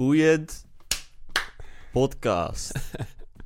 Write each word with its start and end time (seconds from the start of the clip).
Boeiend 0.00 0.66
podcast. 1.92 2.72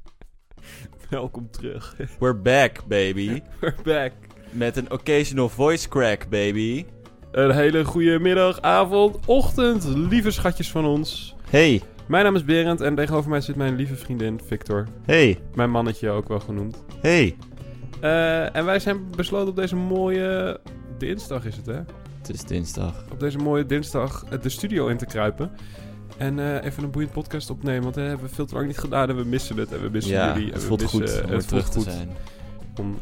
Welkom 1.11 1.51
terug. 1.51 1.97
We're 2.19 2.37
back, 2.41 2.87
baby. 2.87 3.43
We're 3.61 3.75
back. 3.85 4.13
Met 4.51 4.77
een 4.77 4.91
occasional 4.91 5.49
voice 5.49 5.89
crack, 5.89 6.29
baby. 6.29 6.85
Een 7.33 7.51
hele 7.51 7.85
goede 7.85 8.19
middag, 8.19 8.61
avond, 8.61 9.27
ochtend, 9.27 9.85
lieve 9.85 10.31
schatjes 10.31 10.71
van 10.71 10.85
ons. 10.85 11.35
Hey, 11.51 11.83
Mijn 12.07 12.25
naam 12.25 12.35
is 12.35 12.45
Berend 12.45 12.81
en 12.81 12.95
tegenover 12.95 13.31
mij 13.31 13.41
zit 13.41 13.57
mijn 13.57 13.75
lieve 13.75 13.97
vriendin 13.97 14.41
Victor. 14.47 14.87
hey, 15.05 15.41
Mijn 15.55 15.71
mannetje 15.71 16.11
ook 16.11 16.29
wel 16.29 16.41
genoemd. 16.41 16.85
hey. 17.01 17.37
Eh, 18.01 18.57
en 18.57 18.65
wij 18.65 18.79
zijn 18.79 19.11
besloten 19.17 19.49
op 19.49 19.57
deze 19.57 19.77
mooie 19.77 20.61
dinsdag 20.99 21.45
is 21.45 21.57
het 21.57 21.67
hè? 21.67 21.81
Het 22.19 22.29
is 22.35 22.45
dinsdag. 22.45 23.05
Op 23.13 23.21
deze 23.21 23.39
mooie 23.39 23.67
dinsdag 23.67 24.25
eh, 24.31 24.41
de 24.43 24.49
studio 24.49 24.87
in 24.87 24.97
te 24.97 25.07
kruipen. 25.07 25.51
En 26.17 26.39
eh, 26.39 26.65
even 26.65 26.83
een 26.85 26.91
boeiend 26.91 27.13
podcast 27.13 27.51
opnemen, 27.51 27.83
want 27.83 27.95
dat 27.95 28.07
hebben 28.07 28.27
we 28.29 28.35
veel 28.35 28.47
te 28.47 28.55
lang 28.55 28.67
niet 28.67 28.79
gedaan 28.79 29.09
en 29.09 29.17
we 29.17 29.25
missen 29.25 29.57
het. 29.57 29.73
En 29.73 29.83
we 29.83 29.89
missen 29.91 30.13
Ja, 30.13 30.33
jullie. 30.33 30.47
en 30.47 30.53
het 30.53 30.61
we 30.63 30.67
voelt 30.69 30.81
missen- 30.81 31.01
goed 31.01 31.25
om 31.25 31.31
het 31.31 31.47
voelt 31.47 31.73
te 31.73 31.79
goed 31.79 31.85
zijn. 31.93 32.09
om- 32.81 32.97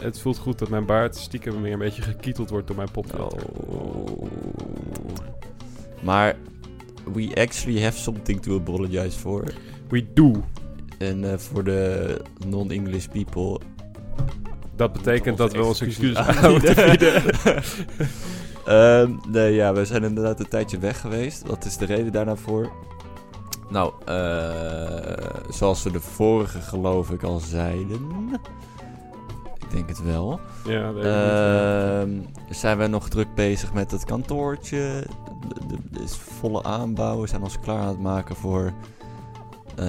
het 0.00 0.20
voelt 0.20 0.38
goed 0.38 0.58
dat 0.58 0.68
mijn 0.68 0.86
baard 0.86 1.16
stiekem 1.16 1.62
weer 1.62 1.72
een 1.72 1.78
beetje 1.78 2.02
gekieteld 2.02 2.50
wordt 2.50 2.66
door 2.66 2.76
mijn 2.76 2.90
popfilter. 2.90 3.42
Oh. 3.46 4.26
Maar 6.02 6.36
we 7.12 7.30
actually 7.34 7.82
have 7.82 7.98
something 7.98 8.42
to 8.42 8.56
apologize 8.58 9.18
for. 9.18 9.44
We 9.88 10.06
do. 10.14 10.44
En 10.98 11.32
eh, 11.32 11.38
voor 11.38 11.64
de 11.64 12.16
non-English 12.46 13.06
people... 13.06 13.60
Dat 14.76 14.92
betekent 14.92 15.36
dat 15.36 15.52
we 15.52 15.64
onze 15.64 15.84
excuses 15.84 16.16
aanbieden. 16.16 16.74
Ehm, 18.64 19.16
nee, 19.28 19.54
ja, 19.54 19.72
we 19.72 19.84
zijn 19.84 20.04
inderdaad 20.04 20.40
een 20.40 20.48
tijdje 20.48 20.78
weg 20.78 21.00
geweest. 21.00 21.46
Wat 21.46 21.64
is 21.64 21.76
de 21.76 21.84
reden 21.84 22.12
daarna 22.12 22.36
voor? 22.36 22.72
Nou, 23.68 23.92
eh, 24.04 25.42
zoals 25.48 25.82
we 25.82 25.90
de 25.90 26.00
vorige 26.00 26.60
geloof 26.60 27.10
ik 27.10 27.22
al 27.22 27.38
zeiden. 27.38 28.30
Ik 29.58 29.70
denk 29.70 29.88
het 29.88 30.02
wel. 30.02 30.40
ja, 30.64 30.92
weet 30.92 31.04
niet. 31.04 31.04
Ehm, 31.04 32.34
zijn 32.54 32.78
we 32.78 32.86
nog 32.86 33.08
druk 33.08 33.34
bezig 33.34 33.72
met 33.72 33.90
het 33.90 34.04
kantoortje. 34.04 35.06
De 35.90 36.00
is 36.02 36.16
volle 36.16 36.62
aanbouw. 36.62 37.20
We 37.20 37.26
zijn 37.26 37.42
ons 37.42 37.60
klaar 37.60 37.78
aan 37.78 37.88
het 37.88 38.00
maken 38.00 38.36
voor 38.36 38.72
eh, 39.76 39.86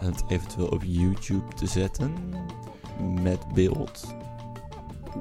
het 0.00 0.24
eventueel 0.28 0.68
op 0.68 0.82
YouTube 0.84 1.54
te 1.54 1.66
zetten. 1.66 2.14
Met 3.22 3.38
beeld. 3.54 4.14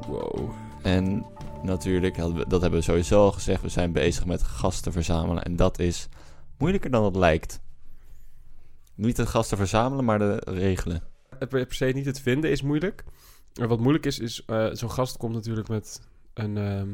Wow. 0.08 0.50
En 0.82 1.26
natuurlijk, 1.64 2.18
dat 2.50 2.62
hebben 2.62 2.80
we 2.80 2.82
sowieso 2.82 3.24
al 3.24 3.32
gezegd, 3.32 3.62
we 3.62 3.70
zijn 3.70 3.92
bezig 3.92 4.26
met 4.26 4.44
gasten 4.44 4.92
verzamelen. 4.92 5.44
En 5.44 5.56
dat 5.56 5.80
is 5.80 6.10
moeilijker 6.58 6.92
dan 6.92 7.04
het 7.06 7.16
lijkt. 7.16 7.62
Niet 8.96 9.16
de 9.16 9.26
gasten 9.26 9.58
verzamelen, 9.58 10.06
maar 10.06 10.20
de 10.20 10.42
regelen. 10.46 11.04
Het 11.40 11.50
per 11.50 11.66
se 11.70 11.86
niet 11.86 12.06
het 12.06 12.20
vinden 12.20 12.52
is 12.52 12.62
moeilijk. 12.62 13.04
En 13.54 13.68
wat 13.68 13.80
moeilijk 13.80 14.06
is, 14.06 14.20
is 14.20 14.46
eh, 14.46 14.68
zo'n 14.72 14.92
gast 14.92 15.18
komt 15.18 15.34
natuurlijk 15.34 15.68
met 15.68 16.02
een, 16.34 16.58
ehm, 16.58 16.90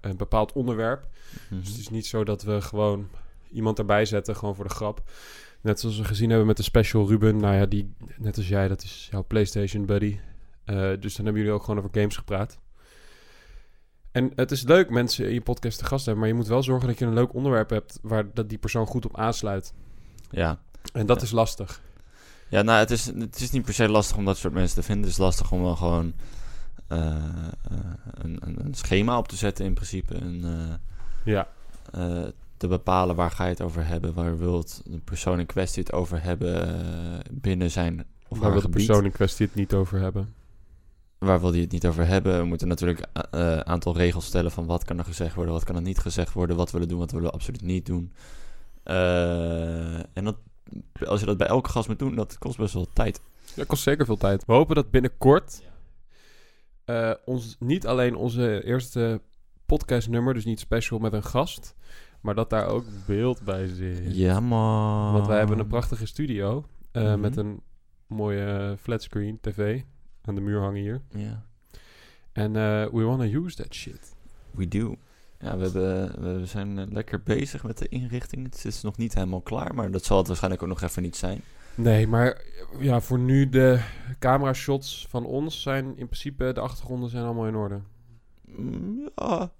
een 0.00 0.16
bepaald 0.16 0.52
onderwerp. 0.52 1.08
Mhm. 1.48 1.60
Dus 1.60 1.68
het 1.68 1.78
is 1.78 1.90
niet 1.90 2.06
zo 2.06 2.24
dat 2.24 2.42
we 2.42 2.60
gewoon 2.60 3.08
iemand 3.52 3.78
erbij 3.78 4.04
zetten, 4.04 4.36
gewoon 4.36 4.54
voor 4.54 4.68
de 4.68 4.74
grap. 4.74 5.02
Net 5.60 5.80
zoals 5.80 5.98
we 5.98 6.04
gezien 6.04 6.28
hebben 6.28 6.46
met 6.46 6.56
de 6.56 6.62
special 6.62 7.08
Ruben. 7.08 7.36
Nou 7.36 7.54
ja, 7.54 7.66
die, 7.66 7.94
net 8.18 8.36
als 8.36 8.48
jij, 8.48 8.68
dat 8.68 8.82
is 8.82 9.08
jouw 9.10 9.24
PlayStation 9.24 9.86
buddy. 9.86 10.18
Eh, 10.64 10.76
dus 11.00 11.14
dan 11.14 11.24
hebben 11.24 11.42
jullie 11.42 11.56
ook 11.56 11.64
gewoon 11.64 11.78
over 11.78 12.00
games 12.00 12.16
gepraat. 12.16 12.58
En 14.14 14.32
het 14.34 14.50
is 14.50 14.62
leuk 14.62 14.90
mensen 14.90 15.26
in 15.28 15.34
je 15.34 15.40
podcast 15.40 15.78
te 15.78 15.84
gast 15.84 16.04
hebben, 16.04 16.22
maar 16.24 16.32
je 16.32 16.38
moet 16.38 16.48
wel 16.48 16.62
zorgen 16.62 16.88
dat 16.88 16.98
je 16.98 17.04
een 17.04 17.14
leuk 17.14 17.34
onderwerp 17.34 17.70
hebt 17.70 17.98
waar 18.02 18.24
dat 18.34 18.48
die 18.48 18.58
persoon 18.58 18.86
goed 18.86 19.04
op 19.04 19.16
aansluit. 19.18 19.72
Ja. 20.30 20.58
En 20.92 21.06
dat 21.06 21.16
Ja. 21.16 21.22
is 21.24 21.30
lastig. 21.30 21.80
Ja, 22.48 22.62
nou, 22.62 22.78
het 22.78 22.90
is, 22.90 23.06
het 23.06 23.40
is 23.40 23.50
niet 23.50 23.64
per 23.64 23.74
se 23.74 23.88
lastig 23.88 24.16
om 24.16 24.24
dat 24.24 24.36
soort 24.36 24.52
mensen 24.52 24.76
te 24.76 24.82
vinden. 24.82 25.04
Het 25.04 25.12
is 25.12 25.18
lastig 25.18 25.52
om 25.52 25.62
wel 25.62 25.76
gewoon 25.76 26.12
eh, 26.88 27.06
eh, 27.06 27.14
een, 28.14 28.38
een, 28.40 28.64
een 28.64 28.74
schema 28.74 29.18
op 29.18 29.28
te 29.28 29.36
zetten 29.36 29.64
in 29.64 29.74
principe. 29.74 30.14
En 30.14 30.40
eh, 30.44 30.74
Ja. 31.34 31.48
te 32.56 32.68
bepalen 32.68 33.16
waar 33.16 33.30
ga 33.30 33.44
je 33.44 33.50
het 33.50 33.60
over 33.62 33.86
hebben. 33.86 34.14
Waar 34.14 34.38
wilt 34.38 34.82
de 34.84 34.98
persoon 34.98 35.40
in 35.40 35.46
kwestie 35.46 35.82
het 35.82 35.92
over 35.92 36.22
hebben 36.22 36.78
binnen 37.30 37.70
zijn 37.70 38.04
of 38.28 38.38
Waar 38.38 38.52
wil 38.52 38.60
de 38.60 38.68
persoon 38.68 39.04
in 39.04 39.12
kwestie 39.12 39.46
het 39.46 39.54
niet 39.54 39.74
over 39.74 40.00
hebben? 40.00 40.34
Waar 41.24 41.40
wil 41.40 41.50
hij 41.52 41.60
het 41.60 41.70
niet 41.72 41.86
over 41.86 42.06
hebben? 42.06 42.38
We 42.38 42.44
moeten 42.44 42.68
natuurlijk 42.68 43.06
een 43.30 43.66
aantal 43.66 43.96
regels 43.96 44.24
stellen 44.26 44.50
van 44.50 44.66
wat 44.66 44.84
kan 44.84 44.98
er 44.98 45.04
gezegd 45.04 45.34
worden, 45.34 45.54
wat 45.54 45.64
kan 45.64 45.76
er 45.76 45.82
niet 45.82 45.98
gezegd 45.98 46.32
worden, 46.32 46.56
wat 46.56 46.70
willen 46.70 46.86
we 46.86 46.92
doen, 46.92 47.02
wat 47.02 47.10
willen 47.12 47.26
we 47.26 47.32
absoluut 47.34 47.62
niet 47.62 47.86
doen. 47.86 48.12
Eh, 48.82 49.94
en 49.98 50.24
dat, 50.24 50.36
als 51.06 51.20
je 51.20 51.26
dat 51.26 51.36
bij 51.36 51.46
elke 51.46 51.70
gast 51.70 51.88
moet 51.88 51.98
doen, 51.98 52.14
dat 52.14 52.38
kost 52.38 52.56
best 52.58 52.74
wel 52.74 52.88
tijd. 52.92 53.20
Dat 53.56 53.66
kost 53.66 53.82
zeker 53.82 54.06
veel 54.06 54.16
tijd. 54.16 54.44
We 54.46 54.52
hopen 54.52 54.74
dat 54.74 54.90
binnenkort 54.90 55.62
eh, 56.84 57.10
ons, 57.24 57.56
niet 57.58 57.86
alleen 57.86 58.16
onze 58.16 58.64
eerste 58.64 59.20
podcastnummer, 59.66 60.34
dus 60.34 60.44
niet 60.44 60.60
special 60.60 60.98
met 60.98 61.12
een 61.12 61.24
gast, 61.24 61.74
maar 62.20 62.34
dat 62.34 62.50
daar 62.50 62.66
ook 62.66 62.84
beeld 63.06 63.42
bij 63.42 63.66
zit. 63.66 64.16
Ja, 64.16 64.40
man. 64.40 65.12
Want 65.12 65.26
wij 65.26 65.38
hebben 65.38 65.58
een 65.58 65.66
prachtige 65.66 66.06
studio 66.06 66.64
eh, 66.92 67.02
Mhm. 67.02 67.20
met 67.20 67.36
een 67.36 67.60
mooie 68.06 68.76
flatscreen 68.80 69.38
tv 69.40 69.82
aan 70.24 70.34
de 70.34 70.40
muur 70.40 70.60
hangen 70.60 70.80
hier. 70.80 71.00
Ja, 71.10 71.44
En 72.32 72.56
eh, 72.56 72.86
we 72.92 73.02
wanna 73.02 73.24
use 73.24 73.56
that 73.56 73.74
shit. 73.74 74.14
we 74.50 74.68
do. 74.68 74.96
Ja, 75.38 75.56
we, 75.56 75.62
hebben, 75.62 76.22
we 76.40 76.46
zijn 76.46 76.78
eh, 76.78 76.84
lekker 76.88 77.22
bezig 77.22 77.64
met 77.64 77.78
de 77.78 77.88
inrichting. 77.88 78.44
Het 78.44 78.64
is 78.64 78.82
nog 78.82 78.96
niet 78.96 79.14
helemaal 79.14 79.40
klaar, 79.40 79.74
maar 79.74 79.90
dat 79.90 80.04
zal 80.04 80.18
het 80.18 80.26
waarschijnlijk 80.26 80.62
ook 80.62 80.68
nog 80.68 80.82
even 80.82 81.02
niet 81.02 81.16
zijn. 81.16 81.40
Nee, 81.74 82.06
maar 82.06 82.42
ja, 82.78 83.00
voor 83.00 83.18
nu 83.18 83.48
de 83.48 83.80
camera 84.18 84.52
shots 84.52 85.06
van 85.08 85.24
ons 85.26 85.62
zijn 85.62 85.86
in 85.86 86.06
principe, 86.06 86.52
de 86.52 86.60
achtergronden 86.60 87.10
zijn 87.10 87.24
allemaal 87.24 87.46
in 87.46 87.54
orde. 87.54 87.80
Mm, 88.44 89.08
Ja, 89.16 89.50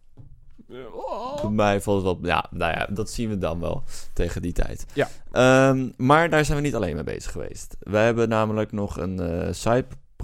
Voor 1.37 1.53
mij 1.53 1.81
valt 1.81 2.05
het 2.05 2.21
wel... 2.21 2.27
Ja, 2.31 2.47
nou 2.51 2.73
ja, 2.73 2.87
dat 2.87 3.11
zien 3.11 3.29
we 3.29 3.39
dan 3.39 3.61
wel 3.61 3.83
tegen 4.13 4.43
die 4.43 4.53
tijd. 4.53 4.87
Ja. 4.95 5.09
Ehm, 5.33 5.91
maar 5.97 6.31
daar 6.31 6.45
zijn 6.45 6.57
we 6.59 6.65
niet 6.65 6.75
alleen 6.75 6.95
mee 6.95 7.05
bezig 7.05 7.33
geweest. 7.33 7.77
Wij 7.81 8.05
hebben 8.05 8.29
namelijk 8.29 8.73
nog 8.73 8.97
een 8.97 9.21
eh 9.21 9.53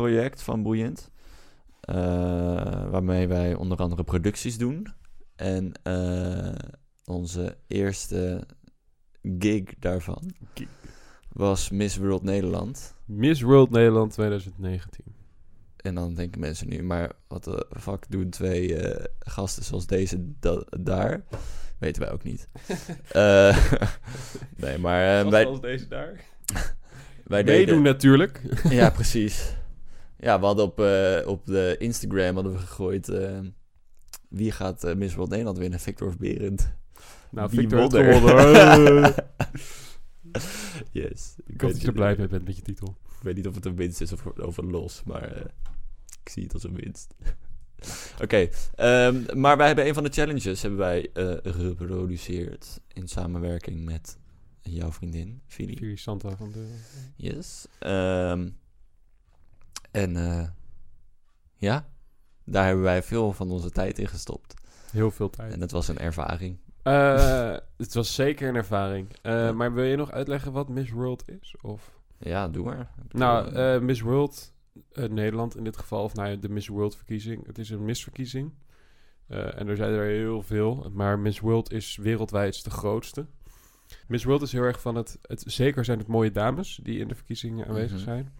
side-project 0.00 0.42
van 0.42 0.62
Boeiend. 0.62 1.10
eh, 1.80 1.94
waarmee 2.90 3.28
wij 3.28 3.54
onder 3.54 3.78
andere 3.78 4.04
producties 4.04 4.58
doen. 4.58 4.86
En 5.36 5.72
eh, 5.82 6.54
onze 7.04 7.56
eerste 7.66 8.46
gig 9.38 9.62
daarvan 9.78 10.34
Gig. 10.54 10.66
was 11.32 11.70
Miss 11.70 11.96
World 11.96 12.22
Nederland. 12.22 12.94
Miss 13.04 13.40
World 13.40 13.70
Nederland 13.70 14.12
2019. 14.12 15.04
En 15.76 15.94
dan 15.94 16.14
denken 16.14 16.40
mensen 16.40 16.68
nu, 16.68 16.82
maar 16.82 17.12
wat 17.28 17.44
de 17.44 17.66
fuck 17.80 18.04
doen 18.08 18.30
twee 18.30 18.76
eh, 18.76 19.04
gasten 19.18 19.64
zoals 19.64 19.86
deze 19.86 20.32
da- 20.40 20.64
daar? 20.80 21.22
Weten 21.78 22.02
wij 22.02 22.10
ook 22.12 22.22
niet. 22.22 22.48
Nee, 24.56 24.78
maar 24.78 25.30
wij, 25.30 25.42
Zoals 25.42 25.60
deze 25.60 25.88
daar. 25.88 26.20
wij 27.24 27.44
Meedoen 27.44 27.82
natuurlijk. 27.82 28.40
Ja, 28.70 28.90
precies. 28.90 29.54
Ja, 30.20 30.40
we 30.40 30.46
hadden 30.46 30.64
op, 30.64 30.80
eh, 30.80 31.26
op 31.26 31.46
de 31.46 31.76
Instagram 31.78 32.34
hadden 32.34 32.52
we 32.52 32.58
gegooid... 32.58 33.08
eh, 33.08 33.38
wie 34.28 34.52
gaat 34.52 34.84
eh, 34.84 34.94
Miss 34.94 35.14
World 35.14 35.30
Nederland 35.30 35.58
winnen? 35.58 35.80
Victor 35.80 36.08
of 36.08 36.16
Berend? 36.16 36.72
Nou, 37.30 37.50
Wie 37.50 37.60
Victor 37.60 38.04
heeft 38.04 38.20
won 38.20 38.30
gewonnen. 38.30 39.14
yes. 41.02 41.34
Ik 41.46 41.60
hoop 41.60 41.70
dat 41.70 41.80
je 41.80 41.86
er 41.86 41.92
blij 41.92 42.16
mee 42.16 42.28
bent 42.28 42.44
met 42.44 42.56
je 42.56 42.62
titel. 42.62 42.96
Ik 43.16 43.22
weet 43.22 43.36
niet 43.36 43.46
of 43.46 43.54
het 43.54 43.64
een 43.64 43.76
winst 43.76 44.00
is 44.00 44.12
of, 44.12 44.26
of 44.26 44.56
een 44.56 44.70
los, 44.70 45.02
maar 45.04 45.36
ik 46.22 46.28
zie 46.28 46.42
het 46.42 46.54
als 46.54 46.64
een 46.64 46.76
winst. 46.76 47.14
Oké, 48.22 48.48
ehm, 48.74 49.40
maar 49.40 49.56
wij 49.56 49.66
hebben 49.66 49.86
een 49.86 49.94
van 49.94 50.04
de 50.04 50.10
challenges 50.10 50.62
hebben 50.62 50.80
wij 50.80 51.10
geproduceerd 51.42 52.80
in 52.92 53.08
samenwerking 53.08 53.84
met 53.84 54.18
jouw 54.62 54.92
vriendin, 54.92 55.40
Fili. 55.46 55.76
Vier 55.76 55.98
Santa 55.98 56.36
van 56.36 56.52
de... 56.52 56.66
Yes. 57.16 57.66
Ehm, 57.78 58.48
en 59.90 60.16
eh, 60.16 60.48
ja, 61.56 61.88
daar 62.44 62.66
hebben 62.66 62.84
wij 62.84 63.02
veel 63.02 63.32
van 63.32 63.50
onze 63.50 63.70
tijd 63.70 63.98
in 63.98 64.08
gestopt. 64.08 64.54
Heel 64.92 65.10
veel 65.10 65.30
tijd. 65.30 65.52
En 65.52 65.60
het 65.60 65.70
was 65.70 65.88
een 65.88 65.98
ervaring. 65.98 66.58
Eh, 66.82 67.56
het 67.76 67.94
was 67.94 68.14
zeker 68.14 68.48
een 68.48 68.54
ervaring. 68.56 69.08
Eh, 69.22 69.32
Ja. 69.32 69.52
Maar 69.52 69.72
wil 69.72 69.84
je 69.84 69.96
nog 69.96 70.10
uitleggen 70.10 70.52
wat 70.52 70.68
Miss 70.68 70.90
World 70.90 71.28
is? 71.28 71.54
Of... 71.62 71.98
Ja, 72.18 72.48
doe 72.48 72.64
maar. 72.64 72.90
Nou, 73.08 73.54
eh, 73.54 73.80
Miss 73.80 74.00
World, 74.00 74.52
Nederland 74.94 75.56
in 75.56 75.64
dit 75.64 75.76
geval, 75.76 76.02
of 76.04 76.14
nou 76.14 76.28
ja, 76.28 76.36
de 76.36 76.48
Miss 76.48 76.68
World 76.68 76.96
verkiezing. 76.96 77.46
Het 77.46 77.58
is 77.58 77.70
een 77.70 77.84
misverkiezing. 77.84 78.52
Eh, 79.26 79.58
en 79.60 79.68
er 79.68 79.76
zijn 79.76 79.92
er 79.92 80.04
heel 80.06 80.42
veel. 80.42 80.90
Maar 80.92 81.18
Miss 81.18 81.40
World 81.40 81.72
is 81.72 81.96
wereldwijd 81.96 82.64
de 82.64 82.70
grootste. 82.70 83.26
Miss 84.08 84.24
World 84.24 84.42
is 84.42 84.52
heel 84.52 84.62
erg 84.62 84.80
van 84.80 84.94
het, 84.94 85.18
het... 85.22 85.42
Zeker 85.46 85.84
zijn 85.84 85.98
het 85.98 86.06
mooie 86.08 86.30
dames 86.30 86.80
die 86.82 86.98
in 86.98 87.08
de 87.08 87.14
verkiezingen 87.14 87.66
aanwezig 87.66 87.96
Mhm. 87.96 88.04
zijn. 88.04 88.32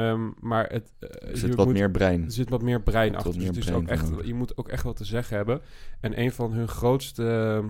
Ehm, 0.00 0.30
maar 0.40 0.66
het... 0.72 0.92
eh, 0.98 1.30
er 1.30 1.36
zit 1.36 1.54
wat 1.54 1.66
moet- 1.66 1.74
meer 1.74 1.90
brein. 1.90 2.24
Er 2.24 2.30
zit 2.32 2.48
wat 2.50 2.62
meer 2.62 2.80
brein 2.82 3.08
Wat 3.08 3.16
achter. 3.16 3.30
Dus 3.32 3.40
meer 3.40 3.48
het 3.50 3.56
is 3.58 3.64
brein 3.64 3.80
ook 3.82 3.88
echt, 3.88 4.26
je 4.26 4.34
moet 4.34 4.56
ook 4.56 4.68
echt 4.68 4.82
wat 4.82 4.96
te 4.96 5.04
zeggen 5.04 5.36
hebben. 5.36 5.60
En 6.00 6.20
een 6.20 6.32
van 6.32 6.52
hun 6.52 6.68
grootste... 6.68 7.24
ehm, 7.62 7.68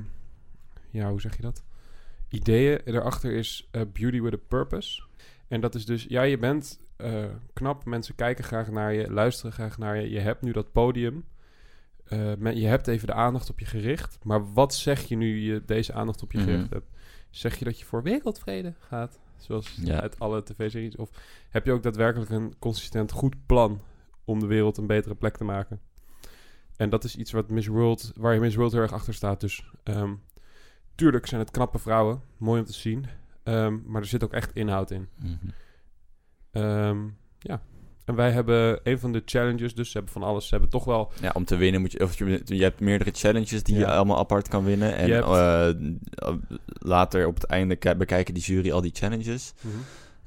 Ja, 0.91 1.11
hoe 1.11 1.21
zeg 1.21 1.37
je 1.37 1.43
dat? 1.43 1.62
ideeën 2.29 2.81
erachter 2.85 3.32
is 3.32 3.69
eh, 3.71 3.82
Beauty 3.93 4.21
with 4.21 4.35
a 4.35 4.38
Purpose. 4.49 5.03
En 5.49 5.61
dat 5.61 5.75
is 5.75 5.87
dus, 5.87 6.05
ja, 6.09 6.23
je 6.23 6.38
bent 6.38 6.81
eh, 6.97 7.25
knap, 7.53 7.85
mensen 7.85 8.15
kijken 8.15 8.44
graag 8.44 8.71
naar 8.71 8.93
je, 8.94 9.11
luisteren 9.12 9.53
graag 9.53 9.79
naar 9.79 10.00
je. 10.00 10.11
Je 10.11 10.19
hebt 10.21 10.43
nu 10.43 10.53
dat 10.53 10.73
podium. 10.73 11.25
Men- 12.38 12.56
je 12.61 12.67
hebt 12.67 12.87
even 12.87 13.06
de 13.06 13.12
aandacht 13.15 13.50
op 13.50 13.59
je 13.59 13.65
gericht. 13.67 14.19
Maar 14.23 14.53
wat 14.53 14.75
zeg 14.75 15.03
je 15.03 15.17
nu 15.17 15.38
je 15.41 15.62
deze 15.65 15.93
aandacht 15.93 16.23
op 16.23 16.32
je 16.32 16.38
Mhm. 16.38 16.47
gericht 16.49 16.71
hebt? 16.71 16.87
Zeg 17.31 17.56
je 17.59 17.65
dat 17.65 17.79
je 17.79 17.85
voor 17.85 18.03
wereldvrede 18.03 18.75
gaat? 18.79 19.19
Zoals 19.42 19.78
Ja. 19.82 20.00
uit 20.00 20.19
alle 20.19 20.42
tv-series? 20.42 20.96
Of 20.96 21.10
heb 21.50 21.64
je 21.66 21.72
ook 21.72 21.82
daadwerkelijk 21.82 22.31
een 22.31 22.54
consistent 22.58 23.12
goed 23.12 23.46
plan 23.46 23.81
om 24.25 24.40
de 24.40 24.46
wereld 24.46 24.76
een 24.76 24.87
betere 24.87 25.14
plek 25.14 25.37
te 25.37 25.44
maken? 25.44 25.81
En 26.76 26.90
dat 26.90 27.04
is 27.04 27.16
iets 27.16 27.32
wat 27.32 27.50
Miss 27.50 27.66
World, 27.66 28.12
waar 28.16 28.34
je 28.34 28.40
Miss 28.40 28.56
World 28.56 28.72
heel 28.72 28.81
erg 28.81 28.92
achter 28.92 29.14
staat. 29.14 29.40
Dus 29.40 29.64
ehm, 29.82 30.14
tuurlijk 30.94 31.26
zijn 31.26 31.40
het 31.40 31.50
knappe 31.50 31.78
vrouwen, 31.78 32.22
mooi 32.37 32.60
om 32.60 32.66
te 32.66 32.72
zien. 32.72 33.06
Ehm, 33.42 33.78
maar 33.87 34.00
er 34.00 34.06
zit 34.08 34.25
ook 34.25 34.32
echt 34.32 34.54
inhoud 34.54 34.90
in. 34.90 35.08
Mhm. 35.16 35.34
Ehm, 36.50 37.08
ja. 37.38 37.62
En 38.05 38.14
wij 38.14 38.31
hebben 38.31 38.81
een 38.82 38.99
van 38.99 39.12
de 39.12 39.23
challenges, 39.25 39.75
dus 39.75 39.87
ze 39.91 39.93
hebben 39.97 40.12
van 40.12 40.23
alles. 40.23 40.44
Ze 40.44 40.50
hebben 40.50 40.70
toch 40.70 40.85
wel 40.85 41.12
Ja, 41.20 41.31
om 41.35 41.44
te 41.44 41.56
winnen 41.56 41.81
moet 41.81 41.93
je... 41.93 42.00
Of 42.02 42.19
je, 42.19 42.41
je 42.44 42.62
hebt 42.62 42.81
meerdere 42.81 43.11
challenges 43.14 43.62
die 43.62 43.76
je 43.79 43.87
allemaal 43.87 44.19
apart 44.19 44.49
kan 44.49 44.64
winnen. 44.64 44.97
En 44.97 45.11
hebt- 45.11 45.26
eh, 45.26 46.35
later 46.79 47.26
op 47.26 47.35
het 47.35 47.44
einde 47.44 47.76
ki- 47.76 47.94
bekijken 47.94 48.35
die 48.35 48.43
jury 48.43 48.70
al 48.70 48.81
die 48.81 48.91
challenges. 48.94 49.52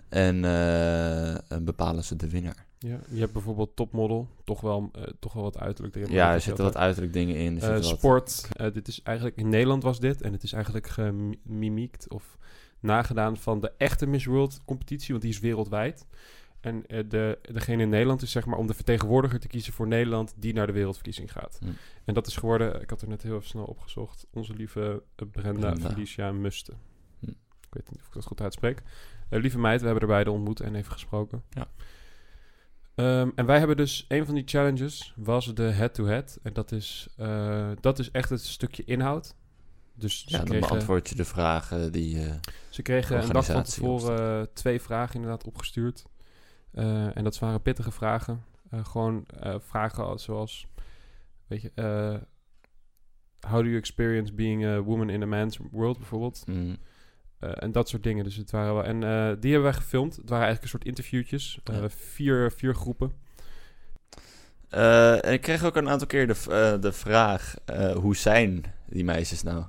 En 0.10 0.46
eh, 0.46 1.52
en 1.52 1.66
bepalen 1.66 2.04
ze 2.04 2.16
de 2.16 2.30
winnaar. 2.30 2.66
Ja, 2.80 3.00
je 3.10 3.20
hebt 3.20 3.34
bijvoorbeeld 3.34 3.76
topmodel, 3.76 4.28
toch 4.44 4.62
wel, 4.62 4.90
eh, 4.94 5.02
toch 5.19 5.34
wel 5.34 5.44
wat 5.44 5.58
uiterlijk 5.60 5.96
maar 5.96 6.12
Ja, 6.12 6.34
er 6.34 6.42
zitten 6.42 6.64
wat 6.64 6.78
uiterlijk 6.78 7.14
dingen 7.14 7.36
in. 7.36 7.62
Sport, 7.84 8.48
dit 8.74 8.88
is 8.88 9.02
eigenlijk 9.04 9.38
in 9.38 9.50
Nederland 9.50 9.84
was 9.84 10.00
dit 10.00 10.22
en 10.22 10.31
het 10.34 10.44
is 10.44 10.54
eigenlijk 10.54 10.88
gemimiekt 10.88 12.10
of 12.10 12.38
nagedaan 12.80 13.38
van 13.38 13.60
de 13.60 13.72
echte 13.78 14.06
Miss 14.06 14.26
World 14.26 14.60
competitie, 14.66 15.10
want 15.10 15.22
die 15.22 15.31
is 15.31 15.40
wereldwijd. 15.40 16.06
En 16.63 16.86
eh, 16.88 17.04
de, 17.07 17.39
degene 17.42 17.81
in 17.81 17.89
Nederland 17.89 18.21
is 18.21 18.31
zeg 18.31 18.45
maar 18.45 18.57
om 18.57 18.68
de 18.68 18.74
vertegenwoordiger 18.74 19.39
te 19.39 19.48
kiezen 19.48 19.74
voor 19.74 19.88
Nederland 19.88 20.33
die 20.38 20.54
naar 20.54 20.68
de 20.68 20.74
wereldverkiezing 20.74 21.31
gaat. 21.31 21.57
Hm. 21.62 21.69
En 22.06 22.13
dat 22.13 22.27
is 22.27 22.36
geworden, 22.36 22.81
ik 22.81 22.89
had 22.89 23.01
er 23.01 23.07
net 23.07 23.21
heel 23.21 23.36
even 23.36 23.48
snel 23.48 23.63
opgezocht, 23.63 24.27
onze 24.31 24.54
lieve 24.54 25.04
eh, 25.15 25.27
Brenda, 25.31 25.71
Brenda. 25.71 25.89
Felicia 25.89 26.31
Musten. 26.31 26.77
Hm. 27.19 27.30
Ik 27.30 27.69
weet 27.69 27.89
niet 27.92 28.00
of 28.00 28.07
ik 28.07 28.13
dat 28.13 28.25
goed 28.25 28.42
uitspreek. 28.42 28.81
Eh, 29.30 29.42
lieve 29.42 29.60
meid, 29.60 29.80
we 29.80 29.86
hebben 29.86 30.04
er 30.04 30.10
beide 30.13 30.31
ontmoet 30.31 30.60
en 30.60 30.75
even 30.75 30.92
gesproken. 30.92 31.44
Ja. 31.50 31.68
Ehm, 32.95 33.30
en 33.36 33.45
wij 33.45 33.57
hebben 33.57 33.77
dus 33.77 34.06
een 34.07 34.25
van 34.25 34.36
die 34.36 34.44
challenges 34.45 35.13
was 35.16 35.56
de 35.56 35.63
head-to-head. 35.63 36.39
En 36.44 36.54
dat 36.54 36.71
is, 36.71 37.09
dat 37.80 38.00
is 38.00 38.12
echt 38.12 38.30
het 38.30 38.42
stukje 38.42 38.83
inhoud. 38.83 39.36
Dus 39.95 40.19
ze 40.19 40.31
Ja, 40.31 40.38
dan 40.38 40.45
kregen, 40.45 40.68
beantwoord 40.68 41.09
je 41.09 41.16
de 41.16 41.25
vragen 41.25 41.92
die... 41.92 42.19
eh, 42.19 42.33
ze 42.69 42.81
kregen 42.81 43.24
een 43.24 43.30
dag 43.30 43.45
van 43.45 43.63
tevoren 43.63 44.54
twee 44.54 44.81
vragen 44.81 45.16
inderdaad 45.16 45.44
opgestuurd. 45.44 46.06
Eh, 46.74 47.18
en 47.18 47.24
dat 47.24 47.40
waren 47.40 47.62
pittige 47.62 47.92
vragen. 47.92 48.44
Eh, 48.70 48.86
gewoon 48.86 49.25
eh, 49.40 49.56
vragen 49.60 50.06
als- 50.06 50.24
zoals, 50.24 50.68
weet 51.48 51.62
je, 51.62 51.72
how 53.40 53.60
do 53.62 53.66
you 53.66 53.78
experience 53.78 54.34
being 54.34 54.66
a 54.66 54.81
woman 54.81 55.10
in 55.10 55.22
a 55.22 55.25
man's 55.25 55.60
world 55.72 55.98
bijvoorbeeld? 55.98 56.44
mm, 56.48 56.78
en 57.40 57.72
dat 57.72 57.90
soort 57.90 58.04
dingen. 58.04 58.24
Dus 58.24 58.36
het 58.36 58.52
waren 58.52 58.74
wel. 58.74 58.84
En 58.84 59.00
die 59.40 59.52
hebben 59.52 59.72
wij 59.72 59.74
gefilmd. 59.74 60.16
Het 60.16 60.30
waren 60.30 60.46
eigenlijk 60.46 60.64
een 60.64 60.80
soort 60.80 60.86
interviewtjes. 60.86 61.60
Ja. 61.64 61.90
vier, 61.90 62.52
vier 62.52 62.76
groepen. 62.76 63.12
En 64.69 65.34
ik 65.34 65.42
kreeg 65.42 65.64
ook 65.64 65.76
een 65.76 65.90
aantal 65.90 66.08
keer 66.08 66.28
de, 66.28 66.78
de 66.81 66.92
vraag: 66.92 67.54
hoe 67.96 68.16
zijn 68.16 68.64
die 68.90 69.04
meisjes 69.04 69.44
nou? 69.44 69.66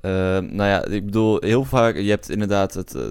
Eh, 0.00 0.10
nou 0.38 0.64
ja, 0.68 0.84
ik 0.84 1.04
bedoel, 1.04 1.40
heel 1.40 1.64
vaak, 1.64 1.96
je 1.96 2.10
hebt 2.10 2.30
inderdaad 2.30 2.74
het, 2.74 2.94
eh, 2.94 3.02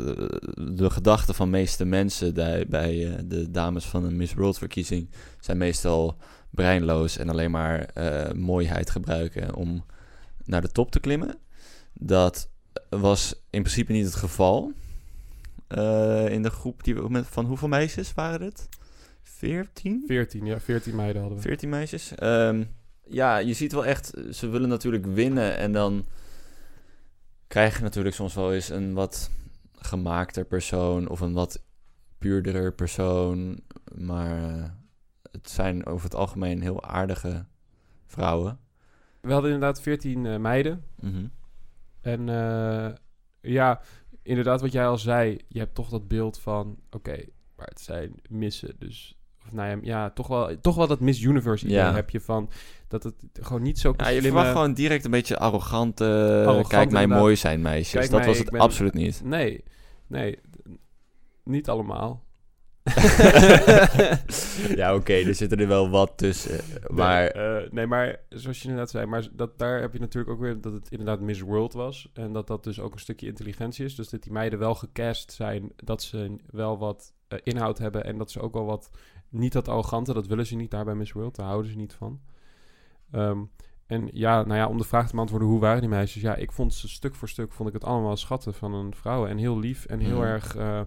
de 0.76 0.90
gedachte 0.90 1.34
van 1.34 1.50
meeste 1.50 1.86
mensen 1.86 2.34
bij, 2.34 2.66
bij 2.68 3.08
eh, 3.08 3.20
de 3.26 3.52
dames 3.52 3.86
van 3.86 4.04
een 4.04 4.16
Miss 4.16 4.34
World 4.34 4.58
verkiezing 4.58 5.10
zijn 5.40 5.58
meestal 5.58 6.18
breinloos 6.50 7.18
en 7.18 7.30
alleen 7.30 7.52
maar 7.52 7.80
eh, 7.80 8.32
mooiheid 8.34 8.90
gebruiken 8.90 9.56
om 9.56 9.86
naar 10.46 10.62
de 10.62 10.72
top 10.72 10.92
te 10.92 11.00
klimmen. 11.00 11.36
Dat 11.94 12.50
was 12.90 13.34
in 13.50 13.62
principe 13.62 13.92
niet 13.92 14.06
het 14.06 14.16
geval. 14.16 14.72
In 16.30 16.42
de 16.44 16.50
groep 16.50 16.84
die 16.84 16.96
we 16.96 17.10
met, 17.10 17.28
van 17.28 17.46
hoeveel 17.46 17.68
meisjes 17.68 18.14
waren 18.14 18.42
het? 18.42 18.70
14? 19.24 20.04
Veertien, 20.08 20.46
ja, 20.46 20.60
veertien 20.60 20.96
meiden 20.96 21.22
hadden 21.22 21.40
we. 21.40 21.48
14 21.48 21.70
meisjes. 21.70 22.16
Ehm, 22.16 22.64
ja, 23.08 23.38
je 23.38 23.54
ziet 23.54 23.72
wel 23.72 23.86
echt, 23.86 24.14
ze 24.32 24.48
willen 24.48 24.70
natuurlijk 24.70 25.06
winnen. 25.06 25.58
En 25.58 25.72
dan 25.72 26.06
krijg 27.48 27.78
je 27.78 27.84
natuurlijk 27.84 28.16
soms 28.16 28.34
wel 28.34 28.54
eens 28.54 28.70
een 28.70 28.94
wat 28.94 29.32
gemaakter 29.72 30.46
persoon 30.46 31.08
of 31.08 31.20
een 31.20 31.34
wat 31.34 31.64
puurder 32.18 32.74
persoon. 32.74 33.60
Maar 33.96 34.44
eh, 34.44 34.70
het 35.32 35.50
zijn 35.50 35.86
over 35.86 36.04
het 36.04 36.16
algemeen 36.16 36.62
heel 36.62 36.84
aardige 36.84 37.46
vrouwen. 38.06 38.60
We 39.22 39.32
hadden 39.32 39.52
inderdaad 39.52 39.82
veertien 39.82 40.26
eh, 40.26 40.38
meiden. 40.38 40.84
Mhm. 41.00 41.28
En 42.02 42.30
eh, 42.30 42.94
ja, 43.42 43.82
inderdaad 44.22 44.62
wat 44.62 44.72
jij 44.72 44.88
al 44.88 44.98
zei. 44.98 45.40
Je 45.48 45.60
hebt 45.60 45.76
toch 45.76 45.90
dat 45.90 46.08
beeld 46.08 46.40
van... 46.40 46.80
Oké, 46.90 47.26
maar 47.56 47.68
het 47.68 47.82
zijn 47.82 48.20
missen. 48.30 48.76
Dus... 48.80 49.18
Of 49.46 49.52
nou 49.54 49.70
ja, 49.70 49.78
ja, 49.82 50.10
toch 50.10 50.28
wel, 50.28 50.60
toch 50.62 50.76
wel 50.76 50.88
dat 50.88 51.00
Miss 51.00 51.22
Universe 51.22 51.66
idee 51.66 51.78
Ja. 51.78 51.94
heb 51.94 52.10
je 52.10 52.20
van... 52.20 52.50
Dat 52.88 53.04
het 53.04 53.14
gewoon 53.34 53.62
niet 53.62 53.80
zo 53.80 53.94
Ja, 53.98 54.04
je 54.08 54.10
slimme- 54.20 54.28
verwacht 54.28 54.52
gewoon 54.52 54.74
direct 54.74 55.06
een 55.06 55.12
beetje 55.12 55.38
arrogante, 55.38 56.04
Arrogant, 56.48 56.68
kijk 56.68 56.92
mij 56.92 57.02
inderdaad. 57.02 57.24
mooi 57.26 57.36
zijn 57.36 57.62
meisjes. 57.62 57.92
Kijk 58.00 58.10
dat 58.10 58.20
mij, 58.20 58.30
was 58.30 58.38
het 58.38 58.50
ben- 58.50 58.60
absoluut 58.60 58.94
niet. 58.94 59.22
Nee, 59.24 59.64
nee. 60.08 60.40
Niet 61.44 61.70
allemaal. 61.70 62.24
ja, 64.76 64.96
oké, 64.96 65.14
er 65.14 65.36
zitten 65.36 65.60
er 65.60 65.68
wel 65.68 65.90
wat 65.90 66.12
tussen. 66.16 66.60
Maar 66.88 67.22
Nee, 67.22 67.32
eh, 67.64 67.72
nee, 67.72 67.88
maar 67.88 68.20
zoals 68.30 68.58
je 68.58 68.64
inderdaad 68.64 68.90
zei, 68.90 69.06
maar 69.06 69.28
dat, 69.32 69.58
daar 69.60 69.82
heb 69.82 69.94
je 69.94 70.00
natuurlijk 70.00 70.34
ook 70.34 70.40
weer 70.42 70.62
dat 70.62 70.74
het 70.74 70.90
inderdaad 70.90 71.20
Miss 71.20 71.42
World 71.42 71.74
was. 71.74 72.10
En 72.14 72.34
dat 72.34 72.48
dat 72.48 72.64
dus 72.64 72.80
ook 72.80 72.94
een 72.94 73.00
stukje 73.00 73.28
intelligentie 73.28 73.86
is. 73.86 73.96
Dus 73.96 74.10
dat 74.10 74.24
die 74.24 74.32
meiden 74.32 74.60
wel 74.60 74.76
gecast 74.76 75.32
zijn, 75.32 75.72
dat 75.76 76.04
ze 76.04 76.36
wel 76.50 76.78
wat 76.78 77.14
eh, 77.28 77.40
inhoud 77.44 77.78
hebben. 77.78 78.04
En 78.06 78.18
dat 78.18 78.32
ze 78.32 78.40
ook 78.42 78.54
wel 78.54 78.66
wat, 78.66 78.90
niet 79.30 79.54
dat 79.54 79.68
arrogante, 79.68 80.14
dat 80.14 80.28
willen 80.28 80.46
ze 80.46 80.56
niet 80.56 80.72
daar 80.72 80.86
bij 80.86 80.96
Miss 80.96 81.12
World. 81.12 81.36
Daar 81.36 81.46
houden 81.48 81.72
ze 81.72 81.78
niet 81.78 81.94
van. 81.94 82.20
Ehm, 83.12 83.40
en 83.88 84.10
ja, 84.14 84.44
nou 84.44 84.60
ja, 84.60 84.68
om 84.68 84.78
de 84.78 84.84
vraag 84.84 85.08
te 85.08 85.14
beantwoorden, 85.16 85.48
hoe 85.48 85.60
waren 85.60 85.80
die 85.82 85.90
meisjes? 85.90 86.22
Ja, 86.22 86.36
ik 86.36 86.52
vond 86.52 86.74
ze 86.74 86.90
stuk 86.90 87.16
voor 87.16 87.30
stuk, 87.30 87.52
vond 87.52 87.68
ik 87.68 87.74
het 87.76 87.84
allemaal 87.84 88.18
schatten 88.18 88.54
van 88.54 88.74
een 88.74 88.96
vrouw. 88.96 89.28
En 89.28 89.38
heel 89.38 89.60
lief 89.60 89.86
en 89.86 90.00
heel 90.00 90.18
Mhm. 90.18 90.26
erg 90.26 90.56
eh, 90.56 90.82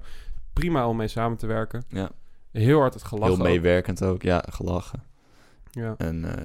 prima 0.52 0.88
om 0.88 0.96
mee 0.96 1.08
samen 1.08 1.38
te 1.38 1.46
werken. 1.46 1.84
ja, 1.88 2.10
Heel 2.52 2.78
hard 2.80 2.94
het 2.94 3.02
gelachen. 3.04 3.34
heel 3.34 3.44
meewerkend 3.44 4.04
ook. 4.04 4.22
Ja, 4.22 4.44
gelachen. 4.50 5.02
Ja. 5.70 5.94
En 5.98 6.36
eh, 6.36 6.42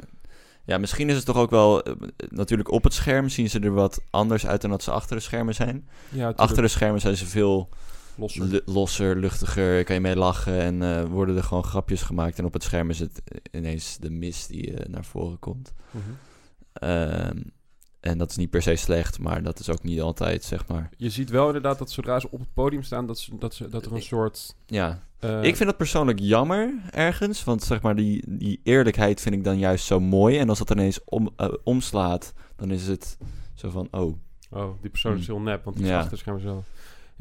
ja, 0.64 0.78
misschien 0.78 1.10
is 1.10 1.16
het 1.16 1.26
toch 1.26 1.38
ook 1.38 1.50
wel... 1.50 1.84
eh, 1.84 1.94
natuurlijk 2.30 2.72
op 2.72 2.84
het 2.84 2.94
scherm 2.94 3.30
zien 3.30 3.50
ze 3.50 3.60
er 3.60 3.74
wat 3.74 4.02
anders 4.10 4.48
uit 4.48 4.62
dan 4.62 4.70
dat 4.70 4.84
ze 4.84 4.92
achter 4.92 5.16
de 5.16 5.22
schermen 5.22 5.56
zijn. 5.56 5.88
Ja, 6.10 6.34
Achter 6.36 6.62
de 6.62 6.68
schermen 6.68 7.02
zijn 7.02 7.18
ze 7.18 7.26
veel 7.26 7.70
losser. 8.16 8.62
losser, 8.66 9.16
luchtiger, 9.20 9.84
kan 9.84 9.96
je 9.96 10.02
mee 10.02 10.16
lachen 10.16 10.60
en 10.62 10.82
eh, 10.84 11.04
worden 11.04 11.36
er 11.38 11.44
gewoon 11.44 11.64
grapjes 11.64 12.02
gemaakt. 12.02 12.40
En 12.40 12.46
op 12.46 12.54
het 12.54 12.64
scherm 12.64 12.90
is 12.90 13.00
het 13.00 13.22
ineens 13.52 13.98
de 13.98 14.10
mist 14.10 14.48
die 14.50 14.74
eh, 14.78 14.90
naar 14.90 15.06
voren 15.06 15.40
komt. 15.40 15.74
Mhm. 15.92 16.04
Ehm, 16.74 17.42
en 18.00 18.18
dat 18.18 18.30
is 18.30 18.38
niet 18.38 18.50
per 18.50 18.62
se 18.62 18.76
slecht, 18.76 19.20
maar 19.20 19.44
dat 19.44 19.60
is 19.60 19.70
ook 19.70 19.84
niet 19.84 20.02
altijd, 20.02 20.44
zeg 20.44 20.68
maar. 20.68 20.90
Je 20.98 21.10
ziet 21.10 21.30
wel 21.30 21.46
inderdaad 21.48 21.78
dat 21.78 21.92
zodra 21.92 22.20
ze 22.20 22.28
op 22.32 22.40
het 22.40 22.54
podium 22.54 22.84
staan, 22.84 23.08
dat, 23.08 23.20
ze, 23.20 23.38
dat, 23.38 23.54
ze, 23.54 23.70
dat 23.70 23.86
er 23.86 23.94
een 23.94 24.02
soort... 24.02 24.56
Ja, 24.66 25.04
eh, 25.20 25.44
ik 25.44 25.56
vind 25.56 25.70
dat 25.70 25.78
persoonlijk 25.78 26.20
jammer 26.20 26.74
ergens, 26.92 27.44
want 27.44 27.64
zeg 27.64 27.82
maar 27.82 27.96
die, 27.96 28.24
die 28.28 28.60
eerlijkheid 28.64 29.22
vind 29.22 29.36
ik 29.36 29.44
dan 29.44 29.58
juist 29.60 29.86
zo 29.86 30.00
mooi. 30.00 30.38
En 30.38 30.50
als 30.50 30.58
dat 30.58 30.70
ineens 30.72 31.00
om, 31.06 31.30
eh, 31.36 31.54
omslaat, 31.64 32.34
dan 32.56 32.72
is 32.72 32.88
het 32.88 33.18
zo 33.54 33.70
van, 33.70 33.88
oh, 33.92 34.18
Oh, 34.56 34.82
die 34.82 34.90
persoon 34.90 35.18
is 35.18 35.26
Hmm. 35.28 35.36
heel 35.36 35.44
nep, 35.46 35.64
want 35.64 35.76
die 35.76 35.86
is 35.86 35.92
Ja. 35.92 36.00
achter 36.00 36.40
zelf. 36.42 36.66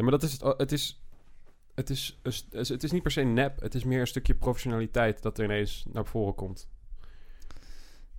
Ja, 0.02 0.08
maar 0.10 0.18
dat 0.18 0.22
is 0.22 0.32
het... 0.32 0.58
Het 0.58 0.72
is, 0.72 1.00
het, 1.74 1.90
is, 2.52 2.68
het 2.68 2.82
is 2.82 2.90
niet 2.92 3.02
per 3.02 3.10
se 3.10 3.20
nep. 3.20 3.60
Het 3.60 3.74
is 3.74 3.84
meer 3.84 4.00
een 4.00 4.06
stukje 4.06 4.34
professionaliteit 4.34 5.22
dat 5.22 5.38
er 5.38 5.44
ineens 5.44 5.84
naar 5.92 6.06
voren 6.06 6.34
komt. 6.34 6.68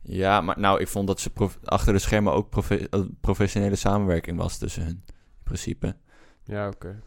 Ja, 0.02 0.42
maar 0.42 0.60
nou, 0.60 0.80
ik 0.82 0.88
vond 0.88 1.08
dat 1.08 1.20
ze 1.20 1.32
achter 1.63 1.94
de 1.94 2.00
schermen 2.00 2.34
ook 2.34 2.50
profe- 2.50 2.88
eh, 2.90 3.02
professionele 3.22 3.75
samenwerking 3.75 4.38
was 4.38 4.58
tussen 4.58 4.84
hun. 4.84 5.04
In 5.08 5.44
principe. 5.44 5.96
Ja, 6.46 6.68
oké. 6.68 7.00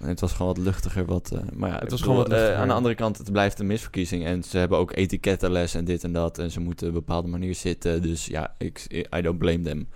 Het 0.00 0.20
was 0.20 0.32
gewoon 0.32 0.54
wat 0.54 0.64
luchtiger. 0.64 1.04
Wat, 1.04 1.30
eh, 1.32 1.40
maar 1.54 1.70
ja, 1.70 1.78
Het 1.78 1.90
was 1.90 2.00
bedoel, 2.00 2.14
gewoon 2.16 2.30
wat 2.30 2.48
eh, 2.48 2.60
aan 2.60 2.68
de 2.68 2.74
andere 2.74 2.94
kant, 2.94 3.18
het 3.18 3.32
blijft 3.32 3.58
een 3.58 3.66
misverkiezing. 3.66 4.24
En 4.24 4.42
ze 4.42 4.58
hebben 4.58 4.78
ook 4.78 4.92
etikettenles 4.96 5.74
en 5.74 5.84
dit 5.84 6.04
en 6.04 6.12
dat. 6.12 6.38
En 6.38 6.50
ze 6.50 6.60
moeten 6.60 6.88
op 6.88 6.94
een 6.94 6.98
bepaalde 7.00 7.28
manier 7.28 7.54
zitten. 7.54 8.02
Dus 8.02 8.26
ja, 8.26 8.54
ik, 8.58 9.06
I 9.16 9.20
don't 9.22 9.38
blame 9.38 9.60
them. 9.60 9.88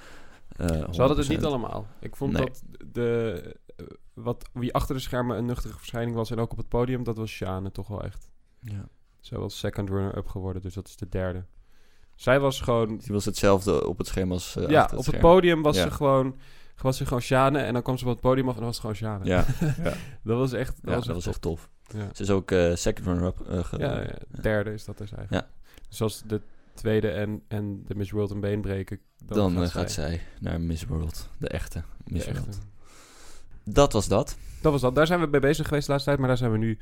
Ze 0.56 0.84
hadden 1.00 1.16
het 1.16 1.28
niet 1.28 1.38
100%. 1.38 1.42
allemaal. 1.42 1.86
Ik 2.00 2.16
vond 2.16 2.32
Nee. 2.32 2.44
dat 2.44 2.62
de... 2.92 3.42
eh, 3.76 3.86
Wat, 4.14 4.48
wie 4.52 4.74
achter 4.74 4.94
de 4.94 5.00
schermen 5.00 5.36
een 5.36 5.44
nuchtere 5.44 5.74
verschijning 5.74 6.16
was 6.16 6.30
en 6.30 6.38
ook 6.38 6.52
op 6.52 6.58
het 6.58 6.68
podium, 6.68 7.04
dat 7.04 7.16
was 7.16 7.30
Sjane 7.30 7.70
toch 7.72 7.88
wel 7.88 8.02
echt. 8.04 8.30
Ja. 8.60 8.88
Zij 9.20 9.38
was 9.38 9.58
second 9.58 9.88
runner-up 9.88 10.26
geworden, 10.28 10.62
dus 10.62 10.74
dat 10.74 10.88
is 10.88 10.96
de 10.96 11.08
derde. 11.08 11.44
Zij 12.14 12.40
was 12.40 12.60
gewoon 12.60 12.96
Die 12.98 13.12
was 13.12 13.24
hetzelfde 13.24 13.86
op 13.88 13.98
het 13.98 14.06
scherm 14.06 14.32
als 14.32 14.56
eh, 14.56 14.68
ja, 14.68 14.80
achter 14.80 14.98
op 14.98 15.04
het 15.04 15.14
scherm. 15.14 15.32
podium 15.34 15.62
was 15.62 15.76
Ja. 15.76 15.82
ze 15.82 15.90
gewoon... 15.90 16.36
was 16.82 16.96
ze 16.96 17.04
gewoon 17.06 17.20
Sjane. 17.22 17.58
En 17.58 17.72
dan 17.72 17.82
kwam 17.82 17.98
ze 17.98 18.04
op 18.04 18.10
het 18.10 18.20
podium 18.20 18.48
af 18.48 18.54
en 18.54 18.60
dan 18.60 18.66
was 18.72 18.82
het 18.82 18.84
gewoon 18.86 18.96
Sjane. 18.96 19.24
Ja, 19.24 19.44
ja. 19.84 19.94
Dat 20.22 20.38
was 20.38 20.52
echt, 20.52 20.74
dat 20.82 20.90
ja, 20.90 20.96
was 20.96 21.06
dat 21.06 21.16
echt 21.16 21.24
was 21.24 21.26
echt 21.26 21.40
tof. 21.42 21.70
Ja. 21.86 22.08
Ze 22.12 22.22
is 22.22 22.30
ook 22.30 22.50
eh, 22.50 22.74
second 22.74 23.06
runner-up 23.06 23.40
eh, 23.40 23.64
ge- 23.64 23.78
Ja, 23.78 24.00
ja, 24.00 24.18
derde 24.40 24.72
is 24.72 24.84
dat 24.84 24.98
dus 24.98 25.12
eigenlijk. 25.12 25.46
Ja. 25.46 25.70
Dus 25.88 26.02
als 26.02 26.22
de 26.26 26.40
tweede 26.74 27.10
en, 27.10 27.42
en 27.48 27.82
de 27.86 27.94
Miss 27.94 28.10
World 28.10 28.30
een 28.30 28.40
been 28.40 28.60
breken, 28.60 29.00
dan, 29.24 29.36
Dan, 29.54 29.62
gaat, 29.62 29.70
gaat 29.70 29.90
zij. 29.90 30.08
zij 30.08 30.20
naar 30.40 30.60
Miss 30.60 30.84
World. 30.84 31.28
De 31.38 31.48
echte 31.48 31.82
Miss 32.04 32.24
De 32.26 32.32
World. 32.32 32.46
echte. 32.48 32.60
Dat 33.64 33.92
was 33.92 34.08
dat. 34.08 34.36
Dat 34.62 34.72
was 34.72 34.80
dat. 34.80 34.94
Daar 34.94 35.06
zijn 35.06 35.20
we 35.20 35.26
mee 35.26 35.40
bezig 35.40 35.68
geweest 35.68 35.86
de 35.86 35.90
laatste 35.92 36.08
tijd, 36.10 36.20
maar 36.20 36.28
daar 36.30 36.38
zijn 36.38 36.52
we 36.52 36.58
nu 36.58 36.78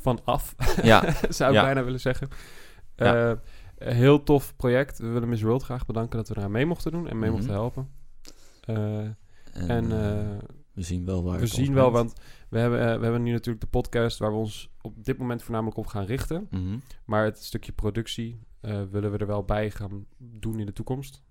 van 0.00 0.20
af, 0.24 0.54
Ja, 0.82 1.00
zou 1.28 1.50
ik 1.50 1.56
Ja. 1.56 1.62
bijna 1.64 1.84
willen 1.84 2.00
zeggen. 2.00 2.28
Ja. 2.96 3.38
Een 3.78 3.94
heel 3.94 4.22
tof 4.22 4.56
project. 4.56 4.98
We 4.98 5.06
willen 5.06 5.28
Miss 5.28 5.42
World 5.42 5.62
graag 5.62 5.86
bedanken 5.86 6.16
dat 6.18 6.28
we 6.28 6.34
daar 6.34 6.50
mee 6.50 6.66
mochten 6.66 6.92
doen 6.92 7.08
en 7.08 7.18
mee 7.18 7.28
Mhm. 7.30 7.38
mochten 7.38 7.54
helpen. 7.56 7.88
Eh, 8.64 8.76
en, 9.06 9.14
en 9.68 9.92
eh, 9.92 10.36
we 10.72 10.82
zien 10.82 11.04
wel 11.04 11.22
waar 11.24 11.38
we 11.38 11.46
zien 11.46 11.74
wel, 11.74 11.90
want 11.90 12.12
we 12.48 12.58
hebben, 12.58 12.78
we 12.80 13.02
hebben 13.02 13.22
nu 13.22 13.30
natuurlijk 13.32 13.60
de 13.60 13.70
podcast 13.70 14.18
waar 14.18 14.30
we 14.30 14.36
ons 14.36 14.70
op 14.80 15.04
dit 15.04 15.18
moment 15.18 15.42
voornamelijk 15.42 15.76
op 15.76 15.86
gaan 15.86 16.04
richten. 16.04 16.46
Mhm. 16.50 16.78
Maar 17.04 17.24
het 17.24 17.44
stukje 17.44 17.72
productie 17.72 18.40
willen 18.90 19.10
we 19.12 19.18
er 19.18 19.26
wel 19.26 19.44
bij 19.44 19.70
gaan 19.70 20.06
doen 20.18 20.58
in 20.58 20.66
de 20.66 20.72
toekomst. 20.72 21.22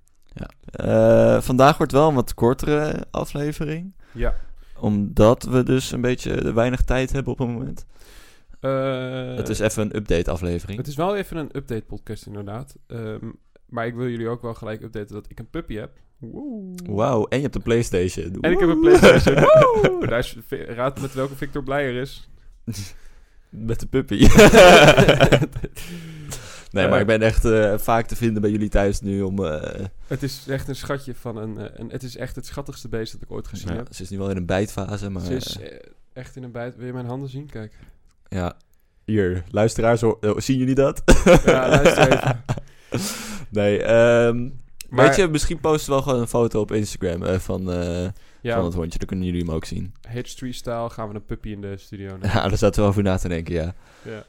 Eh, 0.72 1.42
vandaag 1.42 1.78
wordt 1.78 1.92
wel 1.92 2.08
een 2.10 2.16
wat 2.16 2.34
kortere 2.34 3.06
aflevering. 3.12 3.96
Ja. 4.14 4.36
Omdat 4.80 5.44
we 5.44 5.64
dus 5.64 5.92
een 5.92 6.02
beetje 6.02 6.54
weinig 6.54 6.82
tijd 6.82 7.12
hebben 7.12 7.32
op 7.32 7.40
het 7.40 7.48
moment. 7.48 7.86
Eh, 8.60 9.36
het 9.36 9.50
is 9.50 9.60
even 9.60 9.84
een 9.84 9.96
update 9.96 10.32
aflevering. 10.32 10.78
Het 10.78 10.88
is 10.88 10.96
wel 10.96 11.16
even 11.16 11.38
een 11.38 11.50
update 11.52 11.84
podcast 11.88 12.26
inderdaad. 12.26 12.76
Ehm, 12.88 13.26
maar 13.66 13.86
ik 13.86 13.96
wil 13.96 14.08
jullie 14.08 14.28
ook 14.28 14.42
wel 14.42 14.54
gelijk 14.54 14.82
updaten 14.82 15.16
dat 15.16 15.26
ik 15.30 15.40
een 15.40 15.50
puppy 15.50 15.76
heb. 15.76 15.92
Wauw, 16.86 17.26
en 17.26 17.38
je 17.38 17.44
hebt 17.44 17.56
een 17.56 17.62
Playstation. 17.62 18.38
En 18.42 18.52
ik 18.52 18.60
heb 18.60 18.70
een! 18.70 18.80
Playstation. 18.80 19.36
Woe. 19.36 20.08
Daar 20.08 20.20
is, 20.20 20.38
raad 20.50 21.02
met 21.02 21.14
welke 21.14 21.36
Victor 21.36 21.64
blijer 21.64 21.96
is. 22.02 22.30
Met 23.50 23.80
de 23.80 23.88
puppy. 23.88 24.28
nee, 26.78 26.86
Eh, 26.86 26.92
maar 26.92 27.00
ik 27.02 27.08
ben 27.08 27.22
echt 27.22 27.46
eh, 27.46 27.78
vaak 27.78 28.06
te 28.08 28.16
vinden 28.16 28.42
bij 28.42 28.52
jullie 28.52 28.70
thuis 28.70 29.02
nu 29.02 29.22
om... 29.22 29.46
eh, 29.46 29.86
Het 30.08 30.24
is 30.24 30.46
echt 30.48 30.68
een 30.68 30.76
schatje 30.76 31.16
van 31.16 31.38
een, 31.38 31.58
eh, 31.58 31.66
een... 31.74 31.90
Het 31.90 32.04
is 32.04 32.18
echt 32.18 32.36
het 32.36 32.46
schattigste 32.46 32.88
beest 32.90 33.12
dat 33.12 33.22
ik 33.22 33.32
ooit 33.32 33.48
gezien 33.48 33.72
ja, 33.72 33.76
heb. 33.78 33.88
ze 33.92 34.02
is 34.04 34.10
nu 34.10 34.18
wel 34.18 34.30
in 34.30 34.38
een 34.38 34.46
bijtfase, 34.46 35.10
maar... 35.10 35.22
Ze 35.24 35.36
is 35.36 35.58
eh, 35.60 35.66
eh, 35.74 35.80
echt 36.14 36.36
in 36.36 36.44
een 36.44 36.52
bijt. 36.52 36.76
Wil 36.76 36.86
je 36.86 36.94
mijn 36.94 37.06
handen 37.06 37.30
zien? 37.30 37.50
Kijk. 37.50 37.74
ja, 38.28 38.56
hier, 39.06 39.44
luisteraars, 39.52 40.02
hoor- 40.02 40.18
oh, 40.22 40.38
zien 40.40 40.58
jullie 40.58 40.76
dat? 40.76 41.02
Ja, 41.46 41.70
luister 41.70 42.12
even. 42.12 42.44
nee, 43.50 43.84
ehm, 43.84 44.50
Maar- 44.90 45.06
weet 45.08 45.16
je, 45.16 45.28
misschien 45.28 45.60
posten 45.60 45.86
we 45.90 45.94
wel 45.94 46.02
gewoon 46.04 46.20
een 46.22 46.28
foto 46.28 46.60
op 46.60 46.72
Instagram 46.72 47.24
eh, 47.24 47.40
van, 47.40 47.72
eh, 47.72 48.08
Ja, 48.42 48.56
van 48.56 48.66
het 48.66 48.74
hondje. 48.74 48.98
Dan 49.00 49.08
kunnen 49.08 49.26
jullie 49.26 49.42
hem 49.42 49.52
ook 49.52 49.66
zien. 49.66 49.94
H3-style 50.10 50.90
gaan 50.90 51.10
we 51.10 51.16
een 51.16 51.26
puppy 51.26 51.50
in 51.50 51.62
de 51.62 51.78
studio 51.78 52.08
nemen. 52.12 52.28
Ja, 52.34 52.48
daar 52.48 52.58
zaten 52.58 52.82
we 52.84 52.88
over 52.90 53.04
na 53.04 53.18
te 53.18 53.28
denken, 53.28 53.54
ja. 53.54 53.74
Ja. 54.02 54.24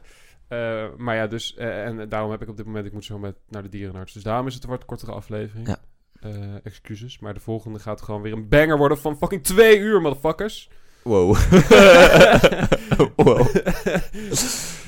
Eh, 0.49 0.85
maar 0.97 1.17
ja, 1.17 1.27
dus, 1.27 1.55
eh, 1.57 1.85
en 1.85 2.09
daarom 2.09 2.31
heb 2.31 2.43
ik 2.43 2.49
op 2.49 2.57
dit 2.57 2.67
moment, 2.67 2.87
ik 2.87 2.93
moet 2.93 3.05
zo 3.05 3.19
met 3.19 3.37
naar 3.49 3.63
de 3.63 3.69
dierenarts. 3.69 4.13
Dus 4.13 4.23
daarom 4.23 4.47
is 4.47 4.55
het 4.55 4.65
een 4.65 4.71
wat 4.71 4.85
kortere 4.85 5.13
aflevering. 5.13 5.67
Ja. 5.67 5.79
Eh, 6.21 6.55
excuses, 6.63 7.19
maar 7.19 7.35
de 7.35 7.41
volgende 7.41 7.79
gaat 7.79 8.03
gewoon 8.03 8.23
weer 8.23 8.33
een 8.33 8.49
banger 8.49 8.79
worden 8.79 8.99
van 8.99 9.17
fucking 9.19 9.43
twee 9.45 9.79
uur, 9.79 10.01
motherfuckers. 10.01 10.71
Wow. 11.03 11.37
wow. 13.17 13.47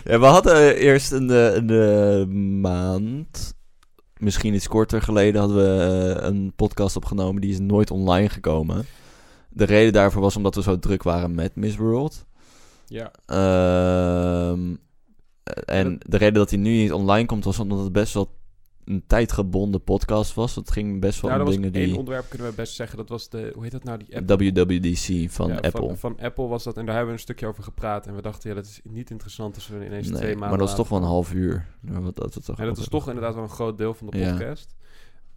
Ja, 0.04 0.18
we 0.18 0.26
hadden 0.26 0.76
eerst 0.76 1.12
een, 1.12 1.28
een 1.28 1.70
eh, 1.70 2.26
maand, 2.60 3.54
misschien 4.16 4.54
iets 4.54 4.68
korter 4.68 5.02
geleden, 5.02 5.40
hadden 5.40 5.56
we 5.56 6.20
een 6.20 6.52
podcast 6.56 6.96
opgenomen. 6.96 7.40
Die 7.40 7.52
is 7.52 7.58
nooit 7.58 7.90
online 7.90 8.28
gekomen. 8.28 8.84
De 9.48 9.64
reden 9.64 9.92
daarvoor 9.92 10.22
was 10.22 10.36
omdat 10.36 10.54
we 10.54 10.62
zo 10.62 10.78
druk 10.78 11.02
waren 11.02 11.34
met 11.34 11.56
Miss 11.56 11.76
World. 11.76 12.26
Ja, 12.86 13.10
Ehm, 13.26 14.74
en 15.54 15.98
de 16.06 16.16
reden 16.16 16.34
dat 16.34 16.50
hij 16.50 16.58
nu 16.58 16.70
niet 16.70 16.92
online 16.92 17.26
komt 17.26 17.44
was 17.44 17.58
omdat 17.58 17.78
het 17.78 17.92
best 17.92 18.14
wel 18.14 18.38
een 18.84 19.04
tijdgebonden 19.06 19.82
podcast 19.82 20.34
was. 20.34 20.54
Het 20.54 20.70
ging 20.70 21.00
best 21.00 21.20
wel 21.20 21.30
nou, 21.30 21.42
om 21.42 21.48
dat 21.48 21.56
dingen 21.56 21.74
één 21.74 21.88
die... 21.88 21.98
onderwerp, 21.98 22.28
kunnen 22.28 22.48
we 22.48 22.54
best 22.54 22.74
zeggen. 22.74 22.96
Dat 22.96 23.08
was 23.08 23.28
de, 23.28 23.50
hoe 23.54 23.62
heet 23.62 23.72
dat 23.72 23.84
nou, 23.84 23.98
die 23.98 24.16
app? 24.16 24.28
WWDC 24.28 25.30
van 25.30 25.48
Ja, 25.48 25.54
Apple. 25.54 25.70
Van, 25.70 25.98
van 25.98 26.18
Apple 26.20 26.46
was 26.46 26.64
dat, 26.64 26.76
en 26.76 26.84
daar 26.84 26.94
hebben 26.94 27.12
we 27.12 27.18
een 27.18 27.24
stukje 27.24 27.46
over 27.46 27.62
gepraat. 27.62 28.06
En 28.06 28.14
we 28.14 28.22
dachten, 28.22 28.48
ja, 28.48 28.56
dat 28.56 28.64
is 28.64 28.80
niet 28.84 29.10
interessant 29.10 29.54
als 29.54 29.68
we 29.68 29.86
ineens 29.86 30.06
twee 30.06 30.20
nee, 30.20 30.30
maanden 30.30 30.48
maar 30.48 30.58
dat 30.58 30.68
is 30.68 30.74
toch 30.74 30.88
wel 30.88 30.98
een 30.98 31.04
half 31.04 31.32
uur. 31.32 31.66
Dat, 31.80 32.14
toch 32.44 32.56
dat 32.56 32.78
is 32.78 32.88
toch 32.88 33.08
inderdaad 33.08 33.34
wel 33.34 33.42
een 33.42 33.48
groot 33.48 33.78
deel 33.78 33.94
van 33.94 34.06
de 34.06 34.18
Ja. 34.18 34.54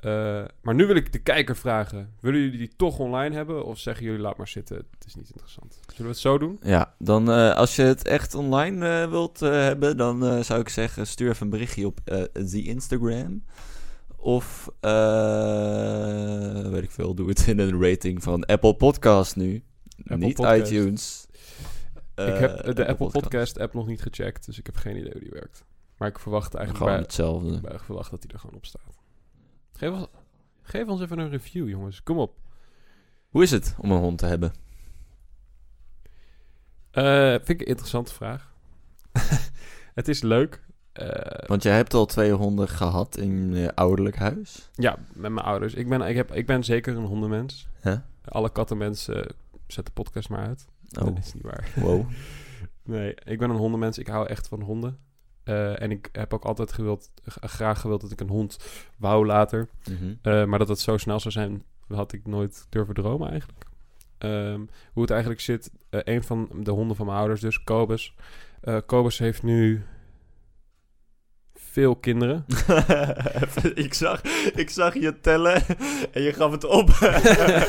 Eh, 0.03 0.43
maar 0.61 0.75
nu 0.75 0.85
wil 0.85 0.95
ik 0.95 1.11
de 1.11 1.19
kijker 1.19 1.55
vragen. 1.55 2.13
Willen 2.19 2.39
jullie 2.39 2.57
die 2.57 2.71
toch 2.75 2.99
online 2.99 3.35
hebben? 3.35 3.65
Of 3.65 3.79
zeggen 3.79 4.05
jullie, 4.05 4.19
laat 4.21 4.37
maar 4.37 4.47
zitten, 4.47 4.77
het 4.77 5.05
is 5.05 5.15
niet 5.15 5.29
interessant. 5.29 5.79
Zullen 5.87 6.03
we 6.03 6.07
het 6.07 6.17
zo 6.17 6.37
doen? 6.37 6.59
Ja, 6.61 6.93
dan 6.99 7.31
eh, 7.31 7.55
als 7.55 7.75
je 7.75 7.81
het 7.81 8.07
echt 8.07 8.33
online 8.35 9.01
eh, 9.01 9.09
wilt 9.09 9.41
eh, 9.41 9.49
hebben, 9.51 9.97
dan 9.97 10.25
eh, 10.25 10.39
zou 10.39 10.59
ik 10.59 10.69
zeggen 10.69 11.07
stuur 11.07 11.29
even 11.29 11.43
een 11.43 11.49
berichtje 11.49 11.85
op 11.85 11.99
eh 12.05 12.21
the 12.23 12.63
Instagram. 12.63 13.43
Of, 14.17 14.69
eh, 14.79 16.67
weet 16.69 16.83
ik 16.83 16.91
veel, 16.91 17.13
doe 17.13 17.29
het 17.29 17.47
in 17.47 17.59
een 17.59 17.81
rating 17.81 18.23
van 18.23 18.45
Apple 18.45 18.75
Podcast 18.75 19.35
nu. 19.35 19.63
Apple 19.97 20.17
Niet 20.17 20.35
Podcast. 20.35 20.71
iTunes. 20.71 21.25
ik 22.15 22.37
heb 22.37 22.75
de 22.75 22.87
Apple 22.87 23.09
Podcast 23.09 23.59
app 23.59 23.73
nog 23.73 23.87
niet 23.87 24.01
gecheckt, 24.01 24.45
dus 24.45 24.59
ik 24.59 24.65
heb 24.65 24.75
geen 24.75 24.97
idee 24.97 25.11
hoe 25.11 25.21
die 25.21 25.31
werkt. 25.31 25.63
Maar 25.97 26.07
ik 26.07 26.19
verwacht 26.19 26.53
eigenlijk 26.53 26.77
Gewoon 26.85 26.93
bij, 26.93 27.03
hetzelfde. 27.03 27.61
bij 27.61 27.79
verwacht 27.79 28.11
dat 28.11 28.21
die 28.21 28.31
er 28.31 28.39
gewoon 28.39 28.55
op 28.55 28.65
staat. 28.65 29.01
Geef 29.83 29.91
ons, 29.91 30.07
geef 30.61 30.87
ons 30.87 31.01
even 31.01 31.19
een 31.19 31.29
review, 31.29 31.69
jongens. 31.69 32.03
Kom 32.03 32.17
op. 32.17 32.35
Hoe 33.29 33.43
is 33.43 33.51
het 33.51 33.75
om 33.77 33.91
een 33.91 33.99
hond 33.99 34.17
te 34.17 34.25
hebben? 34.25 34.53
Eh, 36.91 37.29
vind 37.29 37.49
ik 37.49 37.59
een 37.61 37.65
interessante 37.65 38.13
vraag. 38.13 38.53
het 39.99 40.07
is 40.07 40.21
leuk. 40.21 40.63
Eh, 40.91 41.47
Want 41.47 41.63
jij 41.63 41.75
hebt 41.75 41.93
al 41.93 42.05
twee 42.05 42.31
honden 42.31 42.67
gehad 42.67 43.17
in 43.17 43.53
je 43.55 43.75
ouderlijk 43.75 44.15
huis. 44.15 44.69
ja, 44.75 44.97
met 45.13 45.31
mijn 45.31 45.45
ouders. 45.45 45.73
Ik 45.73 45.89
ben, 45.89 46.01
ik, 46.01 46.15
heb, 46.15 46.31
ik 46.31 46.45
ben 46.45 46.63
zeker 46.63 46.97
een 46.97 47.05
hondenmens. 47.05 47.67
Alle 48.25 48.51
kattenmensen 48.51 49.35
zet 49.67 49.85
de 49.85 49.91
podcast 49.91 50.29
maar 50.29 50.47
uit. 50.47 50.65
Oh, 50.99 51.05
Dat 51.05 51.17
is 51.17 51.33
niet 51.33 51.43
waar. 51.43 51.71
wow. 51.75 52.09
Nee, 52.85 53.15
ik 53.23 53.39
ben 53.39 53.49
een 53.49 53.55
hondenmens. 53.55 53.97
Ik 53.97 54.07
hou 54.07 54.27
echt 54.27 54.47
van 54.47 54.61
honden. 54.61 54.97
Eh, 55.43 55.81
en 55.81 55.91
ik 55.91 56.09
heb 56.11 56.33
ook 56.33 56.43
altijd 56.43 56.73
gewild, 56.73 57.11
graag 57.25 57.79
gewild 57.79 58.01
dat 58.01 58.11
ik 58.11 58.19
een 58.19 58.29
hond 58.29 58.57
wou 58.97 59.25
later. 59.25 59.69
Mhm. 59.89 60.13
Eh, 60.21 60.45
maar 60.45 60.59
dat 60.59 60.67
het 60.67 60.79
zo 60.79 60.97
snel 60.97 61.19
zou 61.19 61.33
zijn, 61.33 61.63
had 61.87 62.13
ik 62.13 62.27
nooit 62.27 62.65
durven 62.69 62.93
dromen 62.93 63.29
eigenlijk. 63.29 63.63
Ehm, 64.17 64.61
hoe 64.93 65.01
het 65.01 65.11
eigenlijk 65.11 65.41
zit, 65.41 65.71
eh, 65.89 65.99
een 66.03 66.23
van 66.23 66.49
de 66.59 66.71
honden 66.71 66.95
van 66.95 67.05
mijn 67.05 67.17
ouders 67.17 67.41
dus, 67.41 67.63
Kobus. 67.63 68.15
Kobus 68.85 69.19
heeft 69.19 69.43
nu 69.43 69.85
veel 71.53 71.95
kinderen. 71.95 72.45
ik, 73.85 73.93
zag, 73.93 74.21
ik 74.55 74.69
zag 74.69 74.93
je 74.93 75.19
tellen 75.19 75.63
en 76.11 76.21
je 76.21 76.33
gaf 76.33 76.51
het 76.51 76.63
op. 76.63 76.89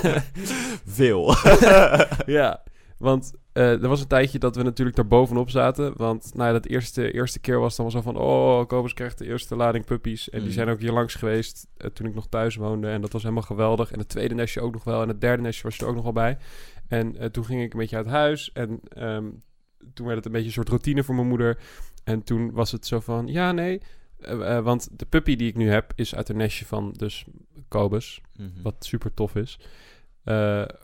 Veel. 0.98 1.34
ja, 2.26 2.62
want 2.98 3.32
eh, 3.54 3.82
er 3.82 3.88
was 3.88 4.00
een 4.00 4.06
tijdje 4.06 4.38
dat 4.38 4.56
we 4.56 4.62
natuurlijk 4.62 4.96
daar 4.96 5.06
bovenop 5.06 5.50
zaten. 5.50 5.92
Want 5.96 6.30
nou 6.34 6.46
ja, 6.46 6.52
dat 6.52 6.66
eerste, 6.66 7.12
eerste 7.12 7.40
keer 7.40 7.58
was 7.60 7.76
dan 7.76 7.84
wel 7.84 7.94
zo 7.94 8.00
van... 8.00 8.16
Oh, 8.16 8.66
Kobus 8.66 8.94
krijgt 8.94 9.18
de 9.18 9.26
eerste 9.26 9.56
lading 9.56 9.84
puppies. 9.84 10.30
En 10.30 10.38
die 10.38 10.48
Mm. 10.48 10.54
zijn 10.54 10.68
ook 10.68 10.80
hier 10.80 10.92
langs 10.92 11.14
geweest 11.14 11.66
eh, 11.76 11.90
toen 11.90 12.06
ik 12.06 12.14
nog 12.14 12.26
thuis 12.28 12.56
woonde. 12.56 12.88
En 12.88 13.00
dat 13.00 13.12
was 13.12 13.22
helemaal 13.22 13.42
geweldig. 13.42 13.92
En 13.92 13.98
het 13.98 14.08
tweede 14.08 14.34
nestje 14.34 14.60
ook 14.60 14.72
nog 14.72 14.84
wel. 14.84 15.02
En 15.02 15.08
het 15.08 15.20
derde 15.20 15.42
nestje 15.42 15.62
was 15.62 15.78
er 15.78 15.86
ook 15.86 15.94
nog 15.94 16.02
wel 16.02 16.12
bij. 16.12 16.38
En 16.88 17.16
eh, 17.16 17.26
toen 17.26 17.44
ging 17.44 17.62
ik 17.62 17.72
een 17.72 17.78
beetje 17.78 17.96
uit 17.96 18.06
huis. 18.06 18.52
En 18.52 18.80
ehm, 18.88 19.30
toen 19.94 20.06
werd 20.06 20.16
het 20.16 20.26
een 20.26 20.32
beetje 20.32 20.46
een 20.46 20.52
soort 20.52 20.68
routine 20.68 21.02
voor 21.02 21.14
mijn 21.14 21.28
moeder. 21.28 21.58
En 22.04 22.22
toen 22.22 22.52
was 22.52 22.72
het 22.72 22.86
zo 22.86 23.00
van... 23.00 23.26
Ja, 23.26 23.52
nee... 23.52 23.80
want 24.62 24.88
de 24.98 25.06
puppy 25.06 25.36
die 25.36 25.48
ik 25.48 25.56
nu 25.56 25.70
heb 25.70 25.92
is 25.94 26.14
uit 26.14 26.28
een 26.28 26.36
nestje 26.36 26.64
van 26.64 26.92
dus 26.92 27.24
Kobus. 27.68 28.20
Mhm. 28.36 28.62
Wat 28.62 28.74
super 28.78 29.14
tof 29.14 29.34
is. 29.34 29.58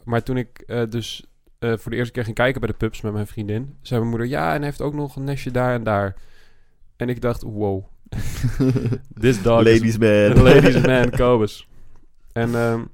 Maar 0.05 0.23
toen 0.23 0.37
ik 0.37 0.67
dus 0.89 1.25
eh, 1.61 1.77
voor 1.77 1.91
de 1.91 1.97
eerste 1.97 2.13
keer 2.13 2.25
ging 2.25 2.37
kijken 2.37 2.61
bij 2.61 2.71
de 2.71 2.77
pubs 2.77 3.01
met 3.01 3.13
mijn 3.13 3.27
vriendin, 3.27 3.77
zei 3.83 4.01
mijn 4.01 4.11
moeder: 4.11 4.29
Ja, 4.29 4.49
en 4.51 4.57
hij 4.57 4.65
heeft 4.65 4.81
ook 4.81 4.95
nog 4.95 5.17
een 5.17 5.25
nestje 5.25 5.51
daar 5.51 5.75
en 5.75 5.85
daar. 5.85 6.17
En 6.97 7.09
ik 7.09 7.21
dacht: 7.21 7.43
Wow, 7.43 7.85
this 9.21 9.43
dog 9.43 9.63
Ladies 9.65 9.99
man. 9.99 10.43
ladies 10.43 10.81
man, 10.81 11.11
Kobus. 11.11 11.69
En 12.33 12.55
ehm, 12.55 12.85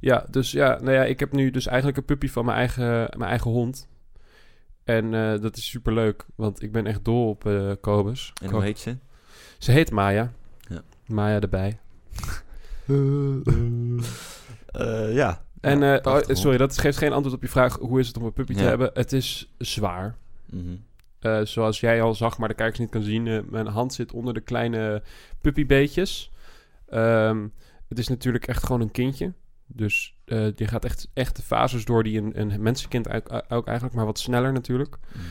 ja, 0.00 0.26
dus 0.30 0.50
ja, 0.50 0.78
nou 0.80 0.92
ja, 0.92 1.04
ik 1.04 1.20
heb 1.20 1.32
nu 1.32 1.50
dus 1.50 1.66
eigenlijk 1.66 1.98
een 1.98 2.04
puppy 2.04 2.28
van 2.28 2.44
mijn 2.44 2.56
eigen, 2.56 3.14
mijn 3.16 3.30
eigen 3.30 3.50
hond. 3.50 3.88
En 4.84 5.14
eh, 5.14 5.40
dat 5.40 5.56
is 5.56 5.70
super 5.70 5.92
leuk, 5.92 6.26
want 6.34 6.62
ik 6.62 6.72
ben 6.72 6.86
echt 6.86 7.04
dol 7.04 7.28
op 7.28 7.46
eh 7.46 7.72
Kobus. 7.80 8.32
En 8.42 8.50
hoe 8.50 8.62
heet 8.62 8.78
ze? 8.78 8.96
Ze 9.58 9.72
heet 9.72 9.90
Maya. 9.90 10.32
Ja. 10.68 10.82
Maya 11.06 11.40
erbij. 11.40 11.78
Eh, 14.70 15.14
ja. 15.14 15.42
En 15.60 15.80
Ja, 15.80 16.00
eh, 16.00 16.12
oh, 16.12 16.20
sorry, 16.28 16.56
dat 16.56 16.78
geeft 16.78 16.98
geen 16.98 17.12
antwoord 17.12 17.36
op 17.36 17.42
je 17.42 17.48
vraag. 17.48 17.78
Hoe 17.78 18.00
is 18.00 18.06
het 18.06 18.16
om 18.16 18.24
een 18.24 18.32
puppy 18.32 18.54
te 18.54 18.62
hebben? 18.62 18.90
Het 18.94 19.12
is 19.12 19.52
zwaar. 19.58 20.16
Mhm. 20.46 20.64
Eh, 21.18 21.40
zoals 21.44 21.80
jij 21.80 22.02
al 22.02 22.14
zag, 22.14 22.38
maar 22.38 22.48
de 22.48 22.54
kijkers 22.54 22.78
niet 22.78 22.90
kan 22.90 23.02
zien. 23.02 23.26
eh, 23.26 23.38
mijn 23.50 23.66
hand 23.66 23.94
zit 23.94 24.12
onder 24.12 24.34
de 24.34 24.40
kleine 24.40 25.02
puppybeetjes. 25.40 26.30
Ehm, 26.88 27.46
het 27.88 27.98
is 27.98 28.08
natuurlijk 28.08 28.46
echt 28.46 28.64
gewoon 28.64 28.80
een 28.80 28.90
kindje. 28.90 29.32
Dus 29.66 30.14
je 30.24 30.66
gaat 30.66 30.84
echt, 30.84 31.08
echt 31.12 31.36
de 31.36 31.42
fases 31.42 31.84
door 31.84 32.02
die 32.02 32.18
een, 32.18 32.40
een 32.40 32.62
mensenkind 32.62 33.08
ook, 33.48 33.66
eigenlijk, 33.66 33.94
maar 33.94 34.04
wat 34.04 34.18
sneller 34.18 34.52
natuurlijk. 34.52 34.96
Mm. 35.12 35.22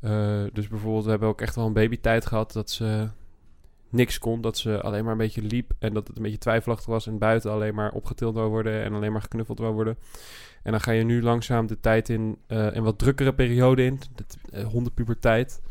Eh, 0.00 0.44
dus 0.52 0.68
bijvoorbeeld, 0.68 1.04
we 1.04 1.10
hebben 1.10 1.28
ook 1.28 1.40
echt 1.40 1.54
wel 1.54 1.66
een 1.66 1.72
babytijd 1.72 2.26
gehad 2.26 2.52
dat 2.52 2.70
ze 2.70 3.08
niks 3.88 4.18
kon. 4.18 4.40
Dat 4.40 4.58
ze 4.58 4.80
alleen 4.80 5.02
maar 5.02 5.12
een 5.12 5.18
beetje 5.18 5.42
liep 5.42 5.72
en 5.78 5.94
dat 5.94 6.08
het 6.08 6.16
een 6.16 6.22
beetje 6.22 6.38
twijfelachtig 6.38 6.86
was. 6.86 7.06
En 7.06 7.18
buiten 7.18 7.50
alleen 7.50 7.74
maar 7.74 7.92
opgetild 7.92 8.34
wou 8.34 8.48
worden 8.48 8.82
en 8.84 8.92
alleen 8.92 9.12
maar 9.12 9.22
geknuffeld 9.22 9.58
wou 9.58 9.74
worden. 9.74 9.98
En 10.62 10.70
dan 10.70 10.80
ga 10.80 10.92
je 10.92 11.04
nu 11.04 11.22
langzaam 11.22 11.66
de 11.66 11.80
tijd 11.80 12.08
in, 12.08 12.38
eh, 12.46 12.66
een 12.70 12.82
wat 12.82 12.98
drukkere 12.98 13.34
periode 13.34 13.84
in. 13.84 14.00
De 14.14 14.24
uh, 14.58 14.66
hondenpuberteit. 14.66 15.62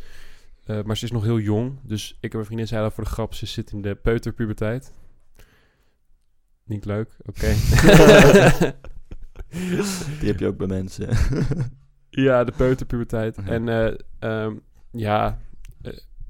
Uh, 0.66 0.84
maar 0.84 0.98
ze 0.98 1.06
is 1.06 1.12
nog 1.12 1.24
heel 1.24 1.40
jong. 1.40 1.80
Dus 1.84 2.18
ik 2.20 2.32
heb 2.32 2.42
een 2.42 2.46
vriendin, 2.46 2.68
zei 2.68 2.82
dat 2.82 2.94
voor 2.94 3.04
de 3.04 3.10
grap, 3.10 3.34
ze 3.34 3.46
zit 3.46 3.72
in 3.72 3.82
de 3.82 3.96
peuterpuberteit. 3.96 4.94
Niet 6.64 6.86
leuk, 6.86 7.10
oké. 7.26 7.48
Die 10.20 10.28
heb 10.28 10.40
je 10.40 10.48
ook 10.48 10.58
bij 10.58 10.68
mensen. 10.68 11.10
ja, 12.10 12.44
de 12.44 12.52
peuterpuberteit. 12.52 13.38
En 13.38 13.96
um, 14.20 14.62
ja, 14.92 15.40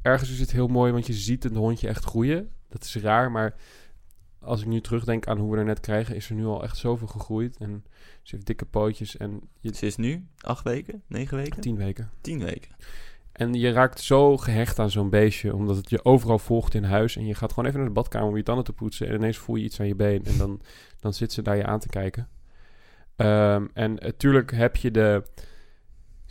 ergens 0.08 0.32
is 0.32 0.40
het 0.40 0.52
heel 0.52 0.68
mooi, 0.68 0.92
want 0.92 1.08
je 1.08 1.14
ziet 1.14 1.44
een 1.44 1.56
hondje 1.56 1.88
echt 1.88 2.04
groeien. 2.04 2.50
Dat 2.70 2.84
is 2.84 2.96
raar, 2.96 3.32
maar 3.32 3.56
als 4.40 4.62
ik 4.62 4.68
nu 4.68 4.82
terugdenk 4.82 5.28
aan 5.28 5.38
hoe 5.38 5.52
we 5.52 5.58
er 5.58 5.66
net 5.66 5.80
krijgen, 5.80 6.16
is 6.16 6.30
er 6.30 6.36
nu 6.36 6.46
al 6.46 6.64
echt 6.64 6.78
zoveel 6.78 7.08
gegroeid. 7.08 7.58
En 7.58 7.86
ze 8.22 8.36
heeft 8.36 8.48
dikke 8.48 8.66
pootjes. 8.66 9.18
En 9.18 9.42
je... 9.60 9.76
Ze 9.76 9.86
is 9.86 9.96
nu 9.96 10.28
acht 10.38 10.64
weken, 10.64 11.04
negen 11.08 11.38
weken? 11.38 11.62
Tien 11.62 11.78
weken. 11.78 12.12
Tien 12.22 12.44
weken. 12.44 12.76
En 13.32 13.54
je 13.54 13.72
raakt 13.72 14.00
zo 14.00 14.38
gehecht 14.38 14.80
aan 14.80 14.90
zo'n 14.90 15.10
beestje, 15.10 15.56
omdat 15.56 15.76
het 15.76 15.90
je 15.90 16.06
overal 16.06 16.40
volgt 16.40 16.74
in 16.74 16.84
huis. 16.84 17.16
En 17.16 17.26
je 17.26 17.36
gaat 17.36 17.50
gewoon 17.54 17.66
even 17.66 17.80
naar 17.80 17.88
de 17.88 17.96
badkamer 17.96 18.30
om 18.30 18.38
je 18.38 18.44
tanden 18.44 18.64
te 18.64 18.74
poetsen. 18.74 19.08
En 19.08 19.16
ineens 19.16 19.38
voel 19.38 19.56
je 19.56 19.64
iets 19.64 19.80
aan 19.80 19.88
je 19.88 19.96
been. 19.96 20.26
En 20.26 20.38
dan, 20.38 20.62
dan 21.00 21.14
zit 21.14 21.32
ze 21.32 21.42
daar 21.42 21.58
je 21.58 21.66
aan 21.66 21.80
te 21.80 21.90
kijken. 21.90 22.28
Um, 23.16 23.70
en 23.74 23.94
natuurlijk 23.94 24.52
heb 24.52 24.76
je 24.76 24.92
de 24.92 25.24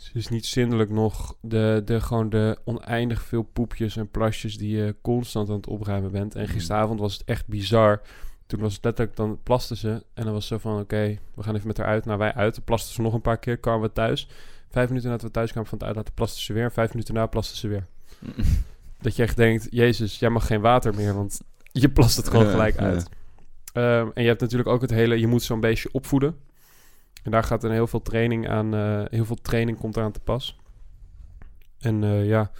het 0.05 0.15
is 0.15 0.27
niet 0.27 0.45
zindelijk 0.45 0.89
nog 0.89 1.35
de, 1.41 1.81
de, 1.85 2.01
gewoon 2.01 2.29
de 2.29 2.57
oneindig 2.63 3.21
veel 3.21 3.41
poepjes 3.43 3.97
en 3.97 4.09
plasjes 4.09 4.57
die 4.57 4.77
je 4.77 4.95
constant 5.01 5.49
aan 5.49 5.55
het 5.55 5.67
opruimen 5.67 6.11
bent. 6.11 6.35
En 6.35 6.43
mhm. 6.43 6.51
gisteravond 6.51 6.99
was 6.99 7.13
het 7.13 7.23
echt 7.23 7.47
bizar. 7.47 8.01
Toen 8.45 8.59
was 8.59 8.73
het 8.73 8.83
letterlijk, 8.83 9.17
dan 9.17 9.39
plasten 9.43 9.77
ze. 9.77 10.03
En 10.13 10.23
dan 10.23 10.33
was 10.33 10.47
zo 10.47 10.57
van, 10.57 10.79
oké, 10.79 11.17
we 11.33 11.43
gaan 11.43 11.55
even 11.55 11.67
met 11.67 11.77
haar 11.77 11.87
uit. 11.87 12.05
Nou, 12.05 12.17
wij 12.17 12.33
uit. 12.33 12.55
Dan 12.55 12.63
plasten 12.63 12.93
ze 12.93 13.01
nog 13.01 13.13
een 13.13 13.21
paar 13.21 13.37
keer, 13.37 13.57
kwamen 13.57 13.81
we 13.81 13.93
thuis. 13.93 14.27
Vijf 14.69 14.87
minuten 14.87 15.09
nadat 15.09 15.25
we 15.25 15.31
thuis 15.31 15.51
kwamen 15.51 15.69
van 15.69 15.77
het 15.77 15.87
uitlaten, 15.87 16.13
plasten 16.13 16.41
ze 16.41 16.53
weer. 16.53 16.71
Vijf 16.71 16.93
minuten 16.93 17.13
na 17.13 17.25
plasten 17.25 17.57
ze 17.57 17.67
weer. 17.67 17.85
dat 19.01 19.15
je 19.15 19.23
echt 19.23 19.35
denkt, 19.35 19.67
jezus, 19.69 20.19
jij 20.19 20.29
mag 20.29 20.47
geen 20.47 20.61
water 20.61 20.95
meer, 20.95 21.13
want 21.13 21.41
je 21.71 21.89
plast 21.89 22.17
het 22.17 22.27
gewoon 22.29 22.47
gelijk 22.47 22.77
uit. 22.77 23.09
Um, 23.73 24.11
en 24.13 24.21
je 24.21 24.27
hebt 24.27 24.41
natuurlijk 24.41 24.69
ook 24.69 24.81
het 24.81 24.89
hele, 24.89 25.19
je 25.19 25.27
moet 25.27 25.43
zo'n 25.43 25.59
beestje 25.59 25.89
opvoeden. 25.91 26.35
En 27.27 27.33
daar 27.33 27.43
gaat 27.43 27.63
een 27.63 27.71
heel 27.71 27.87
veel 27.87 28.01
training 28.01 28.49
aan, 28.49 28.75
uh, 28.75 29.01
heel 29.09 29.25
veel 29.25 29.37
training 29.41 29.77
komt 29.77 29.97
eraan 29.97 30.11
te 30.11 30.19
pas. 30.19 30.57
En 31.79 32.03
uh, 32.03 32.27
ja, 32.27 32.51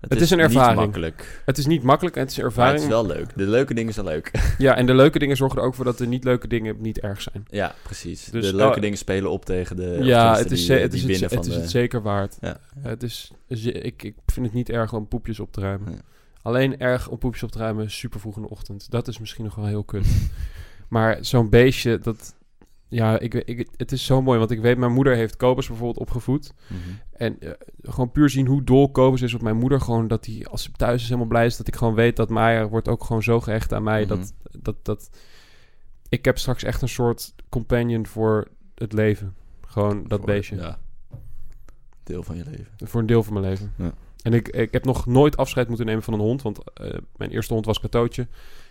het, 0.00 0.10
het 0.10 0.20
is, 0.20 0.30
een 0.30 0.38
ervaring. 0.38 0.76
Niet 0.76 0.84
makkelijk. 0.84 1.42
Het 1.44 1.58
is 1.58 1.66
niet 1.66 1.82
makkelijk 1.82 2.16
en 2.16 2.22
het 2.22 2.30
is 2.30 2.36
een 2.36 2.44
ervaring. 2.44 2.72
Maar 2.72 2.88
het 2.88 3.06
is 3.06 3.08
wel 3.08 3.16
leuk. 3.16 3.36
De 3.36 3.46
leuke 3.46 3.74
dingen 3.74 3.92
zijn 3.92 4.06
leuk. 4.06 4.30
ja, 4.58 4.76
en 4.76 4.86
de 4.86 4.94
leuke 4.94 5.18
dingen 5.18 5.36
zorgen 5.36 5.58
er 5.58 5.64
ook 5.64 5.74
voor 5.74 5.84
dat 5.84 5.98
de 5.98 6.06
niet 6.06 6.24
leuke 6.24 6.48
dingen 6.48 6.76
niet 6.80 7.00
erg 7.00 7.22
zijn. 7.22 7.44
Ja, 7.50 7.74
precies. 7.82 8.24
Dus, 8.24 8.46
de 8.46 8.56
leuke 8.56 8.74
oh, 8.74 8.80
dingen 8.80 8.98
spelen 8.98 9.30
op 9.30 9.44
tegen 9.44 9.76
de. 9.76 9.98
Ja, 10.02 10.36
het 10.36 10.50
is, 10.50 10.66
die, 10.66 10.76
het, 10.76 10.94
is 10.94 11.20
het, 11.20 11.30
het, 11.30 11.46
is 11.46 11.54
het 11.54 11.70
zeker 11.70 12.02
waard. 12.02 12.36
Ja. 12.40 12.56
Het 12.80 13.02
is, 13.02 13.32
ik, 13.48 14.02
ik 14.02 14.14
vind 14.26 14.46
het 14.46 14.54
niet 14.54 14.70
erg 14.70 14.92
om 14.92 15.08
poepjes 15.08 15.40
op 15.40 15.52
te 15.52 15.60
ruimen. 15.60 15.92
Ja. 15.92 15.98
Alleen 16.42 16.78
erg 16.78 17.08
om 17.08 17.18
poepjes 17.18 17.42
op 17.42 17.50
te 17.50 17.58
ruimen 17.58 17.90
super 17.90 18.20
vroeg 18.20 18.36
in 18.36 18.42
de 18.42 18.50
ochtend. 18.50 18.90
Dat 18.90 19.08
is 19.08 19.18
misschien 19.18 19.44
nog 19.44 19.54
wel 19.54 19.66
heel 19.66 19.84
kut. 19.84 20.06
maar 20.88 21.18
zo'n 21.20 21.48
beestje, 21.48 21.98
dat, 21.98 22.34
ja, 22.94 23.18
ik, 23.18 23.34
ik, 23.34 23.68
het 23.76 23.92
is 23.92 24.04
zo 24.04 24.22
mooi, 24.22 24.38
want 24.38 24.50
ik 24.50 24.60
weet, 24.60 24.78
mijn 24.78 24.92
moeder 24.92 25.14
heeft 25.14 25.36
Kobus 25.36 25.66
bijvoorbeeld 25.66 25.98
opgevoed. 25.98 26.52
Mhm. 26.66 26.78
En 27.12 27.36
uh, 27.40 27.50
gewoon 27.82 28.12
puur 28.12 28.30
zien 28.30 28.46
hoe 28.46 28.64
dol 28.64 28.90
Kobus 28.90 29.22
is 29.22 29.34
op 29.34 29.42
mijn 29.42 29.56
moeder. 29.56 29.80
Gewoon 29.80 30.08
dat 30.08 30.26
hij, 30.26 30.46
als 30.50 30.62
ze 30.62 30.70
thuis 30.70 31.02
is, 31.02 31.08
helemaal 31.08 31.28
blij 31.28 31.46
is. 31.46 31.56
Dat 31.56 31.68
ik 31.68 31.76
gewoon 31.76 31.94
weet 31.94 32.16
dat 32.16 32.28
Maya 32.28 32.68
wordt 32.68 32.88
ook 32.88 33.04
gewoon 33.04 33.22
zo 33.22 33.40
gehecht 33.40 33.72
aan 33.72 33.82
mij. 33.82 34.06
dat, 34.06 34.18
mhm. 34.18 34.58
dat, 34.62 34.76
dat, 34.82 35.10
ik 36.08 36.24
heb 36.24 36.38
straks 36.38 36.62
echt 36.62 36.82
een 36.82 36.88
soort 36.88 37.34
companion 37.48 38.06
voor 38.06 38.48
het 38.74 38.92
leven. 38.92 39.34
Gewoon 39.66 40.04
dat 40.08 40.24
beestje. 40.24 40.56
Ja. 40.56 40.78
Deel 42.02 42.22
van 42.22 42.36
je 42.36 42.44
leven. 42.44 42.66
Voor 42.76 43.00
een 43.00 43.06
deel 43.06 43.22
van 43.22 43.32
mijn 43.32 43.44
leven. 43.44 43.72
Ja. 43.76 43.92
En 44.22 44.32
ik, 44.32 44.48
ik 44.48 44.72
heb 44.72 44.84
nog 44.84 45.06
nooit 45.06 45.36
afscheid 45.36 45.68
moeten 45.68 45.86
nemen 45.86 46.02
van 46.02 46.14
een 46.14 46.20
hond. 46.20 46.42
Want 46.42 46.58
uh, 46.80 46.94
mijn 47.16 47.30
eerste 47.30 47.52
hond 47.52 47.66
was 47.66 47.80
Katootje. 47.80 48.26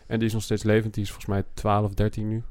En 0.08 0.20
die 0.20 0.28
is 0.28 0.34
nog 0.34 0.44
steeds 0.44 0.64
levend. 0.64 0.94
Die 0.94 1.04
is 1.04 1.10
volgens 1.10 1.30
mij 1.30 1.44
12, 1.54 1.94
13 1.94 2.28
nu. 2.28 2.44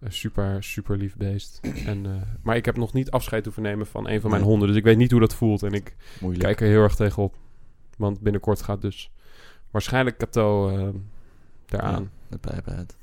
Een 0.00 0.12
super, 0.12 0.64
super 0.64 0.96
lief 0.96 1.16
beest. 1.16 1.60
en, 1.86 2.04
uh, 2.04 2.12
maar 2.42 2.56
ik 2.56 2.64
heb 2.64 2.76
nog 2.76 2.92
niet 2.92 3.10
afscheid 3.10 3.44
hoeven 3.44 3.62
nemen 3.62 3.86
van 3.86 4.08
een 4.08 4.20
van 4.20 4.30
mijn 4.30 4.42
honden. 4.42 4.68
Dus 4.68 4.76
ik 4.76 4.84
weet 4.84 4.96
niet 4.96 5.10
hoe 5.10 5.20
dat 5.20 5.34
voelt. 5.34 5.62
En 5.62 5.72
ik 5.72 5.96
Moeilijk. 6.20 6.44
kijk 6.44 6.60
er 6.60 6.66
heel 6.66 6.82
erg 6.82 6.94
tegenop. 6.94 7.36
Want 7.96 8.20
binnenkort 8.20 8.62
gaat 8.62 8.82
dus 8.82 9.10
waarschijnlijk 9.70 10.18
Kato 10.18 10.76
uh, 10.76 10.88
daaraan. 11.66 12.02
Ja, 12.02 12.08
de 12.28 12.38
pijp 12.38 12.68
uit. 12.68 12.96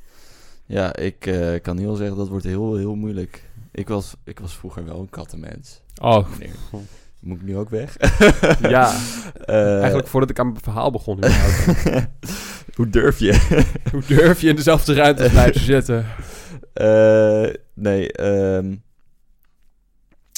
Ja, 0.66 0.96
ik 0.96 1.26
uh, 1.26 1.62
kan 1.62 1.84
wel 1.86 1.96
zeggen 1.96 2.18
dat 2.18 2.28
wordt 2.28 2.46
heel, 2.46 2.76
heel 2.76 2.96
moeilijk. 2.96 3.50
Ik 3.72 3.88
was, 3.88 4.16
ik 4.24 4.40
was 4.40 4.58
vroeger 4.58 4.86
wel 4.86 5.00
een 5.00 5.10
kattenmens. 5.10 5.82
Oh. 6.02 6.28
Moet 7.20 7.38
ik 7.38 7.46
nu 7.46 7.58
ook 7.58 7.70
weg? 7.70 7.98
ja. 8.62 8.96
Eigenlijk 9.80 10.08
voordat 10.08 10.30
ik 10.30 10.40
aan 10.40 10.48
mijn 10.48 10.64
verhaal 10.64 10.92
begon. 10.92 11.20
Hoe 12.76 12.90
durf 12.90 13.20
je? 13.20 13.64
Hoe 13.92 14.04
durf 14.08 14.42
je 14.42 14.50
in 14.50 14.56
dezelfde 14.56 14.94
ruimte 14.94 15.24
te 15.24 15.30
blijven 15.30 15.62
zitten? 15.62 16.06
Uh, 16.82 17.54
nee, 17.74 18.22
um, 18.22 18.84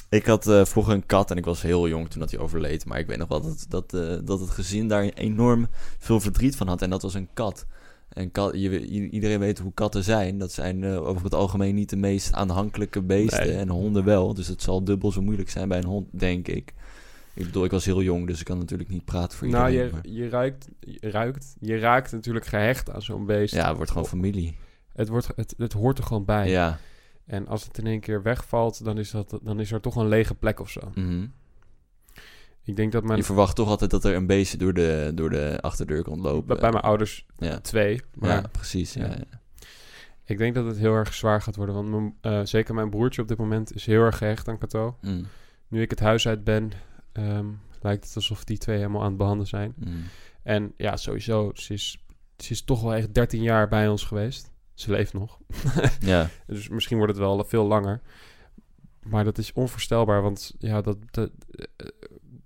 ik 0.10 0.26
had 0.26 0.47
uh, 0.47 0.65
vroeger 0.65 0.93
een 0.93 1.06
kat 1.06 1.32
en 1.32 1.38
ik 1.38 1.45
was 1.45 1.62
heel 1.62 1.88
jong 1.88 2.10
toen 2.10 2.19
dat 2.19 2.32
hij 2.32 2.39
overleed. 2.39 2.86
Maar 2.86 3.00
ik 3.00 3.08
weet 3.08 3.17
nog 3.17 3.28
wel 3.28 3.41
dat, 3.41 3.65
dat, 3.69 3.93
uh, 3.93 4.17
dat 4.23 4.39
het 4.39 4.50
gezin 4.50 4.88
daar 4.88 5.04
enorm 5.04 5.67
veel 5.97 6.19
verdriet 6.19 6.56
van 6.56 6.67
had. 6.67 6.82
En 6.82 6.89
dat 6.89 7.02
was 7.02 7.13
een 7.13 7.30
kat. 7.34 7.65
En 8.10 8.32
kat, 8.32 8.52
je, 8.54 9.10
iedereen 9.10 9.39
weet 9.39 9.60
hoe 9.60 9.73
katten 9.73 10.04
zijn. 10.04 10.38
Dat 10.38 10.52
zijn 10.52 10.86
over 10.86 11.23
het 11.23 11.34
algemeen 11.34 11.76
niet 11.76 11.89
de 11.89 11.95
meest 11.95 12.34
aanhankelijke 12.34 13.02
beesten. 13.02 13.58
En 13.58 13.69
honden 13.69 14.04
wel. 14.04 14.34
Dus 14.34 14.47
het 14.47 14.62
zal 14.62 14.84
dubbel 14.84 15.12
zo 15.12 15.21
moeilijk 15.21 15.50
zijn 15.50 15.67
bij 15.67 15.78
een 15.78 15.86
hond, 15.86 16.08
denk 16.12 16.47
ik. 16.47 16.73
Ik 17.34 17.45
bedoel, 17.45 17.63
ik 17.63 17.71
was 17.71 17.86
heel 17.86 18.02
jong, 18.02 18.28
dus 18.28 18.39
ik 18.39 18.45
kan 18.45 18.58
natuurlijk 18.58 18.89
niet 18.89 19.06
praten 19.06 19.38
voor 19.38 19.47
nou, 19.47 19.71
iedereen. 19.71 19.91
Nou, 19.91 20.08
je, 20.08 20.23
je, 20.23 20.30
ruikt, 20.30 20.69
je 20.80 21.12
ruikt, 21.12 21.56
je 21.60 21.80
raakt 21.80 22.12
natuurlijk 22.12 22.45
gehecht 22.45 22.91
aan 22.91 23.02
zo'n 23.02 23.26
beest. 23.26 23.54
Ja, 23.54 23.67
het 23.67 23.76
wordt 23.76 23.91
gewoon 23.91 24.08
familie. 24.08 24.56
Het, 24.97 25.07
wordt, 25.07 25.27
het, 25.36 25.53
het 25.57 25.73
hoort 25.73 25.97
er 25.97 26.03
gewoon 26.03 26.25
bij. 26.25 26.49
Ja. 26.49 26.79
En 27.25 27.47
als 27.47 27.63
het 27.63 27.77
in 27.77 27.88
één 27.88 27.99
keer 27.99 28.21
wegvalt, 28.21 28.83
dan 28.83 28.97
is, 28.97 29.12
dat, 29.12 29.39
dan 29.43 29.60
is 29.60 29.71
er 29.71 29.81
toch 29.81 29.95
een 29.95 30.07
lege 30.07 30.36
plek 30.36 30.60
of 30.60 30.69
zo. 30.69 30.91
Mm 30.93 31.33
Ik 32.63 32.75
denk 32.75 32.91
dat 32.91 33.03
mijn... 33.03 33.17
Je 33.17 33.23
verwacht 33.23 33.55
toch 33.55 33.67
altijd 33.67 33.91
dat 33.91 34.05
er 34.05 34.15
een 34.15 34.27
beestje 34.27 34.57
door 34.57 34.73
de, 34.73 35.12
door 35.15 35.29
de 35.29 35.57
achterdeur 35.62 36.03
komt 36.03 36.21
lopen. 36.21 36.60
Bij, 36.60 36.71
mijn 36.71 36.83
ouders 36.83 37.25
ja. 37.38 37.60
twee. 37.60 38.01
Maar, 38.13 38.29
ja, 38.29 38.47
precies. 38.51 38.93
Ja. 38.93 39.05
ja. 39.05 39.39
Ik 40.25 40.38
denk 40.38 40.55
dat 40.55 40.65
het 40.65 40.77
heel 40.77 40.93
erg 40.93 41.13
zwaar 41.13 41.41
gaat 41.41 41.55
worden. 41.55 41.75
Want 41.75 41.89
mijn, 41.89 42.15
uh, 42.21 42.45
zeker 42.45 42.73
mijn 42.73 42.89
broertje 42.89 43.21
op 43.21 43.27
dit 43.27 43.38
moment 43.38 43.75
is 43.75 43.86
heel 43.86 44.01
erg 44.01 44.17
gehecht 44.17 44.47
aan 44.47 44.57
Kato. 44.57 44.97
Mm. 45.01 45.25
Nu 45.67 45.81
ik 45.81 45.89
het 45.89 45.99
huis 45.99 46.27
uit 46.27 46.43
ben, 46.43 46.71
um, 47.13 47.60
lijkt 47.81 48.05
het 48.05 48.15
alsof 48.15 48.43
die 48.43 48.57
twee 48.57 48.77
helemaal 48.77 49.01
aan 49.01 49.07
het 49.07 49.17
behandelen 49.17 49.47
zijn. 49.47 49.73
Mm. 49.75 50.03
En 50.43 50.73
ja, 50.77 50.97
sowieso, 50.97 51.51
ze 51.53 51.73
is, 51.73 52.03
ze 52.38 52.51
is 52.51 52.63
toch 52.63 52.81
wel 52.81 52.93
echt 52.93 53.13
13 53.13 53.41
jaar 53.41 53.67
bij 53.67 53.88
ons 53.88 54.03
geweest. 54.03 54.51
Ze 54.77 54.91
leeft 54.91 55.13
nog. 55.13 55.39
ja. 55.99 56.29
Dus 56.47 56.69
misschien 56.69 56.97
wordt 56.97 57.11
het 57.11 57.21
wel 57.21 57.43
veel 57.43 57.65
langer. 57.65 58.01
Maar 59.03 59.23
dat 59.23 59.37
is 59.37 59.53
onvoorstelbaar, 59.53 60.21
want 60.21 60.55
ja, 60.59 60.81
dat, 60.81 60.97
dat 61.11 61.29
uh, 61.51 61.87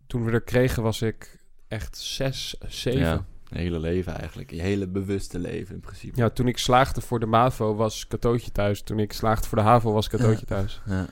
toen 0.07 0.25
we 0.25 0.31
er 0.31 0.41
kregen 0.41 0.83
was 0.83 1.01
ik 1.01 1.39
echt 1.67 1.97
zes, 1.97 2.55
zeven. 2.67 2.99
Ja, 2.99 3.25
hele 3.49 3.79
leven 3.79 4.17
eigenlijk. 4.17 4.51
Je 4.51 4.61
hele 4.61 4.87
bewuste 4.87 5.39
leven 5.39 5.75
in 5.75 5.81
principe. 5.81 6.19
Ja, 6.19 6.29
toen 6.29 6.47
ik 6.47 6.57
slaagde 6.57 7.01
voor 7.01 7.19
de 7.19 7.25
MAVO 7.25 7.75
was 7.75 8.07
Katootje 8.07 8.51
thuis. 8.51 8.81
Toen 8.81 8.99
ik 8.99 9.13
slaagde 9.13 9.47
voor 9.47 9.57
de 9.57 9.63
HAVO 9.63 9.91
was 9.91 10.07
Katootje 10.07 10.45
thuis. 10.45 10.81
Ja. 10.85 11.07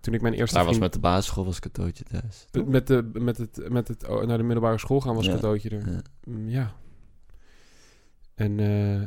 Toen 0.00 0.14
ik 0.14 0.20
mijn 0.20 0.34
eerste 0.34 0.56
Daar 0.56 0.64
was 0.64 0.78
met 0.78 0.92
de 0.92 0.98
basisschool 0.98 1.44
was 1.44 1.58
Katootje 1.58 2.04
thuis. 2.04 2.46
Met, 2.66 2.86
de, 2.86 3.10
met 3.12 3.38
het, 3.38 3.68
met 3.68 3.88
het 3.88 4.08
oh, 4.08 4.24
naar 4.24 4.36
de 4.36 4.42
middelbare 4.42 4.78
school 4.78 5.00
gaan 5.00 5.14
was 5.14 5.26
ja. 5.26 5.34
Katootje 5.34 5.70
er. 5.70 5.90
Ja. 5.90 6.02
Mm, 6.24 6.48
ja. 6.48 6.72
En 8.34 8.58
uh, 8.58 9.02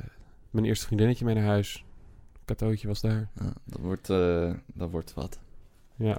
mijn 0.55 0.67
eerste 0.67 0.85
vriendinnetje 0.85 1.25
mee 1.25 1.35
naar 1.35 1.43
huis. 1.43 1.85
Katootje 2.45 2.87
was 2.87 3.01
daar. 3.01 3.29
Ja, 3.39 3.53
dat, 3.63 3.81
wordt, 3.81 4.09
uh, 4.09 4.53
dat 4.73 4.89
wordt 4.89 5.13
wat. 5.13 5.39
Ja. 5.95 6.17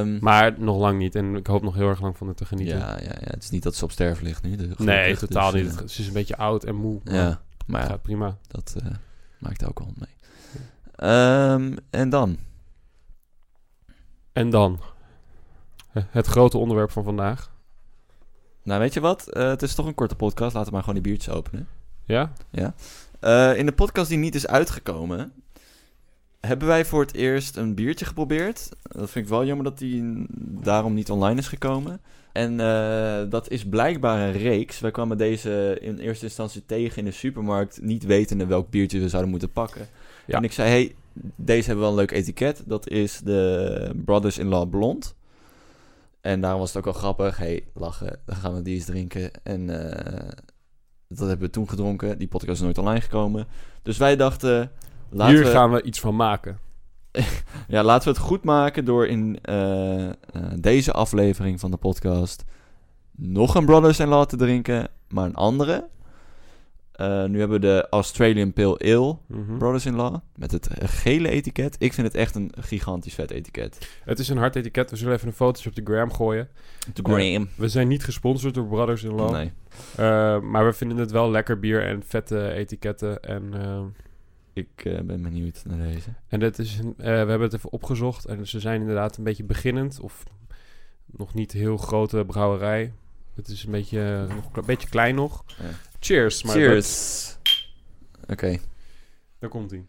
Um, 0.00 0.18
maar 0.20 0.54
nog 0.58 0.78
lang 0.78 0.98
niet. 0.98 1.14
En 1.14 1.34
ik 1.34 1.46
hoop 1.46 1.62
nog 1.62 1.74
heel 1.74 1.88
erg 1.88 2.00
lang 2.00 2.16
van 2.16 2.28
het 2.28 2.36
te 2.36 2.44
genieten. 2.44 2.78
Ja, 2.78 2.98
ja, 2.98 3.16
ja. 3.20 3.30
het 3.30 3.42
is 3.42 3.50
niet 3.50 3.62
dat 3.62 3.74
ze 3.74 3.84
op 3.84 3.90
sterven 3.90 4.24
ligt 4.24 4.42
nu. 4.42 4.56
nee, 4.78 5.16
totaal 5.16 5.50
dus, 5.50 5.62
niet. 5.62 5.72
Uh, 5.72 5.88
ze 5.88 6.00
is 6.00 6.06
een 6.06 6.12
beetje 6.12 6.36
oud 6.36 6.64
en 6.64 6.74
moe. 6.74 7.00
Maar 7.04 7.14
ja, 7.14 7.40
maar 7.66 7.82
gaat 7.82 8.02
prima. 8.02 8.36
Dat 8.46 8.74
uh, 8.84 8.90
maakt 9.38 9.64
ook 9.64 9.78
wel 9.78 9.92
mee. 9.98 10.12
Um, 11.10 11.76
en 11.90 12.08
dan? 12.08 12.38
En 14.32 14.50
dan? 14.50 14.80
Het 15.92 16.26
grote 16.26 16.58
onderwerp 16.58 16.90
van 16.90 17.04
vandaag. 17.04 17.52
Nou, 18.62 18.80
weet 18.80 18.94
je 18.94 19.00
wat? 19.00 19.26
het 19.30 19.62
is 19.62 19.74
toch 19.74 19.86
een 19.86 19.94
korte 19.94 20.16
podcast. 20.16 20.54
Laten 20.54 20.68
we 20.68 20.74
maar 20.74 20.84
gewoon 20.84 21.02
die 21.02 21.10
biertjes 21.10 21.34
openen. 21.34 21.68
Ja? 22.04 22.32
Ja. 22.50 22.74
Uh, 23.20 23.58
in 23.58 23.66
de 23.66 23.72
podcast 23.72 24.08
die 24.08 24.18
niet 24.18 24.34
is 24.34 24.46
uitgekomen, 24.46 25.32
hebben 26.40 26.68
wij 26.68 26.84
voor 26.84 27.00
het 27.00 27.14
eerst 27.14 27.56
een 27.56 27.74
biertje 27.74 28.04
geprobeerd. 28.04 28.68
Dat 28.82 29.10
vind 29.10 29.24
ik 29.24 29.30
wel 29.30 29.44
jammer 29.44 29.64
dat 29.64 29.78
die 29.78 30.26
daarom 30.62 30.94
niet 30.94 31.10
online 31.10 31.40
is 31.40 31.48
gekomen. 31.48 32.00
En 32.32 32.60
eh, 32.60 33.30
dat 33.30 33.50
is 33.50 33.64
blijkbaar 33.64 34.20
een 34.28 34.32
reeks. 34.32 34.80
Wij 34.80 34.90
kwamen 34.90 35.18
deze 35.18 35.78
in 35.80 35.98
eerste 35.98 36.24
instantie 36.24 36.62
tegen 36.66 36.98
in 36.98 37.04
de 37.04 37.10
supermarkt, 37.10 37.82
niet 37.82 38.04
wetende 38.04 38.46
welk 38.46 38.70
biertje 38.70 39.00
we 39.00 39.08
zouden 39.08 39.30
moeten 39.30 39.52
pakken. 39.52 39.88
Ja. 40.26 40.36
En 40.36 40.44
ik 40.44 40.52
zei, 40.52 40.68
hey, 40.68 40.94
deze 41.36 41.66
hebben 41.66 41.84
wel 41.84 41.90
een 41.90 41.98
leuk 41.98 42.10
etiket. 42.10 42.62
Dat 42.66 42.88
is 42.88 43.20
de 43.24 43.90
Brothers-in-Law 44.04 44.70
Blond. 44.70 45.14
En 46.20 46.40
daarom 46.40 46.60
was 46.60 46.68
het 46.68 46.78
ook 46.78 46.84
wel 46.84 47.02
grappig. 47.02 47.36
hey, 47.36 47.64
lachen, 47.74 48.18
dan 48.26 48.36
gaan 48.36 48.54
we 48.54 48.62
die 48.62 48.74
eens 48.74 48.84
drinken. 48.84 49.30
En 49.42 49.90
eh, 49.90 50.28
dat 51.18 51.28
hebben 51.28 51.46
we 51.46 51.52
toen 51.52 51.68
gedronken. 51.68 52.18
Die 52.18 52.28
podcast 52.28 52.56
is 52.56 52.64
nooit 52.64 52.78
online 52.78 53.00
gekomen. 53.00 53.46
Dus 53.82 53.96
wij 53.96 54.16
dachten, 54.16 54.70
laten 55.08 55.34
Hier 55.34 55.44
we... 55.44 55.50
gaan 55.50 55.70
we 55.70 55.82
iets 55.82 56.00
van 56.00 56.16
maken. 56.16 56.58
Ja, 57.68 57.82
laten 57.82 58.08
we 58.08 58.18
het 58.18 58.26
goed 58.28 58.44
maken 58.44 58.84
door 58.84 59.06
in 59.06 59.38
eh, 59.42 60.08
eh, 60.08 60.14
deze 60.56 60.92
aflevering 60.92 61.60
van 61.60 61.70
de 61.70 61.76
podcast 61.76 62.44
nog 63.16 63.54
een 63.54 63.64
Brothers 63.64 63.98
in 63.98 64.08
Law 64.08 64.26
te 64.26 64.36
drinken, 64.36 64.88
maar 65.08 65.24
een 65.24 65.34
andere. 65.34 65.88
Eh, 66.94 67.24
nu 67.24 67.38
hebben 67.38 67.60
we 67.60 67.66
de 67.66 67.86
Australian 67.90 68.52
Pale 68.52 68.78
Ale 68.78 69.16
Mhm. 69.26 69.58
Brothers 69.58 69.86
in 69.86 69.94
Law 69.94 70.16
met 70.36 70.50
het 70.50 70.68
gele 70.80 71.28
etiket. 71.28 71.76
Ik 71.78 71.92
vind 71.92 72.06
het 72.06 72.16
echt 72.16 72.34
een 72.34 72.52
gigantisch 72.60 73.14
vet 73.14 73.30
etiket. 73.30 73.88
Het 74.04 74.18
is 74.18 74.28
een 74.28 74.36
hard 74.36 74.56
etiket. 74.56 74.90
We 74.90 74.96
zullen 74.96 75.14
even 75.14 75.28
een 75.28 75.34
fotootje 75.34 75.68
op 75.68 75.74
de 75.76 75.82
gram 75.84 76.12
gooien. 76.12 76.48
De 76.94 77.02
Graham. 77.02 77.48
We 77.56 77.68
zijn 77.68 77.88
niet 77.88 78.04
gesponsord 78.04 78.54
door 78.54 78.66
Brothers 78.66 79.02
in 79.02 79.14
Law. 79.14 79.30
Nee, 79.32 79.52
Eh, 79.96 80.40
maar 80.40 80.64
we 80.64 80.72
vinden 80.72 80.96
het 80.96 81.10
wel 81.10 81.30
lekker 81.30 81.58
bier 81.58 81.86
en 81.86 82.02
vette 82.06 82.52
etiketten. 82.52 83.22
En, 83.22 83.54
eh, 83.54 83.80
ik 84.52 84.68
eh, 84.84 85.00
ben 85.00 85.22
benieuwd 85.22 85.62
naar 85.66 85.78
deze. 85.92 86.08
en 86.28 86.40
dat 86.40 86.58
is 86.58 86.78
een, 86.78 86.94
eh, 86.98 87.04
we 87.04 87.10
hebben 87.10 87.40
het 87.40 87.54
even 87.54 87.72
opgezocht. 87.72 88.24
En 88.24 88.46
ze 88.46 88.60
zijn 88.60 88.80
inderdaad 88.80 89.16
een 89.16 89.24
beetje 89.24 89.44
beginnend. 89.44 90.00
Of 90.00 90.22
nog 91.06 91.34
niet 91.34 91.52
heel 91.52 91.76
grote 91.76 92.24
brouwerij. 92.26 92.92
Het 93.34 93.48
is 93.48 93.64
een 93.64 93.70
beetje, 93.70 94.26
nog 94.28 94.56
een 94.56 94.66
beetje 94.66 94.88
klein 94.88 95.14
nog. 95.14 95.44
Ja. 95.46 95.70
Cheers. 95.98 96.42
Maar 96.42 96.54
Cheers! 96.54 97.36
Oké, 98.26 98.58
daar 99.38 99.50
komt 99.50 99.70
hij. 99.70 99.86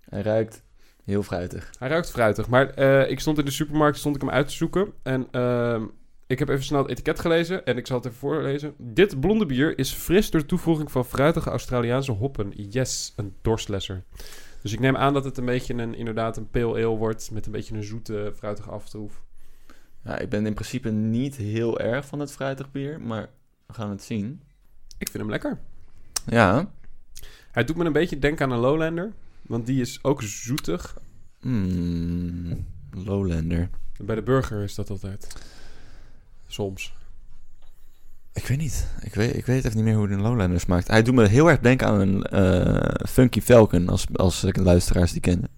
hij 0.00 0.22
ruikt 0.22 0.62
heel 1.04 1.22
fruitig. 1.22 1.70
Hij 1.78 1.88
ruikt 1.88 2.10
fruitig. 2.10 2.48
Maar 2.48 2.70
eh, 2.70 3.10
ik 3.10 3.20
stond 3.20 3.38
in 3.38 3.44
de 3.44 3.50
supermarkt, 3.50 3.98
stond 3.98 4.14
ik 4.14 4.20
hem 4.20 4.30
uit 4.30 4.48
te 4.48 4.54
zoeken. 4.54 4.92
En 5.02 5.28
ehm, 5.30 5.84
ik 6.26 6.38
heb 6.38 6.48
even 6.48 6.64
snel 6.64 6.82
het 6.82 6.90
etiket 6.90 7.20
gelezen. 7.20 7.64
En 7.64 7.76
ik 7.76 7.86
zal 7.86 7.96
het 7.96 8.06
even 8.06 8.18
voorlezen. 8.18 8.74
Dit 8.78 9.20
blonde 9.20 9.46
bier 9.46 9.78
is 9.78 9.92
fris 9.92 10.30
door 10.30 10.46
toevoeging 10.46 10.92
van 10.92 11.04
fruitige 11.04 11.50
Australiaanse 11.50 12.12
hoppen. 12.12 12.52
Yes, 12.54 13.12
een 13.16 13.34
dorstlesser. 13.42 14.04
Dus 14.62 14.72
ik 14.72 14.80
neem 14.80 14.96
aan 14.96 15.14
dat 15.14 15.24
het 15.24 15.38
een 15.38 15.44
beetje 15.44 15.74
een, 15.74 15.94
inderdaad 15.94 16.36
een 16.36 16.50
pale 16.50 16.84
ale 16.84 16.96
wordt. 16.96 17.30
Met 17.30 17.46
een 17.46 17.52
beetje 17.52 17.74
een 17.74 17.82
zoete, 17.82 18.32
fruitige 18.36 18.70
aftroef. 18.70 19.22
Ja, 20.08 20.18
ik 20.18 20.28
ben 20.28 20.46
in 20.46 20.54
principe 20.54 20.90
niet 20.90 21.36
heel 21.36 21.80
erg 21.80 22.06
van 22.06 22.20
het 22.20 22.32
fruitig 22.32 22.70
bier, 22.70 23.00
maar 23.00 23.28
we 23.66 23.72
gaan 23.72 23.90
het 23.90 24.02
zien. 24.02 24.42
Ik 24.98 25.08
vind 25.08 25.22
hem 25.22 25.30
lekker. 25.30 25.58
Ja, 26.26 26.70
Hij 27.50 27.64
doet 27.64 27.76
me 27.76 27.84
een 27.84 27.92
beetje 27.92 28.18
denken 28.18 28.46
aan 28.46 28.52
een 28.52 28.58
Lowlander. 28.58 29.12
Want 29.42 29.66
die 29.66 29.80
is 29.80 29.98
ook 30.02 30.22
zoetig. 30.22 30.98
Mm, 31.40 32.66
Lowlander. 32.90 33.70
Bij 34.00 34.14
de 34.14 34.22
burger 34.22 34.62
is 34.62 34.74
dat 34.74 34.90
altijd. 34.90 35.36
Soms. 36.46 36.94
Ik 38.32 38.46
weet 38.46 38.58
niet. 38.58 38.86
Ik 39.00 39.14
weet, 39.14 39.36
ik 39.36 39.46
weet 39.46 39.64
even 39.64 39.76
niet 39.76 39.84
meer 39.84 39.96
hoe 39.96 40.08
een 40.08 40.22
Lowlander 40.22 40.60
smaakt. 40.60 40.88
Hij 40.88 41.02
doet 41.02 41.14
me 41.14 41.26
heel 41.26 41.50
erg 41.50 41.60
denken 41.60 41.86
aan 41.86 42.00
een 42.00 42.22
eh, 42.22 43.06
Funky 43.08 43.40
Falcon, 43.40 43.88
als, 43.88 44.06
als 44.14 44.44
luisteraars 44.52 45.12
die 45.12 45.20
kennen. 45.20 45.48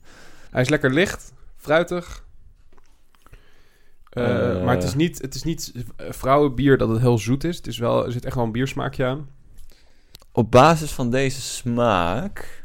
Hij 0.50 0.62
is 0.62 0.68
lekker 0.68 0.92
licht, 0.92 1.32
fruitig. 1.56 2.28
Eh, 4.10 4.50
Eh. 4.56 4.64
maar 4.64 4.74
het 4.74 4.84
is 4.84 4.94
niet, 4.94 5.20
het 5.22 5.34
is 5.34 5.42
niet 5.42 5.72
eh, 5.96 6.06
vrouwenbier 6.12 6.78
dat 6.78 6.88
het 6.88 7.00
heel 7.00 7.18
zoet 7.18 7.44
is. 7.44 7.56
Het 7.56 7.66
is 7.66 7.78
wel, 7.78 8.06
er 8.06 8.12
zit 8.12 8.24
echt 8.24 8.34
wel 8.34 8.44
een 8.44 8.52
biersmaakje 8.52 9.04
aan. 9.04 9.28
Op 10.32 10.50
basis 10.50 10.90
van 10.92 11.10
deze 11.10 11.40
smaak 11.40 12.64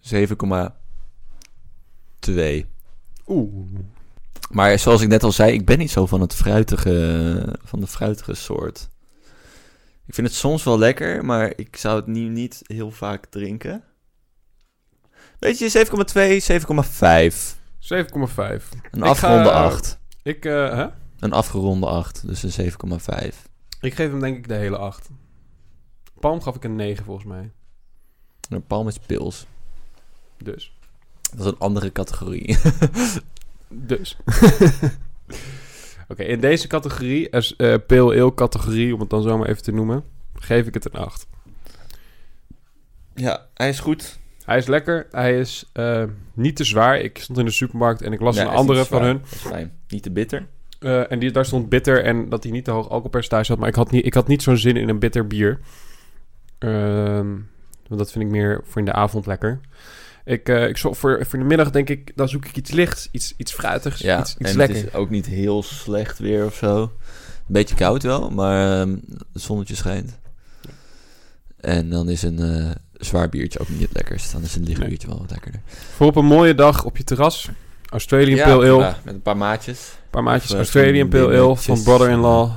7,2. 0.00 2.66
Oeh. 3.26 3.66
Maar 4.50 4.78
zoals 4.78 5.00
ik 5.02 5.08
net 5.08 5.22
al 5.22 5.32
zei, 5.32 5.52
ik 5.52 5.64
ben 5.66 5.78
niet 5.78 5.90
zo 5.90 6.06
van 6.06 6.20
het 6.20 6.34
fruitige, 6.34 7.58
van 7.64 7.80
de 7.80 7.86
fruitige 7.86 8.34
soort. 8.34 8.88
Ik 10.06 10.14
vind 10.14 10.26
het 10.26 10.36
soms 10.36 10.64
wel 10.64 10.78
lekker, 10.78 11.24
maar 11.24 11.52
ik 11.56 11.76
zou 11.76 11.96
het 11.96 12.06
niet, 12.06 12.30
niet 12.30 12.60
heel 12.66 12.90
vaak 12.90 13.26
drinken. 13.26 13.82
Weet 15.38 15.58
je, 15.58 15.70
7,2, 15.70 16.40
7,5. 16.40 17.58
7,5. 17.78 18.68
Een 18.90 19.16
ga- 19.16 19.42
8. 19.50 19.98
Ik, 20.24 20.44
eh, 20.44 20.74
hè? 20.74 20.86
Een 21.18 21.32
afgeronde 21.32 21.86
8, 21.86 22.26
dus 22.26 22.42
een 22.42 22.50
7,5. 22.50 23.48
ik 23.80 23.94
geef 23.94 24.10
hem 24.10 24.20
denk 24.20 24.36
ik 24.36 24.48
de 24.48 24.54
hele 24.54 24.76
8. 24.76 25.08
Palm 26.20 26.40
gaf 26.40 26.54
ik 26.56 26.64
een 26.64 26.76
9 26.76 27.04
volgens 27.04 27.26
mij. 27.26 27.52
Een 28.48 28.66
palm 28.66 28.88
is 28.88 28.98
pils. 28.98 29.46
Dus. 30.42 30.76
Dat 31.30 31.40
is 31.40 31.46
een 31.46 31.58
andere 31.58 31.92
categorie. 31.92 32.56
Dus. 33.68 34.16
Oké, 36.08 36.22
in 36.22 36.40
deze 36.40 36.66
categorie, 36.66 37.32
als 37.32 37.56
eh 37.56 37.74
pale 37.86 38.20
ale 38.20 38.34
categorie, 38.34 38.94
om 38.94 39.00
het 39.00 39.10
dan 39.10 39.22
zo 39.22 39.38
maar 39.38 39.48
even 39.48 39.62
te 39.62 39.72
noemen, 39.72 40.04
geef 40.34 40.66
ik 40.66 40.74
het 40.74 40.84
een 40.84 41.00
8. 41.00 41.26
ja, 43.14 43.48
hij 43.54 43.68
is 43.68 43.80
goed. 43.80 44.18
Hij 44.44 44.56
is 44.58 44.66
lekker. 44.66 45.06
Hij 45.10 45.38
is 45.38 45.70
eh, 45.72 46.02
niet 46.34 46.56
te 46.56 46.64
zwaar. 46.64 47.00
Ik 47.00 47.18
stond 47.18 47.38
in 47.38 47.44
de 47.44 47.50
supermarkt 47.50 48.02
en 48.02 48.12
ik 48.12 48.20
las 48.20 48.36
een 48.36 48.46
andere 48.46 48.84
van 48.84 49.02
hun. 49.02 49.18
Dat 49.18 49.32
is 49.32 49.38
fijn. 49.38 49.72
Niet 49.88 50.02
te 50.02 50.10
bitter. 50.10 50.46
Eh, 50.78 51.12
en 51.12 51.18
die, 51.18 51.30
daar 51.30 51.44
stond 51.44 51.68
bitter 51.68 52.04
en 52.04 52.28
dat 52.28 52.42
hij 52.42 52.52
niet 52.52 52.64
te 52.64 52.70
hoog 52.70 52.88
alcoholpercentage 52.88 53.50
had. 53.50 53.58
Maar 53.60 53.68
ik 53.68 53.74
had 53.74 53.90
niet, 53.90 54.06
ik 54.06 54.14
had 54.14 54.28
niet 54.28 54.42
zo'n 54.42 54.56
zin 54.56 54.76
in 54.76 54.88
een 54.88 54.98
bitter 54.98 55.26
bier. 55.26 55.60
Ehm, 56.58 57.28
want 57.88 57.98
dat 58.00 58.12
vind 58.12 58.24
ik 58.24 58.30
meer 58.30 58.60
voor 58.64 58.78
in 58.78 58.84
de 58.84 58.92
avond 58.92 59.26
lekker. 59.26 59.60
Ik, 60.24 60.48
eh, 60.48 60.68
ik 60.68 60.76
zo, 60.76 60.92
voor, 60.92 61.26
voor 61.26 61.38
de 61.38 61.44
middag 61.44 61.70
denk 61.70 61.88
ik, 61.88 62.12
dan 62.16 62.28
zoek 62.28 62.44
ik 62.44 62.56
iets 62.56 62.70
lichts, 62.70 63.08
iets, 63.10 63.34
iets 63.36 63.52
fruitigs, 63.52 64.00
Ja, 64.00 64.20
iets, 64.20 64.36
iets 64.38 64.50
en 64.50 64.56
lekker. 64.56 64.76
het 64.76 64.86
is 64.86 64.94
ook 64.94 65.10
niet 65.10 65.26
heel 65.26 65.62
slecht 65.62 66.18
weer 66.18 66.44
of 66.44 66.54
zo. 66.54 66.82
Een 66.82 66.90
beetje 67.46 67.74
koud 67.74 68.02
wel, 68.02 68.30
maar 68.30 68.80
ehm, 68.80 68.96
het 69.32 69.42
zonnetje 69.42 69.74
schijnt. 69.74 70.18
En 71.60 71.90
dan 71.90 72.08
is 72.08 72.22
een 72.22 72.74
zwaar 72.98 73.28
biertje 73.28 73.58
ook 73.58 73.68
niet 73.68 73.80
het 73.80 73.92
lekkerst. 73.92 74.32
Dan 74.32 74.42
is 74.42 74.54
een 74.56 74.62
licht 74.64 74.86
biertje 74.86 75.08
wel 75.08 75.18
wat 75.18 75.30
lekkerder. 75.30 75.60
Voor 75.96 76.06
op 76.06 76.16
een 76.16 76.24
mooie 76.24 76.54
dag 76.54 76.84
op 76.84 76.96
je 76.96 77.04
terras. 77.04 77.48
Australian 77.90 78.36
Ja, 78.36 78.44
Pale 78.44 78.64
Ale. 78.66 78.76
prima. 78.76 78.96
met 79.04 79.14
een 79.14 79.22
paar 79.22 79.36
maatjes. 79.36 79.78
Een 79.90 80.10
paar 80.10 80.22
maatjes 80.22 80.50
Of, 80.50 80.56
eh, 80.56 80.62
Australian 80.62 81.08
Pale 81.08 81.38
Ale 81.38 81.56
van 81.56 81.82
brother-in-law. 81.82 82.50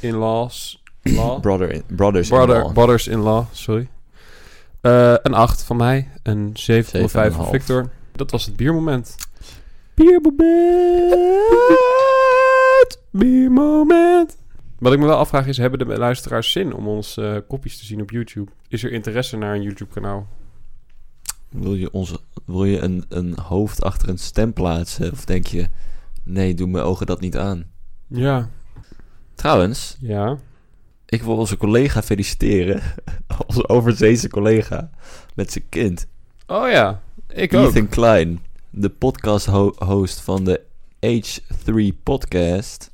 In-laws. 0.00 0.82
Law. 1.02 1.40
Brother 1.46 1.70
in, 1.72 1.82
brothers 1.86 2.30
in 2.30 2.36
Brother, 2.36 2.62
law. 2.62 2.72
Brothers-in-law, 2.72 3.44
sorry. 3.52 3.88
Eh, 4.80 5.14
een 5.22 5.34
8 5.34 5.62
van 5.62 5.76
mij. 5.76 6.08
Een 6.22 6.50
7,5 6.54 6.90
van 6.90 7.08
7,5. 7.32 7.48
Victor. 7.50 7.90
Dat 8.12 8.30
was 8.30 8.44
het 8.46 8.56
biermoment. 8.56 9.14
Biermoment! 9.94 11.16
Biermoment. 13.10 14.36
Wat 14.78 14.92
ik 14.92 14.98
me 14.98 15.06
wel 15.06 15.16
afvraag 15.16 15.46
is, 15.46 15.56
hebben 15.56 15.78
de 15.78 15.84
luisteraars 15.98 16.52
zin 16.52 16.74
om 16.74 16.88
ons 16.88 17.16
eh 17.16 17.36
kopjes 17.48 17.78
te 17.78 17.84
zien 17.84 18.00
op 18.00 18.10
YouTube? 18.10 18.50
Is 18.68 18.84
er 18.84 18.92
interesse 18.92 19.36
naar 19.36 19.54
een 19.54 19.62
YouTube-kanaal? 19.62 20.26
Wil 21.48 21.74
je, 21.74 21.92
onze, 21.92 22.18
wil 22.44 22.64
je 22.64 22.78
een, 22.80 23.04
een 23.08 23.38
hoofd 23.38 23.82
achter 23.82 24.08
een 24.08 24.18
stem 24.18 24.52
plaatsen? 24.52 25.12
Of 25.12 25.24
denk 25.24 25.46
je, 25.46 25.68
nee, 26.24 26.54
doe 26.54 26.68
mijn 26.68 26.84
ogen 26.84 27.06
dat 27.06 27.20
niet 27.20 27.36
aan? 27.36 27.70
Ja. 28.06 28.48
Trouwens, 29.34 29.96
Ja. 30.00 30.38
ik 31.06 31.22
wil 31.22 31.36
onze 31.36 31.56
collega 31.56 32.02
feliciteren. 32.02 32.82
onze 33.46 33.68
overzeese 33.68 34.28
collega. 34.28 34.90
Met 35.34 35.52
zijn 35.52 35.68
kind. 35.68 36.06
Oh 36.46 36.70
ja, 36.70 37.02
ik 37.28 37.54
ook. 37.54 37.68
Ethan 37.68 37.88
Klein, 37.88 38.40
de 38.70 38.88
podcast-host 38.90 40.20
van 40.20 40.44
de 40.44 40.60
H3 41.06 42.02
podcast, 42.02 42.90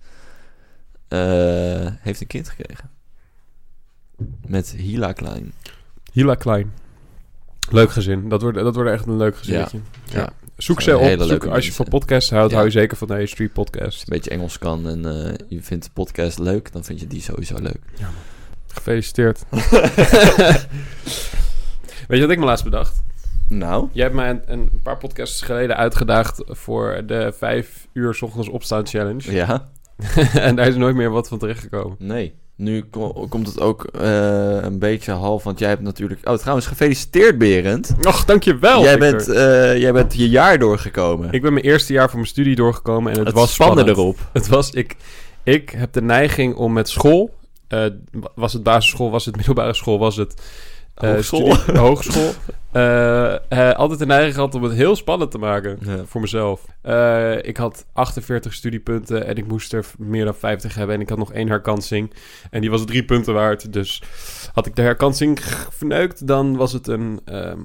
heeft 2.01 2.21
een 2.21 2.27
kind 2.27 2.49
gekregen. 2.49 2.91
Met 4.47 4.71
Hila 4.77 5.13
Klein. 5.13 5.53
Hila 6.13 6.35
Klein. 6.35 6.73
Leuk 7.71 7.91
gezin. 7.91 8.29
Dat 8.29 8.43
wordt, 8.43 8.59
dat 8.59 8.75
wordt 8.75 8.91
echt 8.91 9.07
een 9.07 9.17
leuk 9.17 9.37
gezinnetje. 9.37 9.79
Ja. 10.05 10.19
ja. 10.19 10.31
Zoek 10.57 10.81
ze 10.81 10.99
op. 10.99 11.05
Zoek, 11.05 11.19
als 11.31 11.41
je 11.43 11.49
mensen. 11.49 11.73
van 11.73 11.89
podcasts 11.89 12.31
houdt, 12.31 12.51
Ja. 12.51 12.57
hou 12.57 12.67
je 12.69 12.73
zeker 12.73 12.97
van 12.97 13.09
de 13.09 13.29
H3 13.49 13.53
podcast. 13.53 13.85
Als 13.85 13.95
je 13.97 14.01
een 14.01 14.07
beetje 14.17 14.31
Engels 14.31 14.59
kan 14.59 14.89
en 14.89 15.07
eh, 15.07 15.35
je 15.49 15.63
vindt 15.63 15.85
de 15.85 15.91
podcast 15.93 16.39
leuk, 16.39 16.73
dan 16.73 16.85
vind 16.85 17.01
je 17.01 17.07
die 17.07 17.21
sowieso 17.23 17.55
leuk. 17.61 17.81
Gefeliciteerd. 18.67 19.45
Weet 22.09 22.19
je 22.19 22.21
wat 22.21 22.31
ik 22.31 22.39
me 22.39 22.45
laatst 22.45 22.65
bedacht? 22.65 23.03
Nou, 23.49 23.89
Jij 23.93 24.03
hebt 24.05 24.17
mij 24.17 24.31
een, 24.31 24.43
een 24.47 24.81
paar 24.83 24.99
podcasts 24.99 25.41
geleden 25.43 25.77
uitgedaagd 25.77 26.43
voor 26.47 27.03
de 27.07 27.33
vijf 27.37 27.87
uur 27.93 28.15
's 28.15 28.23
ochtends 28.23 28.49
opstaan 28.49 28.87
challenge. 28.87 29.33
ja, 29.33 29.71
en 30.35 30.57
daar 30.57 30.67
is 30.69 30.77
nooit 30.77 30.95
meer 30.97 31.11
wat 31.11 31.29
van 31.29 31.39
terechtgekomen. 31.39 31.97
nee. 31.99 32.35
Nu 32.57 32.83
ko- 32.91 33.27
komt 33.29 33.47
het 33.47 33.61
ook 33.61 33.85
eh, 33.85 34.57
een 34.63 34.79
beetje 34.79 35.13
half, 35.13 35.43
want 35.45 35.59
jij 35.59 35.69
hebt 35.69 35.83
natuurlijk... 35.83 36.29
Oh, 36.29 36.35
trouwens, 36.37 36.67
gefeliciteerd 36.67 37.39
Berend. 37.39 37.95
Och, 38.07 38.25
dankjewel. 38.25 38.83
jij, 38.83 38.99
Victor. 38.99 39.11
bent, 39.11 39.29
eh, 39.29 39.79
jij 39.79 39.93
bent 39.93 40.15
je 40.15 40.29
jaar 40.29 40.59
doorgekomen. 40.59 41.33
Ik 41.33 41.43
ben 41.43 41.53
mijn 41.53 41.65
eerste 41.65 41.93
jaar 41.93 42.09
van 42.09 42.19
mijn 42.19 42.31
studie 42.31 42.55
doorgekomen 42.55 43.13
en 43.13 43.19
het, 43.19 43.27
het 43.27 43.37
was 43.37 43.53
spannend. 43.55 43.89
erop. 43.89 44.19
Het 44.33 44.49
was, 44.49 44.71
ik, 44.71 44.97
ik 45.43 45.71
heb 45.71 45.93
de 45.93 46.03
neiging 46.03 46.55
om 46.55 46.73
met 46.73 46.89
school, 46.89 47.35
eh, 47.69 47.85
was 48.35 48.53
het 48.53 48.63
basisschool, 48.63 49.11
was 49.11 49.25
het 49.25 49.37
middelbare 49.37 49.75
school, 49.75 49.99
was 49.99 50.17
het 50.17 50.43
Hogeschool. 50.95 51.55
studie- 51.55 51.79
hogeschool, 51.87 52.31
eh, 52.73 53.35
eh, 53.35 53.77
altijd 53.77 53.99
de 53.99 54.07
neiging 54.07 54.35
gehad 54.35 54.55
om 54.55 54.63
het 54.63 54.73
heel 54.73 54.97
spannend 54.97 55.31
te 55.31 55.39
maken 55.39 55.79
Ja. 55.81 56.05
voor 56.05 56.21
mezelf. 56.21 56.67
Eh, 56.83 57.37
ik 57.43 57.57
had 57.57 57.87
48 57.93 58.53
studiepunten 58.53 59.27
en 59.27 59.37
ik 59.37 59.47
moest 59.47 59.73
er 59.73 59.87
meer 59.99 60.25
dan 60.25 60.35
50 60.35 60.75
hebben 60.75 60.95
en 60.97 61.01
ik 61.01 61.09
had 61.09 61.19
nog 61.19 61.33
één 61.33 61.49
herkansing 61.49 62.13
en 62.51 62.61
die 62.61 62.71
was 62.71 62.85
drie 62.85 63.05
punten 63.05 63.35
waard. 63.35 63.73
Dus 63.73 64.03
had 64.53 64.67
ik 64.67 64.77
de 64.77 64.83
herkansing 64.83 65.41
verneukt, 65.71 66.27
dan 66.27 66.57
was 66.57 66.73
het 66.73 66.87
een... 66.87 67.21
ehm, 67.25 67.59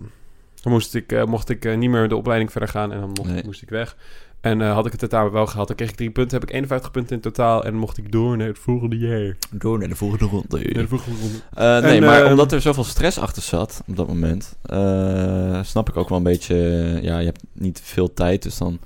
dan 0.61 0.71
moest 0.75 0.95
ik, 0.95 1.11
eh, 1.11 1.23
mocht 1.23 1.49
ik 1.49 1.65
eh, 1.65 1.77
niet 1.77 1.89
meer 1.89 2.07
de 2.07 2.15
opleiding 2.15 2.51
verder 2.51 2.69
gaan 2.69 2.91
en 2.93 2.99
dan 2.99 3.09
mocht, 3.13 3.29
Nee. 3.29 3.43
moest 3.45 3.61
ik 3.61 3.69
weg. 3.69 3.95
En 4.41 4.61
eh, 4.61 4.73
had 4.73 4.85
ik 4.85 4.91
het 4.91 4.99
tentamen 4.99 5.31
wel 5.31 5.47
gehad, 5.47 5.67
dan 5.67 5.75
kreeg 5.75 5.89
ik 5.89 5.95
drie 5.95 6.09
punten. 6.09 6.39
Heb 6.39 6.49
ik 6.49 6.55
51 6.55 6.91
punten 6.91 7.15
in 7.15 7.21
totaal 7.21 7.63
en 7.63 7.75
mocht 7.75 7.97
ik 7.97 8.11
door 8.11 8.37
naar 8.37 8.47
het 8.47 8.59
volgende 8.59 8.97
jaar. 8.97 9.37
Door 9.51 9.79
naar 9.79 9.87
de 9.87 9.95
volgende 9.95 10.25
ronde. 10.25 10.57
Naar 10.57 10.83
de 10.83 10.87
volgende 10.87 11.19
ronde. 11.19 11.37
Eh, 11.53 11.83
nee, 11.83 11.97
En, 11.97 12.03
maar 12.03 12.21
ehm, 12.21 12.31
omdat 12.31 12.51
er 12.51 12.61
zoveel 12.61 12.83
stress 12.83 13.19
achter 13.19 13.41
zat 13.41 13.81
op 13.87 13.95
dat 13.95 14.07
moment, 14.07 14.55
eh, 14.61 15.63
snap 15.63 15.89
ik 15.89 15.97
ook 15.97 16.09
wel 16.09 16.17
een 16.17 16.23
beetje. 16.23 16.55
ja, 17.01 17.19
je 17.19 17.25
hebt 17.25 17.43
niet 17.53 17.81
veel 17.83 18.13
tijd, 18.13 18.43
dus 18.43 18.57
dan. 18.57 18.79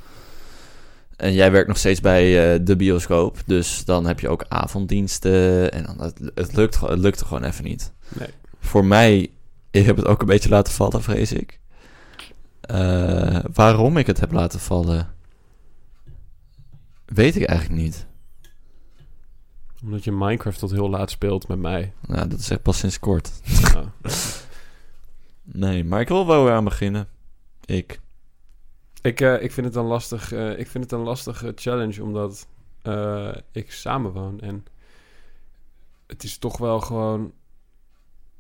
En 1.15 1.33
jij 1.33 1.51
werkt 1.51 1.67
nog 1.67 1.77
steeds 1.77 2.01
bij 2.01 2.63
de 2.63 2.75
bioscoop, 2.75 3.37
dus 3.45 3.85
dan 3.85 4.05
heb 4.05 4.19
je 4.19 4.29
ook 4.29 4.45
avonddiensten. 4.47 5.71
En 5.71 5.83
dan, 5.83 6.01
het, 6.01 6.31
het, 6.35 6.55
lukt, 6.55 6.79
het 6.79 6.99
lukte 6.99 7.25
gewoon 7.25 7.43
even 7.43 7.63
niet. 7.63 7.91
Nee. 8.07 8.27
Voor 8.59 8.85
mij, 8.85 9.29
ik 9.71 9.85
heb 9.85 9.95
het 9.95 10.05
ook 10.05 10.21
een 10.21 10.27
beetje 10.27 10.49
laten 10.49 10.73
vallen, 10.73 11.01
vrees 11.01 11.33
ik. 11.33 11.59
Waarom 13.53 13.97
ik 13.97 14.07
het 14.07 14.19
heb 14.19 14.31
laten 14.31 14.59
vallen, 14.59 15.07
weet 17.13 17.35
ik 17.35 17.43
eigenlijk 17.43 17.81
niet. 17.81 18.05
Omdat 19.83 20.03
je 20.03 20.11
Minecraft 20.11 20.59
tot 20.59 20.71
heel 20.71 20.89
laat 20.89 21.11
speelt 21.11 21.47
met 21.47 21.59
mij. 21.59 21.93
Nou, 22.07 22.27
dat 22.27 22.39
is 22.39 22.49
echt 22.49 22.61
pas 22.61 22.77
sinds 22.77 22.99
kort. 22.99 23.31
Nou, 23.73 23.85
Nee, 25.43 25.83
maar 25.83 26.01
ik 26.01 26.07
wil 26.07 26.27
wel 26.27 26.43
weer 26.43 26.53
aan 26.53 26.63
beginnen. 26.63 27.07
Ik. 27.65 27.99
ik, 29.01 29.21
eh, 29.21 29.43
ik 29.43 29.51
vind 29.51 29.67
het 29.67 29.75
een 29.75 29.85
lastig, 29.85 30.31
eh, 30.31 30.59
ik 30.59 30.67
vind 30.67 30.83
het 30.83 30.93
een 30.93 30.99
lastige 30.99 31.51
challenge, 31.55 32.03
omdat 32.03 32.47
eh, 32.81 33.35
ik 33.51 33.71
samenwoon. 33.71 34.39
En 34.39 34.65
het 36.07 36.23
is 36.23 36.37
toch 36.37 36.57
wel 36.57 36.79
gewoon... 36.79 37.33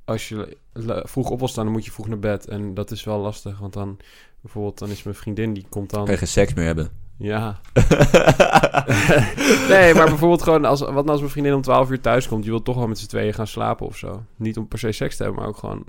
Als 0.05 0.29
je 0.29 0.57
vroeg 1.03 1.29
op 1.29 1.39
wil 1.39 1.47
staan, 1.47 1.63
dan 1.63 1.73
moet 1.73 1.85
je 1.85 1.91
vroeg 1.91 2.07
naar 2.07 2.19
bed. 2.19 2.47
En 2.47 2.73
dat 2.73 2.91
is 2.91 3.03
wel 3.03 3.19
lastig, 3.19 3.59
want 3.59 3.73
dan... 3.73 3.97
Bijvoorbeeld, 4.41 4.77
dan 4.77 4.89
is 4.89 5.03
mijn 5.03 5.15
vriendin, 5.15 5.53
die 5.53 5.65
komt 5.69 5.89
dan... 5.89 6.03
Kan 6.03 6.13
je 6.13 6.19
geen 6.19 6.27
seks 6.27 6.53
meer 6.53 6.65
hebben? 6.65 7.00
Ja, 7.23 7.59
nee, 9.69 9.93
maar 9.93 10.05
bijvoorbeeld 10.09 10.41
gewoon 10.41 10.65
als, 10.65 10.79
wat 10.79 10.91
nou 10.93 11.07
als 11.09 11.19
mijn 11.19 11.31
vriendin 11.31 11.53
om 11.53 11.61
12 11.61 11.89
uur 11.91 12.01
thuis 12.01 12.27
komt, 12.27 12.43
je 12.43 12.49
wilt 12.49 12.65
toch 12.65 12.75
wel 12.75 12.87
met 12.87 12.99
z'n 12.99 13.07
tweeën 13.07 13.33
gaan 13.33 13.47
slapen 13.47 13.85
of 13.85 13.97
zo. 13.97 14.23
Niet 14.35 14.57
om 14.57 14.67
per 14.67 14.79
se 14.79 14.91
seks 14.91 15.15
te 15.17 15.23
hebben, 15.23 15.41
maar 15.41 15.49
ook 15.49 15.57
gewoon 15.57 15.83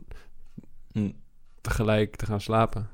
Hm. 0.93 1.11
tegelijk 1.61 2.17
te 2.17 2.27
gaan 2.27 2.41
slapen. 2.41 2.89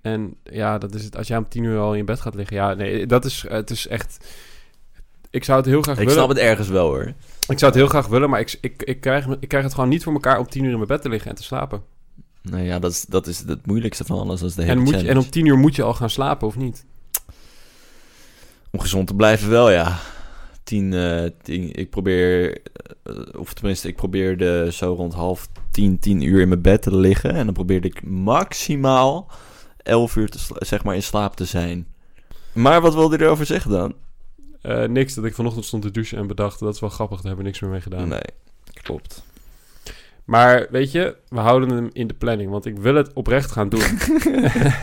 En 0.00 0.34
ja, 0.42 0.78
dat 0.78 0.94
is 0.94 1.04
het. 1.04 1.16
Als 1.16 1.28
jij 1.28 1.36
om 1.38 1.48
10 1.48 1.62
uur 1.64 1.78
al 1.78 1.92
in 1.92 1.98
je 1.98 2.04
bed 2.04 2.20
gaat 2.20 2.34
liggen, 2.34 2.56
ja, 2.56 2.74
nee, 2.74 3.06
dat 3.06 3.24
is, 3.24 3.44
het 3.48 3.70
is 3.70 3.86
echt. 3.86 4.26
Ik 5.30 5.44
zou 5.44 5.58
het 5.58 5.66
heel 5.66 5.82
graag 5.82 5.94
Ik 5.94 6.00
willen. 6.08 6.14
snap 6.18 6.28
het 6.28 6.38
ergens 6.38 6.68
wel 6.68 6.86
hoor. 6.86 7.12
Ik 7.48 7.58
zou 7.58 7.64
het 7.72 7.74
heel 7.74 7.86
graag 7.88 8.06
willen, 8.06 8.30
maar 8.30 8.40
ik, 8.40 8.58
ik, 8.60 8.82
ik, 8.82 9.00
krijg, 9.00 9.26
ik 9.40 9.48
krijg 9.48 9.64
het 9.64 9.74
gewoon 9.74 9.88
niet 9.88 10.02
voor 10.04 10.12
elkaar 10.12 10.38
om 10.38 10.48
10 10.48 10.62
uur 10.64 10.70
in 10.70 10.76
mijn 10.76 10.88
bed 10.88 11.02
te 11.02 11.08
liggen 11.08 11.30
en 11.30 11.36
te 11.36 11.42
slapen. 11.42 11.82
Nee, 12.42 12.66
ja, 12.66 12.78
dat 12.78 12.90
is, 12.90 13.02
dat 13.04 13.26
is 13.26 13.38
het 13.38 13.66
moeilijkste 13.66 14.04
van 14.04 14.18
alles. 14.18 14.42
Is 14.42 14.54
de 14.54 14.62
hele 14.62 14.72
En, 14.74 14.78
moet 14.82 15.00
je, 15.00 15.08
en 15.08 15.18
om 15.18 15.30
10 15.30 15.46
uur 15.46 15.56
moet 15.58 15.76
je 15.76 15.82
al 15.82 15.94
gaan 15.94 16.10
slapen, 16.10 16.46
of 16.46 16.56
niet? 16.56 16.84
Om 18.70 18.80
gezond 18.80 19.06
te 19.06 19.14
blijven 19.14 19.50
wel, 19.50 19.70
ja. 19.70 19.98
Tien, 20.62 20.92
eh, 20.92 21.30
tien 21.42 21.72
ik 21.72 21.90
probeer, 21.90 22.58
eh, 23.02 23.14
of 23.36 23.54
tenminste, 23.54 23.88
ik 23.88 23.96
probeerde 23.96 24.72
zo 24.72 24.94
rond 24.94 25.14
half 25.14 25.48
tien, 25.70 25.98
tien 25.98 26.22
uur 26.22 26.40
in 26.40 26.48
mijn 26.48 26.62
bed 26.62 26.82
te 26.82 26.96
liggen. 26.96 27.32
En 27.32 27.44
dan 27.44 27.54
probeerde 27.54 27.88
ik 27.88 28.02
maximaal 28.02 29.30
elf 29.76 30.16
uur 30.16 30.28
te 30.28 30.38
zeg 30.58 30.84
maar 30.84 30.94
in 30.94 31.02
slaap 31.02 31.36
te 31.36 31.44
zijn. 31.44 31.86
Maar 32.52 32.80
wat 32.80 32.94
wilde 32.94 33.18
je 33.18 33.24
erover 33.24 33.46
zeggen 33.46 33.70
dan? 33.70 33.94
Eh, 34.62 34.84
niks, 34.84 35.14
dat 35.14 35.24
ik 35.24 35.34
vanochtend 35.34 35.64
stond 35.64 35.82
te 35.82 35.90
douchen 35.90 36.18
en 36.18 36.26
bedacht, 36.26 36.60
dat 36.60 36.74
is 36.74 36.80
wel 36.80 36.90
grappig, 36.90 37.16
daar 37.16 37.26
hebben 37.26 37.44
we 37.44 37.50
niks 37.50 37.60
meer 37.60 37.70
mee 37.70 37.80
gedaan. 37.80 38.08
Nee, 38.08 38.20
klopt. 38.82 39.22
Maar 40.28 40.66
weet 40.70 40.92
je, 40.92 41.16
we 41.28 41.38
houden 41.38 41.68
hem 41.70 41.90
in 41.92 42.06
de 42.06 42.14
planning, 42.14 42.50
want 42.50 42.66
ik 42.66 42.78
wil 42.78 42.94
het 42.94 43.12
oprecht 43.12 43.50
gaan 43.50 43.68
doen. 43.68 43.80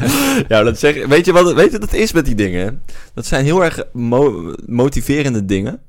ja, 0.47 0.63
dat 0.63 0.79
zeg, 0.79 1.05
weet 1.05 1.25
je 1.25 1.31
wat 1.31 1.53
weet 1.53 1.71
je, 1.71 1.79
wat 1.79 1.91
het 1.91 1.99
is 1.99 2.11
met 2.11 2.25
die 2.25 2.35
dingen? 2.35 2.81
Dat 3.13 3.25
zijn 3.25 3.45
heel 3.45 3.63
erg 3.63 3.83
mo- 3.93 4.55
motiverende 4.65 5.45
dingen. 5.45 5.81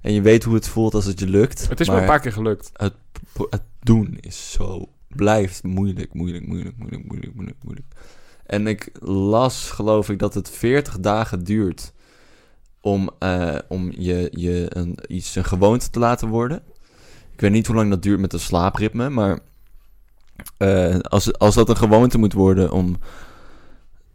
En 0.00 0.12
je 0.12 0.20
weet 0.20 0.44
hoe 0.44 0.54
het 0.54 0.68
voelt 0.68 0.94
als 0.94 1.04
het 1.04 1.20
je 1.20 1.28
lukt. 1.28 1.68
het 1.68 1.80
is 1.80 1.88
me 1.88 1.96
een 1.96 2.06
paar 2.06 2.20
keer 2.20 2.32
gelukt. 2.32 2.70
het 3.50 3.62
doen 3.80 4.18
is 4.20 4.52
zo... 4.52 4.88
Blijft 5.08 5.62
moeilijk, 5.62 6.14
moeilijk, 6.14 6.46
moeilijk, 6.46 6.76
moeilijk, 6.76 7.04
moeilijk, 7.04 7.34
moeilijk, 7.34 7.58
moeilijk. 7.62 7.86
En 8.46 8.66
ik 8.66 8.90
las, 9.00 9.70
geloof 9.70 10.10
ik, 10.10 10.18
dat 10.18 10.34
het 10.34 10.50
40 10.50 11.00
dagen 11.00 11.44
duurt... 11.44 11.92
om, 12.80 13.10
eh, 13.18 13.58
om 13.68 13.92
je, 13.96 14.28
je 14.30 14.66
een, 14.68 14.98
iets 15.08 15.34
een 15.34 15.44
gewoonte 15.44 15.90
te 15.90 15.98
laten 15.98 16.28
worden. 16.28 16.62
Ik 17.36 17.42
weet 17.42 17.50
niet 17.50 17.66
hoe 17.66 17.76
lang 17.76 17.90
dat 17.90 18.02
duurt 18.02 18.20
met 18.20 18.32
een 18.32 18.40
slaapritme, 18.40 19.08
maar... 19.08 19.38
eh, 20.56 20.98
als, 20.98 21.38
als 21.38 21.54
dat 21.54 21.68
een 21.68 21.76
gewoonte 21.76 22.18
moet 22.18 22.32
worden 22.32 22.72
om... 22.72 22.96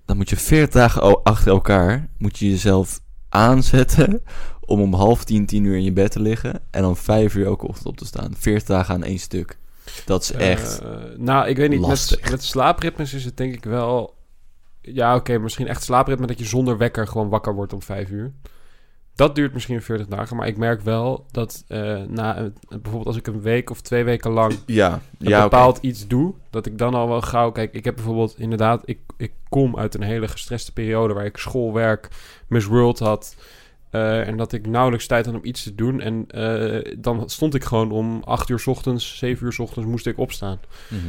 Dan 0.06 0.18
moet 0.18 0.30
je 0.30 0.38
40 0.38 0.70
dagen 0.70 1.24
achter 1.24 1.52
elkaar... 1.52 2.10
moet 2.18 2.38
je 2.38 2.50
jezelf 2.50 3.00
aanzetten 3.30 4.22
om 4.66 4.82
om 4.82 4.94
half 4.94 5.24
tien, 5.24 5.46
tien 5.46 5.64
uur 5.64 5.76
in 5.76 5.84
je 5.84 5.92
bed 5.92 6.12
te 6.12 6.20
liggen. 6.20 6.62
En 6.72 6.82
dan 6.82 6.98
vijf 6.98 7.36
uur 7.36 7.46
elke 7.46 7.68
ochtend 7.68 7.86
op 7.88 7.98
te 7.98 8.06
staan. 8.06 8.34
40 8.38 8.68
dagen 8.68 8.94
aan 8.96 9.04
één 9.04 9.20
stuk. 9.20 9.58
Dat 10.06 10.22
is 10.22 10.32
echt... 10.32 10.80
Eh, 10.80 10.90
nou, 11.18 11.48
ik 11.48 11.58
weet 11.58 11.70
niet. 11.70 11.80
Lastig. 11.80 12.30
met 12.32 12.44
slaapritmes 12.44 13.14
is 13.14 13.26
het 13.26 13.38
denk 13.38 13.54
ik 13.54 13.64
wel... 13.64 14.14
Ja, 14.82 15.16
oké, 15.16 15.38
misschien 15.38 15.68
echt 15.68 15.84
slaapritme 15.84 16.28
dat 16.28 16.40
je 16.40 16.46
zonder 16.46 16.78
wekker 16.78 17.08
gewoon 17.08 17.30
wakker 17.30 17.56
wordt 17.56 17.74
om 17.74 17.82
vijf 17.82 18.10
uur. 18.10 18.32
Dat 19.22 19.36
duurt 19.36 19.54
misschien 19.54 19.82
40 19.82 20.08
dagen, 20.08 20.38
maar 20.38 20.48
ik 20.48 20.58
merk 20.58 20.82
wel 20.82 21.26
dat 21.32 21.64
eh, 21.68 22.02
na 22.08 22.52
bijvoorbeeld 22.70 23.06
als 23.06 23.18
ik 23.18 23.28
een 23.28 23.42
week 23.42 23.70
of 23.70 23.82
twee 23.82 24.04
weken 24.04 24.32
lang 24.32 24.54
ja, 24.66 25.02
ja 25.18 25.42
bepaald 25.44 25.78
iets 25.82 26.08
doe, 26.08 26.34
dat 26.50 26.66
ik 26.66 26.78
dan 26.78 26.94
al 26.94 27.08
wel 27.08 27.22
gauw... 27.22 27.52
Kijk, 27.52 27.74
ik 27.74 27.86
heb 27.86 27.96
bijvoorbeeld 27.96 28.36
inderdaad... 28.40 28.82
Ik, 28.86 29.00
ik 29.18 29.32
kom 29.50 29.78
uit 29.78 29.94
een 29.96 30.02
hele 30.02 30.28
gestreste 30.28 30.74
periode 30.74 31.14
waar 31.14 31.26
ik 31.26 31.38
school, 31.38 31.74
werk, 31.74 32.08
Miss 32.48 32.66
World 32.68 33.00
had... 33.00 33.36
eh, 33.90 34.28
en 34.28 34.38
dat 34.38 34.54
ik 34.54 34.68
nauwelijks 34.68 35.08
tijd 35.08 35.26
had 35.26 35.36
om 35.36 35.40
iets 35.46 35.64
te 35.64 35.76
doen. 35.76 36.00
En 36.02 36.26
eh, 36.28 36.96
dan 36.98 37.30
stond 37.30 37.56
ik 37.56 37.64
gewoon 37.64 37.92
om 37.92 38.22
acht 38.24 38.50
uur 38.50 38.60
's 38.60 38.68
ochtends, 38.68 39.18
zeven 39.18 39.46
uur 39.46 39.54
's 39.54 39.60
ochtends 39.60 39.90
moest 39.90 40.08
ik 40.08 40.18
opstaan. 40.18 40.60
Mhm. 40.90 41.02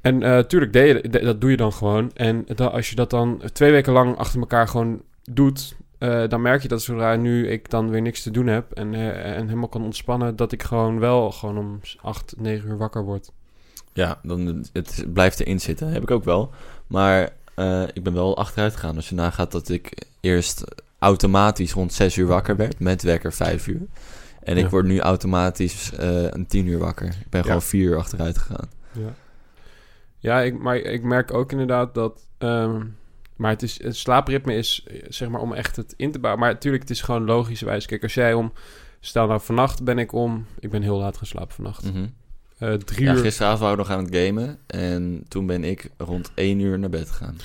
En 0.00 0.22
eh 0.22 0.38
tuurlijk, 0.38 0.72
deed 0.72 1.02
je, 1.02 1.08
de- 1.08 1.24
dat 1.24 1.40
doe 1.40 1.50
je 1.50 1.56
dan 1.56 1.72
gewoon. 1.72 2.10
En 2.14 2.44
da- 2.54 2.66
als 2.66 2.90
je 2.90 2.96
dat 2.96 3.10
dan 3.10 3.42
twee 3.52 3.70
weken 3.70 3.92
lang 3.92 4.16
achter 4.16 4.40
elkaar 4.40 4.68
gewoon 4.68 5.02
doet... 5.30 5.76
eh, 6.04 6.28
dan 6.28 6.42
merk 6.42 6.62
je 6.62 6.68
dat 6.68 6.82
zodra 6.82 7.16
nu 7.16 7.48
ik 7.48 7.70
dan 7.70 7.90
weer 7.90 8.02
niks 8.02 8.22
te 8.22 8.30
doen 8.30 8.46
heb... 8.46 8.72
En, 8.72 8.94
eh, 8.94 9.36
en 9.36 9.46
helemaal 9.46 9.68
kan 9.68 9.82
ontspannen... 9.84 10.36
dat 10.36 10.52
ik 10.52 10.62
gewoon 10.62 10.98
wel 10.98 11.30
gewoon 11.32 11.58
om 11.58 11.80
acht, 12.02 12.34
negen 12.38 12.68
uur 12.68 12.76
wakker 12.76 13.02
word. 13.04 13.32
Ja, 13.92 14.18
dan, 14.22 14.64
het 14.72 15.04
blijft 15.12 15.40
erin 15.40 15.60
zitten. 15.60 15.88
Heb 15.88 16.02
ik 16.02 16.10
ook 16.10 16.24
wel. 16.24 16.50
Maar 16.86 17.30
eh, 17.54 17.82
ik 17.92 18.02
ben 18.02 18.12
wel 18.14 18.36
achteruit 18.36 18.74
gegaan. 18.74 18.96
Als 18.96 19.08
je 19.08 19.14
nagaat 19.14 19.52
dat 19.52 19.68
ik 19.68 20.06
eerst 20.20 20.64
automatisch 20.98 21.72
rond 21.72 21.92
6 21.92 22.16
uur 22.16 22.26
wakker 22.26 22.56
werd. 22.56 22.78
Met 22.80 23.02
wekker 23.02 23.32
5 23.32 23.66
uur. 23.66 23.80
En 24.42 24.56
ik 24.56 24.68
word 24.68 24.84
nu 24.86 25.00
automatisch 25.00 25.92
eh, 25.92 26.22
een 26.30 26.46
10 26.46 26.66
uur 26.66 26.78
wakker. 26.78 27.06
Ik 27.06 27.30
ben 27.30 27.40
Ja. 27.40 27.46
gewoon 27.46 27.62
4 27.62 27.90
uur 27.90 27.96
achteruit 27.96 28.38
gegaan. 28.38 28.68
Ja, 28.92 29.14
ja 30.18 30.40
ik, 30.40 30.58
maar 30.58 30.76
ik 30.76 31.02
merk 31.02 31.32
ook 31.34 31.52
inderdaad 31.52 31.94
dat... 31.94 32.26
ehm, 32.38 32.80
maar 33.36 33.50
het, 33.50 33.62
is, 33.62 33.82
het 33.82 33.96
slaapritme 33.96 34.54
is, 34.54 34.86
zeg 35.08 35.28
maar, 35.28 35.40
om 35.40 35.52
echt 35.52 35.76
het 35.76 35.94
in 35.96 36.12
te 36.12 36.18
bouwen. 36.18 36.42
Maar 36.42 36.52
natuurlijk, 36.52 36.82
het 36.82 36.92
is 36.92 37.00
gewoon 37.00 37.24
logischerwijs. 37.24 37.86
Kijk, 37.86 38.02
als 38.02 38.14
jij 38.14 38.34
om... 38.34 38.52
Stel 39.00 39.26
nou, 39.26 39.40
vannacht 39.40 39.84
ben 39.84 39.98
ik 39.98 40.12
om... 40.12 40.46
Ik 40.58 40.70
ben 40.70 40.82
heel 40.82 40.98
laat 40.98 41.16
gaan 41.16 41.26
slapen 41.26 41.54
vannacht. 41.54 41.84
Mhm. 41.84 42.06
Eh, 42.58 42.72
drie 42.72 43.04
Ja, 43.04 43.14
uur... 43.14 43.18
gisteravond 43.18 43.60
waren 43.60 43.76
we 43.76 43.82
nog 43.82 43.92
aan 43.92 44.04
het 44.04 44.16
gamen. 44.16 44.58
En 44.66 45.24
toen 45.28 45.46
ben 45.46 45.64
ik 45.64 45.90
rond 45.96 46.30
1 46.34 46.60
uur 46.60 46.78
naar 46.78 46.90
bed 46.90 47.10
gegaan. 47.10 47.36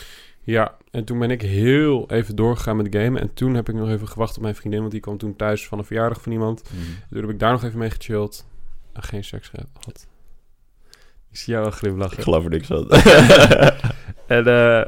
Ja, 0.44 0.78
en 0.92 1.04
toen 1.04 1.20
ben 1.20 1.32
ik 1.32 1.42
heel 1.42 2.10
even 2.10 2.36
doorgegaan 2.36 2.78
met 2.78 2.88
gamen. 2.96 3.22
En 3.22 3.34
toen 3.34 3.54
heb 3.54 3.70
ik 3.70 3.76
nog 3.76 3.90
even 3.90 4.08
gewacht 4.08 4.36
op 4.36 4.42
mijn 4.42 4.56
vriendin, 4.56 4.80
want 4.80 4.92
die 4.92 5.02
kwam 5.02 5.18
toen 5.18 5.36
thuis 5.36 5.68
van 5.68 5.78
een 5.78 5.86
verjaardag 5.86 6.22
van 6.22 6.32
iemand. 6.32 6.64
Mhm. 6.64 6.82
Toen 7.10 7.22
heb 7.22 7.30
ik 7.30 7.40
daar 7.40 7.52
nog 7.52 7.64
even 7.64 7.80
mee 7.80 7.90
gechilled. 7.90 8.46
En 8.94 9.04
geen 9.04 9.24
seks 9.24 9.48
gehad. 9.48 10.08
Ik 11.32 11.38
zie 11.38 11.54
jou 11.54 11.64
wel 11.66 11.74
glimlachen. 11.74 12.24
geloof 12.24 12.44
er 12.44 12.50
niks 12.50 12.68
van. 12.68 12.88
En 14.28 14.48
eh, 14.48 14.86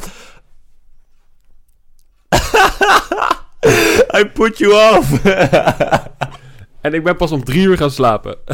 I 4.22 4.26
put 4.26 4.58
you 4.58 4.98
off. 4.98 5.24
En 6.82 6.94
ik 6.94 7.04
ben 7.04 7.16
pas 7.16 7.32
om 7.32 7.44
drie 7.44 7.66
uur 7.66 7.78
gaan 7.78 7.92
slapen. 7.92 8.38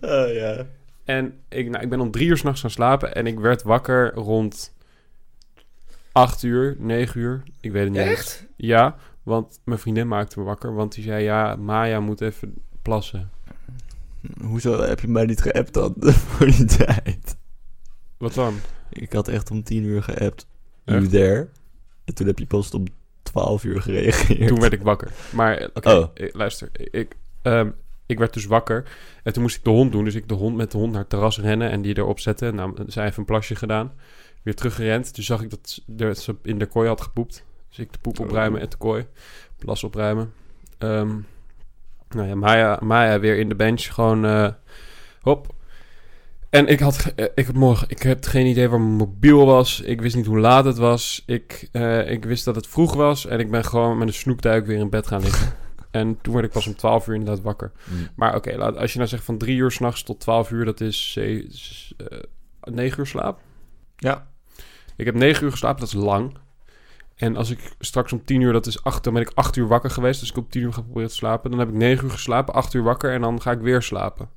Oh 0.00 0.32
ja. 0.32 0.66
En 1.04 1.34
ik, 1.48 1.70
nou, 1.70 1.84
ik 1.84 1.90
ben 1.90 2.00
om 2.00 2.10
drie 2.10 2.28
uur 2.28 2.36
s'nachts 2.36 2.60
gaan 2.60 2.70
slapen. 2.70 3.14
En 3.14 3.26
ik 3.26 3.38
werd 3.38 3.62
wakker 3.62 4.14
rond 4.14 4.74
acht 6.12 6.42
uur, 6.42 6.76
negen 6.78 7.20
uur. 7.20 7.42
Ik 7.60 7.72
weet 7.72 7.84
het 7.84 7.92
niet. 7.92 8.00
eens. 8.00 8.10
Echt? 8.10 8.46
Ja, 8.56 8.96
want 9.22 9.60
mijn 9.64 9.78
vriendin 9.78 10.08
maakte 10.08 10.38
me 10.38 10.44
wakker. 10.44 10.74
Want 10.74 10.94
die 10.94 11.04
zei, 11.04 11.22
ja, 11.24 11.56
Maya 11.56 12.00
moet 12.00 12.20
even 12.20 12.54
plassen. 12.82 13.30
Hoezo 14.40 14.80
heb 14.80 15.00
je 15.00 15.08
mij 15.08 15.24
niet 15.24 15.42
geappt 15.42 15.74
dan? 15.74 15.94
Voor 16.30 16.46
die 16.46 16.64
tijd. 16.64 17.36
Wat 18.18 18.34
dan? 18.34 18.54
Ik 18.90 19.12
had 19.12 19.28
echt 19.28 19.50
om 19.50 19.62
10 19.62 19.84
uur 19.84 20.02
geappt. 20.02 20.46
Echt? 20.84 20.98
You 20.98 21.08
there? 21.08 21.48
En 22.04 22.14
toen 22.14 22.26
heb 22.26 22.38
je 22.38 22.46
pas 22.46 22.70
om 22.70 22.84
12 23.36 23.64
uur 23.64 23.82
gereageerd. 23.82 24.48
Toen 24.48 24.60
werd 24.60 24.72
ik 24.72 24.82
wakker. 24.82 25.10
Maar 25.30 25.56
eh, 25.56 25.68
oké, 25.74 25.90
Oh. 25.90 26.08
eh, 26.14 26.34
luister. 26.34 26.68
Ik, 26.72 27.16
ehm, 27.42 27.70
ik 28.06 28.18
werd 28.18 28.32
dus 28.32 28.44
wakker. 28.46 28.84
En 29.22 29.32
toen 29.32 29.42
moest 29.42 29.56
ik 29.56 29.64
de 29.64 29.70
hond 29.70 29.92
doen. 29.92 30.04
Dus 30.04 30.14
ik 30.14 30.28
de 30.28 30.34
hond 30.34 30.56
met 30.56 30.70
de 30.72 30.78
hond 30.78 30.90
naar 30.92 31.00
het 31.00 31.08
terras 31.10 31.40
rennen 31.40 31.70
en 31.70 31.82
die 31.82 31.98
erop 31.98 32.20
zetten. 32.20 32.54
Nou, 32.54 32.74
zij 32.86 33.04
heeft 33.04 33.16
een 33.16 33.24
plasje 33.24 33.54
gedaan. 33.54 33.92
Weer 34.42 34.54
teruggerend. 34.54 35.14
Toen 35.14 35.24
zag 35.24 35.42
ik 35.42 35.50
dat 35.86 36.18
ze- 36.18 36.36
in 36.42 36.58
de 36.58 36.66
kooi 36.66 36.88
had 36.88 37.00
gepoept. 37.00 37.44
Dus 37.68 37.78
ik 37.78 37.92
de 37.92 37.98
poep 37.98 38.18
opruimen 38.20 38.60
en 38.60 38.68
de 38.70 38.76
kooi. 38.76 39.06
Plas 39.58 39.84
opruimen. 39.84 40.32
Ehm, 40.78 41.08
nou 42.08 42.28
ja, 42.28 42.34
Maya, 42.34 42.78
Maya 42.82 43.20
weer 43.20 43.38
in 43.38 43.48
de 43.48 43.54
bench. 43.54 43.82
Gewoon, 43.94 44.24
eh, 44.24 44.48
hop. 45.20 45.54
En 46.50 46.66
ik 46.66 46.80
had, 46.80 47.12
eh, 47.16 47.24
ik 47.34 47.46
had 47.46 47.54
morgen, 47.54 47.88
ik 47.90 48.02
heb 48.02 48.24
geen 48.24 48.46
idee 48.46 48.68
waar 48.68 48.80
mijn 48.80 48.92
mobiel 48.96 49.46
was. 49.46 49.80
Ik 49.80 50.00
wist 50.00 50.16
niet 50.16 50.26
hoe 50.26 50.38
laat 50.38 50.64
het 50.64 50.76
was. 50.76 51.22
Ik, 51.26 51.68
eh, 51.72 52.10
ik 52.10 52.24
wist 52.24 52.44
dat 52.44 52.54
het 52.54 52.66
vroeg 52.66 52.94
was. 52.94 53.26
En 53.26 53.38
ik 53.40 53.50
ben 53.50 53.64
gewoon 53.64 53.98
met 53.98 54.08
een 54.08 54.14
snoekduik 54.14 54.66
weer 54.66 54.78
in 54.78 54.90
bed 54.90 55.06
gaan 55.06 55.20
liggen. 55.22 55.52
en 55.90 56.18
toen 56.22 56.32
werd 56.34 56.46
ik 56.46 56.52
pas 56.52 56.66
om 56.66 56.76
12 56.76 57.06
uur 57.08 57.14
inderdaad 57.14 57.42
wakker. 57.44 57.72
Mm. 57.84 58.08
Maar 58.16 58.34
oké, 58.34 58.56
laat 58.56 58.76
als 58.76 58.92
je 58.92 58.98
nou 58.98 59.10
zegt 59.10 59.24
van 59.24 59.38
3 59.38 59.56
uur 59.56 59.70
s'nachts 59.70 60.02
tot 60.02 60.20
12 60.20 60.50
uur, 60.50 60.64
dat 60.64 60.80
is 60.80 61.12
ze- 61.12 61.46
s- 61.50 61.94
eh, 61.96 62.18
9 62.60 62.98
uur 63.00 63.06
slaap. 63.06 63.40
Ja. 63.96 64.26
Ik 64.96 65.04
heb 65.06 65.14
9 65.14 65.44
uur 65.44 65.50
geslapen, 65.50 65.80
dat 65.80 65.88
is 65.88 65.94
lang. 65.94 66.36
En 67.16 67.36
als 67.36 67.50
ik 67.50 67.58
straks 67.80 68.12
om 68.12 68.24
10 68.24 68.40
uur, 68.40 68.52
dat 68.52 68.66
is 68.66 68.82
8, 68.84 69.04
dan 69.04 69.12
ben 69.12 69.22
ik 69.22 69.30
8 69.34 69.56
uur 69.56 69.66
wakker 69.66 69.90
geweest. 69.90 70.20
Dus 70.20 70.30
ik 70.30 70.36
op 70.36 70.50
10 70.50 70.62
uur 70.62 70.72
ga 70.72 70.80
proberen 70.82 71.08
te 71.08 71.14
slapen. 71.14 71.50
Dan 71.50 71.58
heb 71.58 71.68
ik 71.68 71.74
9 71.74 72.04
uur 72.04 72.10
geslapen, 72.10 72.54
8 72.54 72.74
uur 72.74 72.82
wakker 72.82 73.12
en 73.12 73.20
dan 73.20 73.40
ga 73.42 73.50
ik 73.50 73.60
weer 73.60 73.82
slapen. 73.82 74.28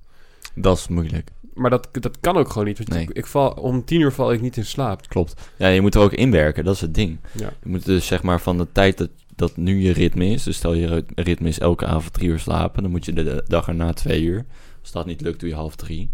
Dat 0.55 0.77
is 0.77 0.87
moeilijk. 0.87 1.29
Maar 1.59 1.69
dat, 1.69 1.87
dat 1.91 2.17
kan 2.19 2.37
ook 2.37 2.49
gewoon 2.49 2.67
niet. 2.67 2.77
Want 2.77 2.89
Nee. 2.89 3.01
ik, 3.03 3.09
ik 3.09 3.25
val, 3.25 3.49
om 3.51 3.85
10 3.85 3.99
uur 4.01 4.11
val 4.11 4.31
ik 4.31 4.41
niet 4.41 4.57
in 4.57 4.65
slaap. 4.65 5.07
Klopt. 5.07 5.41
Ja, 5.57 5.67
je 5.67 5.81
moet 5.81 5.95
er 5.95 6.01
ook 6.01 6.13
inwerken. 6.13 6.63
Dat 6.65 6.75
is 6.75 6.81
het 6.81 6.93
ding. 6.95 7.19
Ja. 7.37 7.49
Je 7.63 7.69
moet 7.69 7.85
dus 7.85 8.07
zeg 8.07 8.23
maar 8.23 8.41
van 8.41 8.57
de 8.57 8.67
tijd 8.71 8.97
dat, 8.97 9.09
dat 9.35 9.57
nu 9.57 9.79
je 9.81 9.91
ritme 9.93 10.25
is. 10.25 10.43
Dus 10.43 10.55
stel 10.57 10.73
je 10.73 10.87
rit- 10.87 11.11
ritme 11.15 11.47
is 11.47 11.59
elke 11.59 11.85
avond 11.85 12.13
drie 12.13 12.29
uur 12.29 12.39
slapen. 12.39 12.81
Dan 12.81 12.91
moet 12.91 13.05
je 13.05 13.13
de, 13.13 13.43
dag 13.47 13.67
erna 13.67 13.93
twee 13.93 14.21
uur. 14.23 14.45
Als 14.81 14.91
dat 14.91 15.05
niet 15.05 15.21
lukt, 15.21 15.39
doe 15.39 15.49
je 15.49 15.55
half 15.55 15.75
drie. 15.75 16.11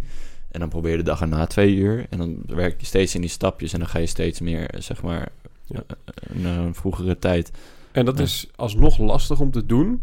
En 0.52 0.60
dan 0.60 0.70
probeer 0.70 0.92
je 0.92 0.98
de 0.98 1.04
dag 1.04 1.22
erna 1.22 1.46
twee 1.46 1.76
uur. 1.76 2.06
En 2.10 2.18
dan 2.18 2.38
werk 2.48 2.80
je 2.80 2.86
steeds 2.86 3.16
in 3.16 3.22
die 3.22 3.30
stapjes. 3.30 3.74
En 3.74 3.80
dan 3.80 3.88
ga 3.88 4.00
je 4.00 4.06
steeds 4.06 4.40
meer, 4.40 4.74
zeg 4.78 5.02
maar, 5.02 5.30
Ja. 5.66 5.84
eh, 5.88 6.36
naar 6.36 6.58
een 6.60 6.76
vroegere 6.76 7.20
tijd. 7.20 7.52
En 7.92 8.06
dat 8.06 8.18
Ja. 8.18 8.24
is 8.24 8.48
alsnog 8.56 8.98
lastig 8.98 9.40
om 9.40 9.52
te 9.52 9.66
doen. 9.66 10.02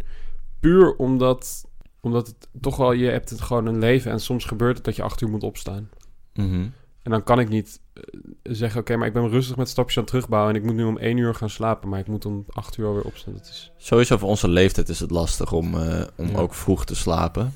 Puur 0.60 0.96
omdat, 0.96 1.64
omdat 2.02 2.26
het 2.26 2.48
toch 2.60 2.76
wel, 2.76 2.92
je 2.92 3.06
hebt 3.10 3.30
het 3.30 3.40
gewoon 3.40 3.66
een 3.66 3.78
leven. 3.78 4.10
En 4.10 4.20
soms 4.20 4.44
gebeurt 4.44 4.76
het 4.76 4.84
dat 4.84 4.96
je 4.96 5.02
8 5.02 5.20
uur 5.20 5.28
moet 5.28 5.42
opstaan. 5.42 5.88
Mhm. 6.34 6.66
En 7.02 7.10
dan 7.10 7.22
kan 7.22 7.40
ik 7.40 7.48
niet 7.48 7.80
eh, 7.92 8.02
zeggen, 8.42 8.80
oké, 8.80 8.96
maar 8.96 9.06
ik 9.06 9.12
ben 9.12 9.28
rustig 9.28 9.56
met 9.56 9.68
stapjes 9.68 9.96
aan 9.96 10.02
het 10.02 10.12
terugbouwen. 10.12 10.54
En 10.54 10.60
ik 10.60 10.66
moet 10.66 10.74
nu 10.74 10.84
om 10.84 10.98
1 10.98 11.16
uur 11.16 11.34
gaan 11.34 11.50
slapen. 11.50 11.88
Maar 11.88 11.98
ik 11.98 12.06
moet 12.06 12.24
om 12.24 12.44
8 12.48 12.76
uur 12.76 12.86
alweer 12.86 13.04
opstaan. 13.04 13.32
Dat 13.32 13.42
is... 13.48 13.72
Sowieso 13.76 14.16
voor 14.16 14.28
onze 14.28 14.48
leeftijd 14.48 14.88
is 14.88 15.00
het 15.00 15.10
lastig 15.10 15.52
om, 15.52 15.74
eh, 15.80 16.04
om 16.16 16.26
Ja. 16.28 16.36
ook 16.38 16.54
vroeg 16.54 16.84
te 16.84 16.94
slapen. 16.94 17.52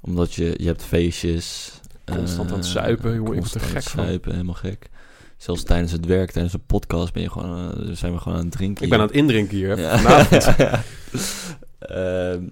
Omdat 0.00 0.34
je, 0.34 0.54
je 0.56 0.66
hebt 0.66 0.82
feestjes. 0.84 1.72
Constant 2.04 2.50
aan 2.50 2.56
het 2.56 2.66
eh, 2.66 2.70
zuipen, 2.72 3.14
jongen, 3.14 3.36
ik 3.36 3.42
het 3.44 3.62
gek 3.62 3.82
van. 3.82 4.04
zuipen, 4.04 4.32
helemaal 4.32 4.54
gek. 4.54 4.90
Zelfs 5.36 5.62
tijdens 5.62 5.92
het 5.92 6.06
werk, 6.06 6.30
tijdens 6.30 6.54
een 6.54 6.66
podcast 6.66 7.12
ben 7.12 7.22
je 7.22 7.30
gewoon, 7.30 7.72
eh, 7.72 7.92
zijn 7.92 8.12
we 8.12 8.18
gewoon 8.18 8.38
aan 8.38 8.44
het 8.44 8.52
drinken. 8.52 8.84
Ik 8.84 8.90
ben 8.90 8.98
aan 9.00 9.06
het 9.06 9.14
indrinken 9.14 9.56
hier. 9.56 9.76
hè, 9.76 9.82
Ja. 9.82 9.98
Vanavond. 9.98 10.46
Ehm, 11.78 12.42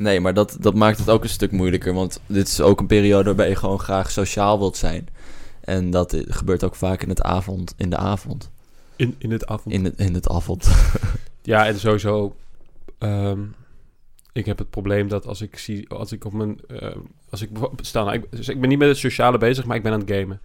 nee, 0.00 0.20
maar 0.20 0.34
dat, 0.34 0.56
dat 0.60 0.74
maakt 0.74 0.98
het 0.98 1.10
ook 1.10 1.22
een 1.22 1.28
stuk 1.28 1.50
moeilijker. 1.52 1.94
Want 1.94 2.20
dit 2.26 2.48
is 2.48 2.60
ook 2.60 2.80
een 2.80 2.86
periode 2.86 3.24
waarbij 3.24 3.48
je 3.48 3.56
gewoon 3.56 3.78
graag 3.78 4.10
sociaal 4.10 4.58
wilt 4.58 4.76
zijn. 4.76 5.08
En 5.60 5.90
dat 5.90 6.16
gebeurt 6.28 6.64
ook 6.64 6.74
vaak 6.74 7.02
in, 7.02 7.08
het 7.08 7.22
avond, 7.22 7.74
in 7.76 7.90
de 7.90 7.96
avond. 7.96 8.50
In, 8.96 9.14
in 9.18 9.30
het 9.30 9.46
avond. 9.46 9.74
In 9.74 9.84
het, 9.84 9.98
in 9.98 10.14
het 10.14 10.28
avond. 10.28 10.68
Ja, 11.42 11.66
en 11.66 11.78
sowieso. 11.78 12.36
ehm, 12.98 13.40
ik 14.32 14.46
heb 14.46 14.58
het 14.58 14.70
probleem 14.70 15.08
dat 15.08 15.26
als 15.26 15.40
ik 15.40 15.58
zie, 15.58 15.88
als 15.88 16.12
ik 16.12 16.24
op 16.24 16.32
mijn, 16.32 16.58
eh, 16.68 16.88
als 17.30 17.42
ik 17.42 17.48
stel, 17.80 18.04
nou, 18.04 18.16
ik, 18.16 18.24
dus 18.30 18.48
ik 18.48 18.60
ben 18.60 18.68
niet 18.68 18.78
met 18.78 18.88
het 18.88 18.96
sociale 18.96 19.38
bezig, 19.38 19.64
maar 19.64 19.76
ik 19.76 19.82
ben 19.82 19.92
aan 19.92 20.00
het 20.00 20.10
gamen. 20.10 20.40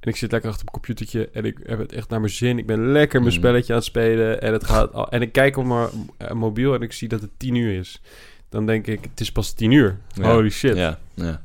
En 0.00 0.08
ik 0.10 0.16
zit 0.16 0.30
lekker 0.32 0.50
achter 0.50 0.64
mijn 0.64 0.82
computertje 0.82 1.28
en 1.32 1.44
ik 1.44 1.58
heb 1.62 1.78
het 1.78 1.92
echt 1.92 2.08
naar 2.08 2.20
mijn 2.20 2.32
zin. 2.32 2.58
Ik 2.58 2.66
ben 2.66 2.92
lekker 2.92 3.20
mijn 3.20 3.32
Mm. 3.32 3.38
spelletje 3.38 3.72
aan 3.72 3.78
het 3.78 3.88
spelen 3.88 4.40
en 4.42 4.52
het 4.52 4.64
gaat 4.64 5.10
en 5.10 5.22
ik 5.22 5.32
kijk 5.32 5.56
op 5.56 5.64
mijn 5.64 5.88
eh, 6.16 6.32
mobiel 6.32 6.74
en 6.74 6.82
ik 6.82 6.92
zie 6.92 7.08
dat 7.08 7.20
het 7.20 7.30
tien 7.36 7.54
uur 7.54 7.78
is. 7.78 8.02
Dan 8.48 8.66
denk 8.66 8.86
ik, 8.86 9.02
het 9.02 9.20
is 9.20 9.32
pas 9.32 9.52
tien 9.52 9.70
uur. 9.70 9.98
Ja. 10.14 10.32
Holy 10.32 10.50
shit. 10.50 10.76
Ja, 10.76 10.98
ja. 11.14 11.42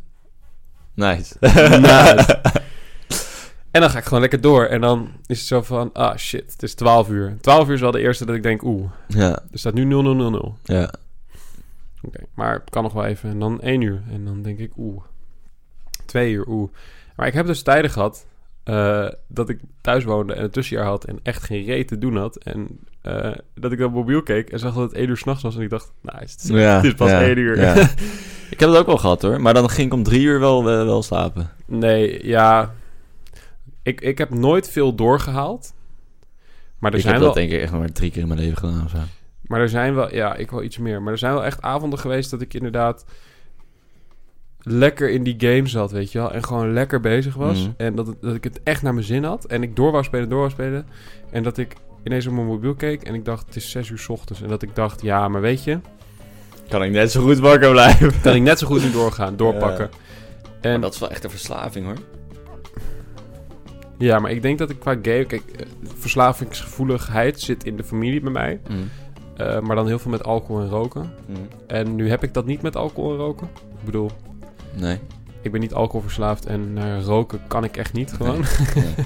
Nice. 0.93 1.35
Nice. 1.79 2.39
En 3.71 3.81
dan 3.81 3.89
ga 3.89 3.97
ik 3.97 4.03
gewoon 4.03 4.19
lekker 4.19 4.41
door. 4.41 4.65
En 4.65 4.81
dan 4.81 5.11
is 5.25 5.37
het 5.37 5.47
zo 5.47 5.61
van, 5.61 5.89
ah 5.93 6.17
shit, 6.17 6.51
het 6.51 6.63
is 6.63 6.73
12 6.73 7.09
uur. 7.09 7.37
12 7.41 7.67
uur 7.67 7.73
is 7.73 7.81
wel 7.81 7.91
de 7.91 7.99
eerste 7.99 8.25
dat 8.25 8.35
ik 8.35 8.43
denk, 8.43 8.63
oeh, 8.63 8.91
ja, 9.07 9.29
er 9.51 9.59
staat 9.59 9.73
nu 9.73 9.83
0000. 10.03 10.45
ja. 10.63 10.93
Oké, 12.01 12.19
maar 12.33 12.53
het 12.53 12.69
kan 12.69 12.83
nog 12.83 12.93
wel 12.93 13.05
even. 13.05 13.29
En 13.29 13.39
dan 13.39 13.61
één 13.61 13.81
uur. 13.81 14.01
En 14.09 14.25
dan 14.25 14.41
denk 14.41 14.59
ik, 14.59 14.71
oeh. 14.77 15.03
Twee 16.05 16.31
uur, 16.31 16.47
oeh. 16.47 16.71
Maar 17.15 17.27
ik 17.27 17.33
heb 17.33 17.45
dus 17.45 17.61
tijden 17.61 17.91
gehad 17.91 18.25
eh, 18.63 19.07
dat 19.27 19.49
ik 19.49 19.59
thuis 19.81 20.03
woonde 20.03 20.33
en 20.33 20.43
een 20.43 20.49
tussenjaar 20.49 20.85
had 20.85 21.05
en 21.05 21.19
echt 21.23 21.43
geen 21.43 21.63
reet 21.63 21.87
te 21.87 21.97
doen 21.97 22.17
had. 22.17 22.35
En 22.35 22.79
eh, 23.01 23.31
dat 23.55 23.71
ik 23.71 23.79
op 23.79 23.93
mobiel 23.93 24.23
keek 24.23 24.49
en 24.49 24.59
zag 24.59 24.73
dat 24.73 24.83
het 24.83 24.93
één 24.93 25.09
uur 25.09 25.17
s'nachts 25.17 25.43
was. 25.43 25.55
En 25.55 25.61
ik 25.61 25.69
dacht, 25.69 25.91
nice, 26.01 26.19
het 26.19 26.43
is, 26.43 26.49
ja 26.49 26.75
het 26.75 26.85
is 26.85 26.93
pas 26.93 27.09
ja, 27.09 27.27
uur. 27.27 27.59
ja. 27.59 27.73
ik 28.53 28.59
heb 28.59 28.69
het 28.69 28.77
ook 28.77 28.85
wel 28.85 28.97
gehad 28.97 29.21
hoor. 29.21 29.41
Maar 29.41 29.53
dan 29.53 29.69
ging 29.69 29.87
ik 29.87 29.93
om 29.93 30.03
drie 30.03 30.21
uur 30.21 30.39
wel, 30.39 30.63
wel, 30.63 30.85
wel 30.85 31.03
slapen. 31.03 31.49
nee, 31.65 32.27
ja. 32.27 32.73
Ik, 33.83 34.01
ik 34.01 34.17
heb 34.17 34.29
nooit 34.29 34.69
veel 34.69 34.95
doorgehaald. 34.95 35.73
Maar 36.79 36.91
er, 36.91 36.97
ik 36.97 37.03
zijn 37.03 37.13
heb 37.13 37.23
wel, 37.23 37.33
dat 37.33 37.41
denk 37.43 37.51
ik 37.51 37.61
echt 37.61 37.71
maar 37.71 37.91
drie 37.91 38.11
keer 38.11 38.21
in 38.21 38.27
mijn 38.27 38.39
leven 38.39 38.57
gedaan. 38.57 38.83
of 38.83 38.91
Zo. 38.91 38.97
maar 39.41 39.59
er 39.59 39.69
zijn 39.69 39.95
wel... 39.95 40.13
Ja, 40.13 40.35
ik 40.35 40.51
wel 40.51 40.63
iets 40.63 40.77
meer. 40.77 41.01
Maar 41.01 41.11
er 41.11 41.19
zijn 41.19 41.33
wel 41.33 41.45
echt 41.45 41.61
avonden 41.61 41.99
geweest 41.99 42.31
dat 42.31 42.41
ik 42.41 42.53
inderdaad... 42.53 43.05
lekker 44.63 45.09
in 45.09 45.23
die 45.23 45.35
game 45.37 45.67
zat, 45.67 45.91
weet 45.91 46.11
je 46.11 46.17
wel. 46.17 46.31
En 46.31 46.43
gewoon 46.43 46.73
lekker 46.73 46.99
bezig 46.99 47.35
was. 47.35 47.61
Mhm. 47.61 47.71
En 47.77 47.95
dat, 47.95 48.15
dat 48.21 48.35
ik 48.35 48.43
het 48.43 48.59
echt 48.63 48.81
naar 48.81 48.93
mijn 48.93 49.05
zin 49.05 49.23
had. 49.23 49.45
En 49.45 49.63
ik 49.63 49.75
door 49.75 49.91
wou 49.91 50.03
spelen, 50.03 50.29
door 50.29 50.39
wou 50.39 50.51
spelen. 50.51 50.85
En 51.31 51.43
dat 51.43 51.57
ik 51.57 51.75
ineens 52.03 52.27
op 52.27 52.33
mijn 52.33 52.45
mobiel 52.45 52.73
keek. 52.73 53.03
En 53.03 53.13
ik 53.13 53.25
dacht, 53.25 53.45
het 53.45 53.55
is 53.55 53.71
zes 53.71 53.89
uur 53.89 53.99
's 53.99 54.09
ochtends. 54.09 54.41
En 54.41 54.47
dat 54.47 54.61
ik 54.61 54.75
dacht, 54.75 55.01
ja, 55.01 55.27
maar 55.27 55.41
weet 55.41 55.63
je... 55.63 55.79
Kan 56.69 56.83
ik 56.83 56.91
net 56.91 57.11
zo 57.11 57.21
goed 57.21 57.39
wakker 57.39 57.71
blijven. 57.71 58.21
Kan 58.21 58.35
ik 58.35 58.41
net 58.41 58.59
zo 58.59 58.67
goed 58.67 58.83
nu 58.83 58.91
doorgaan, 58.91 59.35
doorpakken. 59.43 59.89
En 60.61 60.81
dat 60.81 60.93
is 60.93 60.99
wel 60.99 61.09
echt 61.09 61.23
een 61.23 61.29
verslaving 61.29 61.85
hoor. 61.85 61.97
ja, 63.97 64.19
maar 64.19 64.31
ik 64.31 64.41
denk 64.41 64.57
dat 64.57 64.69
ik 64.69 64.79
qua 64.79 64.91
game... 65.01 65.25
Kijk, 65.25 65.43
eh, 65.55 65.65
verslavingsgevoeligheid 65.95 67.39
zit 67.39 67.63
in 67.63 67.77
de 67.77 67.83
familie 67.83 68.21
bij 68.21 68.31
mij. 68.31 68.59
Mm. 68.69 68.89
Eh, 69.37 69.59
maar 69.59 69.75
dan 69.75 69.87
heel 69.87 69.99
veel 69.99 70.11
met 70.11 70.23
alcohol 70.23 70.61
en 70.61 70.69
roken. 70.69 71.13
Mm. 71.27 71.47
En 71.67 71.95
nu 71.95 72.09
heb 72.09 72.23
ik 72.23 72.33
dat 72.33 72.45
niet 72.45 72.61
met 72.61 72.75
alcohol 72.75 73.11
en 73.11 73.17
roken. 73.17 73.47
Ik 73.79 73.85
bedoel, 73.85 74.11
Nee. 74.73 74.99
ik 75.41 75.51
ben 75.51 75.61
niet 75.61 75.73
alcoholverslaafd 75.73 76.45
en 76.45 76.73
naar 76.73 77.01
roken 77.01 77.39
kan 77.47 77.63
ik 77.63 77.77
echt 77.77 77.93
niet 77.93 78.13
gewoon. 78.13 78.45
Nee. 78.75 78.93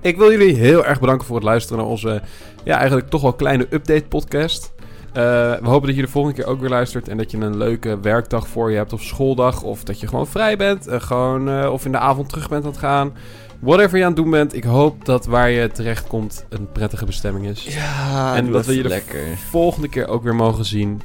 Ik 0.00 0.16
wil 0.16 0.30
jullie 0.30 0.54
heel 0.54 0.84
erg 0.84 1.00
bedanken 1.00 1.26
voor 1.26 1.36
het 1.36 1.44
luisteren 1.44 1.78
naar 1.78 1.90
onze, 1.90 2.22
ja, 2.64 2.76
eigenlijk 2.76 3.08
toch 3.08 3.22
wel 3.22 3.32
kleine 3.32 3.66
update 3.70 4.04
podcast. 4.04 4.72
Eh, 5.12 5.22
we 5.60 5.68
hopen 5.68 5.86
dat 5.86 5.96
je 5.96 6.02
de 6.02 6.08
volgende 6.08 6.36
keer 6.36 6.46
ook 6.46 6.60
weer 6.60 6.70
luistert 6.70 7.08
en 7.08 7.16
dat 7.16 7.30
je 7.30 7.38
een 7.38 7.56
leuke 7.56 8.00
werkdag 8.00 8.48
voor 8.48 8.70
je 8.70 8.76
hebt 8.76 8.92
of 8.92 9.02
schooldag 9.02 9.62
of 9.62 9.84
dat 9.84 10.00
je 10.00 10.06
gewoon 10.06 10.26
vrij 10.26 10.56
bent, 10.56 10.86
eh, 10.86 11.00
gewoon, 11.00 11.48
eh, 11.48 11.72
of 11.72 11.84
in 11.84 11.92
de 11.92 11.98
avond 11.98 12.28
terug 12.28 12.48
bent 12.48 12.64
aan 12.64 12.70
het 12.70 12.78
gaan. 12.78 13.12
Whatever 13.60 13.98
je 13.98 14.04
aan 14.04 14.12
het 14.12 14.22
doen 14.22 14.30
bent, 14.30 14.54
ik 14.54 14.64
hoop 14.64 15.04
dat 15.04 15.26
waar 15.26 15.50
je 15.50 15.70
terecht 15.70 16.06
komt 16.06 16.44
een 16.48 16.72
prettige 16.72 17.04
bestemming 17.04 17.46
is. 17.46 17.64
Ja, 17.74 18.36
En 18.36 18.52
dat 18.52 18.66
we 18.66 18.76
je 18.76 18.82
de 18.82 18.88
lekker. 18.88 19.36
Volgende 19.36 19.88
keer 19.88 20.08
ook 20.08 20.22
weer 20.22 20.34
mogen 20.34 20.64
zien 20.64 21.02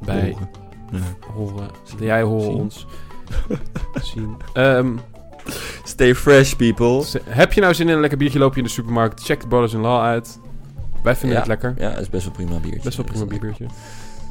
bij. 0.00 0.36
Horen. 1.34 1.68
Jij 1.98 2.22
horen 2.22 2.52
ons 2.54 2.86
zien. 4.14 4.36
Ehm, 4.52 4.90
Stay 5.84 6.14
fresh, 6.14 6.52
people. 6.52 7.04
heb 7.24 7.52
je 7.52 7.60
nou 7.60 7.74
zin 7.74 7.88
in 7.88 7.94
een 7.94 8.00
lekker 8.00 8.18
biertje? 8.18 8.38
Loop 8.38 8.52
je 8.52 8.58
in 8.58 8.64
de 8.66 8.70
supermarkt? 8.72 9.24
Check 9.24 9.40
de 9.40 9.46
Brothers 9.48 9.72
in 9.72 9.80
Law 9.80 10.02
uit. 10.02 10.38
Wij 11.02 11.14
vinden 11.16 11.30
Ja. 11.32 11.38
het 11.38 11.48
lekker. 11.48 11.74
Ja, 11.78 11.90
het 11.90 12.00
is 12.00 12.10
best 12.10 12.24
wel 12.24 12.34
prima 12.34 12.58
biertje. 12.60 12.80
Best 12.82 12.96
wel 12.96 13.06
prima 13.06 13.24
biertje. 13.24 13.66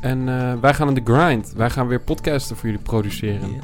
En 0.01 0.29
eh, 0.29 0.53
wij 0.61 0.73
gaan 0.73 0.87
aan 0.87 0.93
de 0.93 1.01
grind. 1.03 1.53
Wij 1.55 1.69
gaan 1.69 1.87
weer 1.87 2.01
podcasten 2.01 2.55
voor 2.55 2.65
jullie 2.65 2.83
produceren. 2.83 3.51
Ja. 3.51 3.59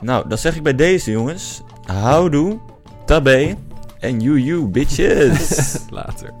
Nou, 0.00 0.28
dan 0.28 0.38
zeg 0.38 0.56
ik 0.56 0.62
bij 0.62 0.74
deze 0.74 1.10
jongens. 1.10 1.62
Houdoe, 1.84 2.58
tabé 3.06 3.56
en 4.00 4.20
you 4.20 4.40
you 4.42 4.66
bitches. 4.66 5.78
Later. 5.90 6.32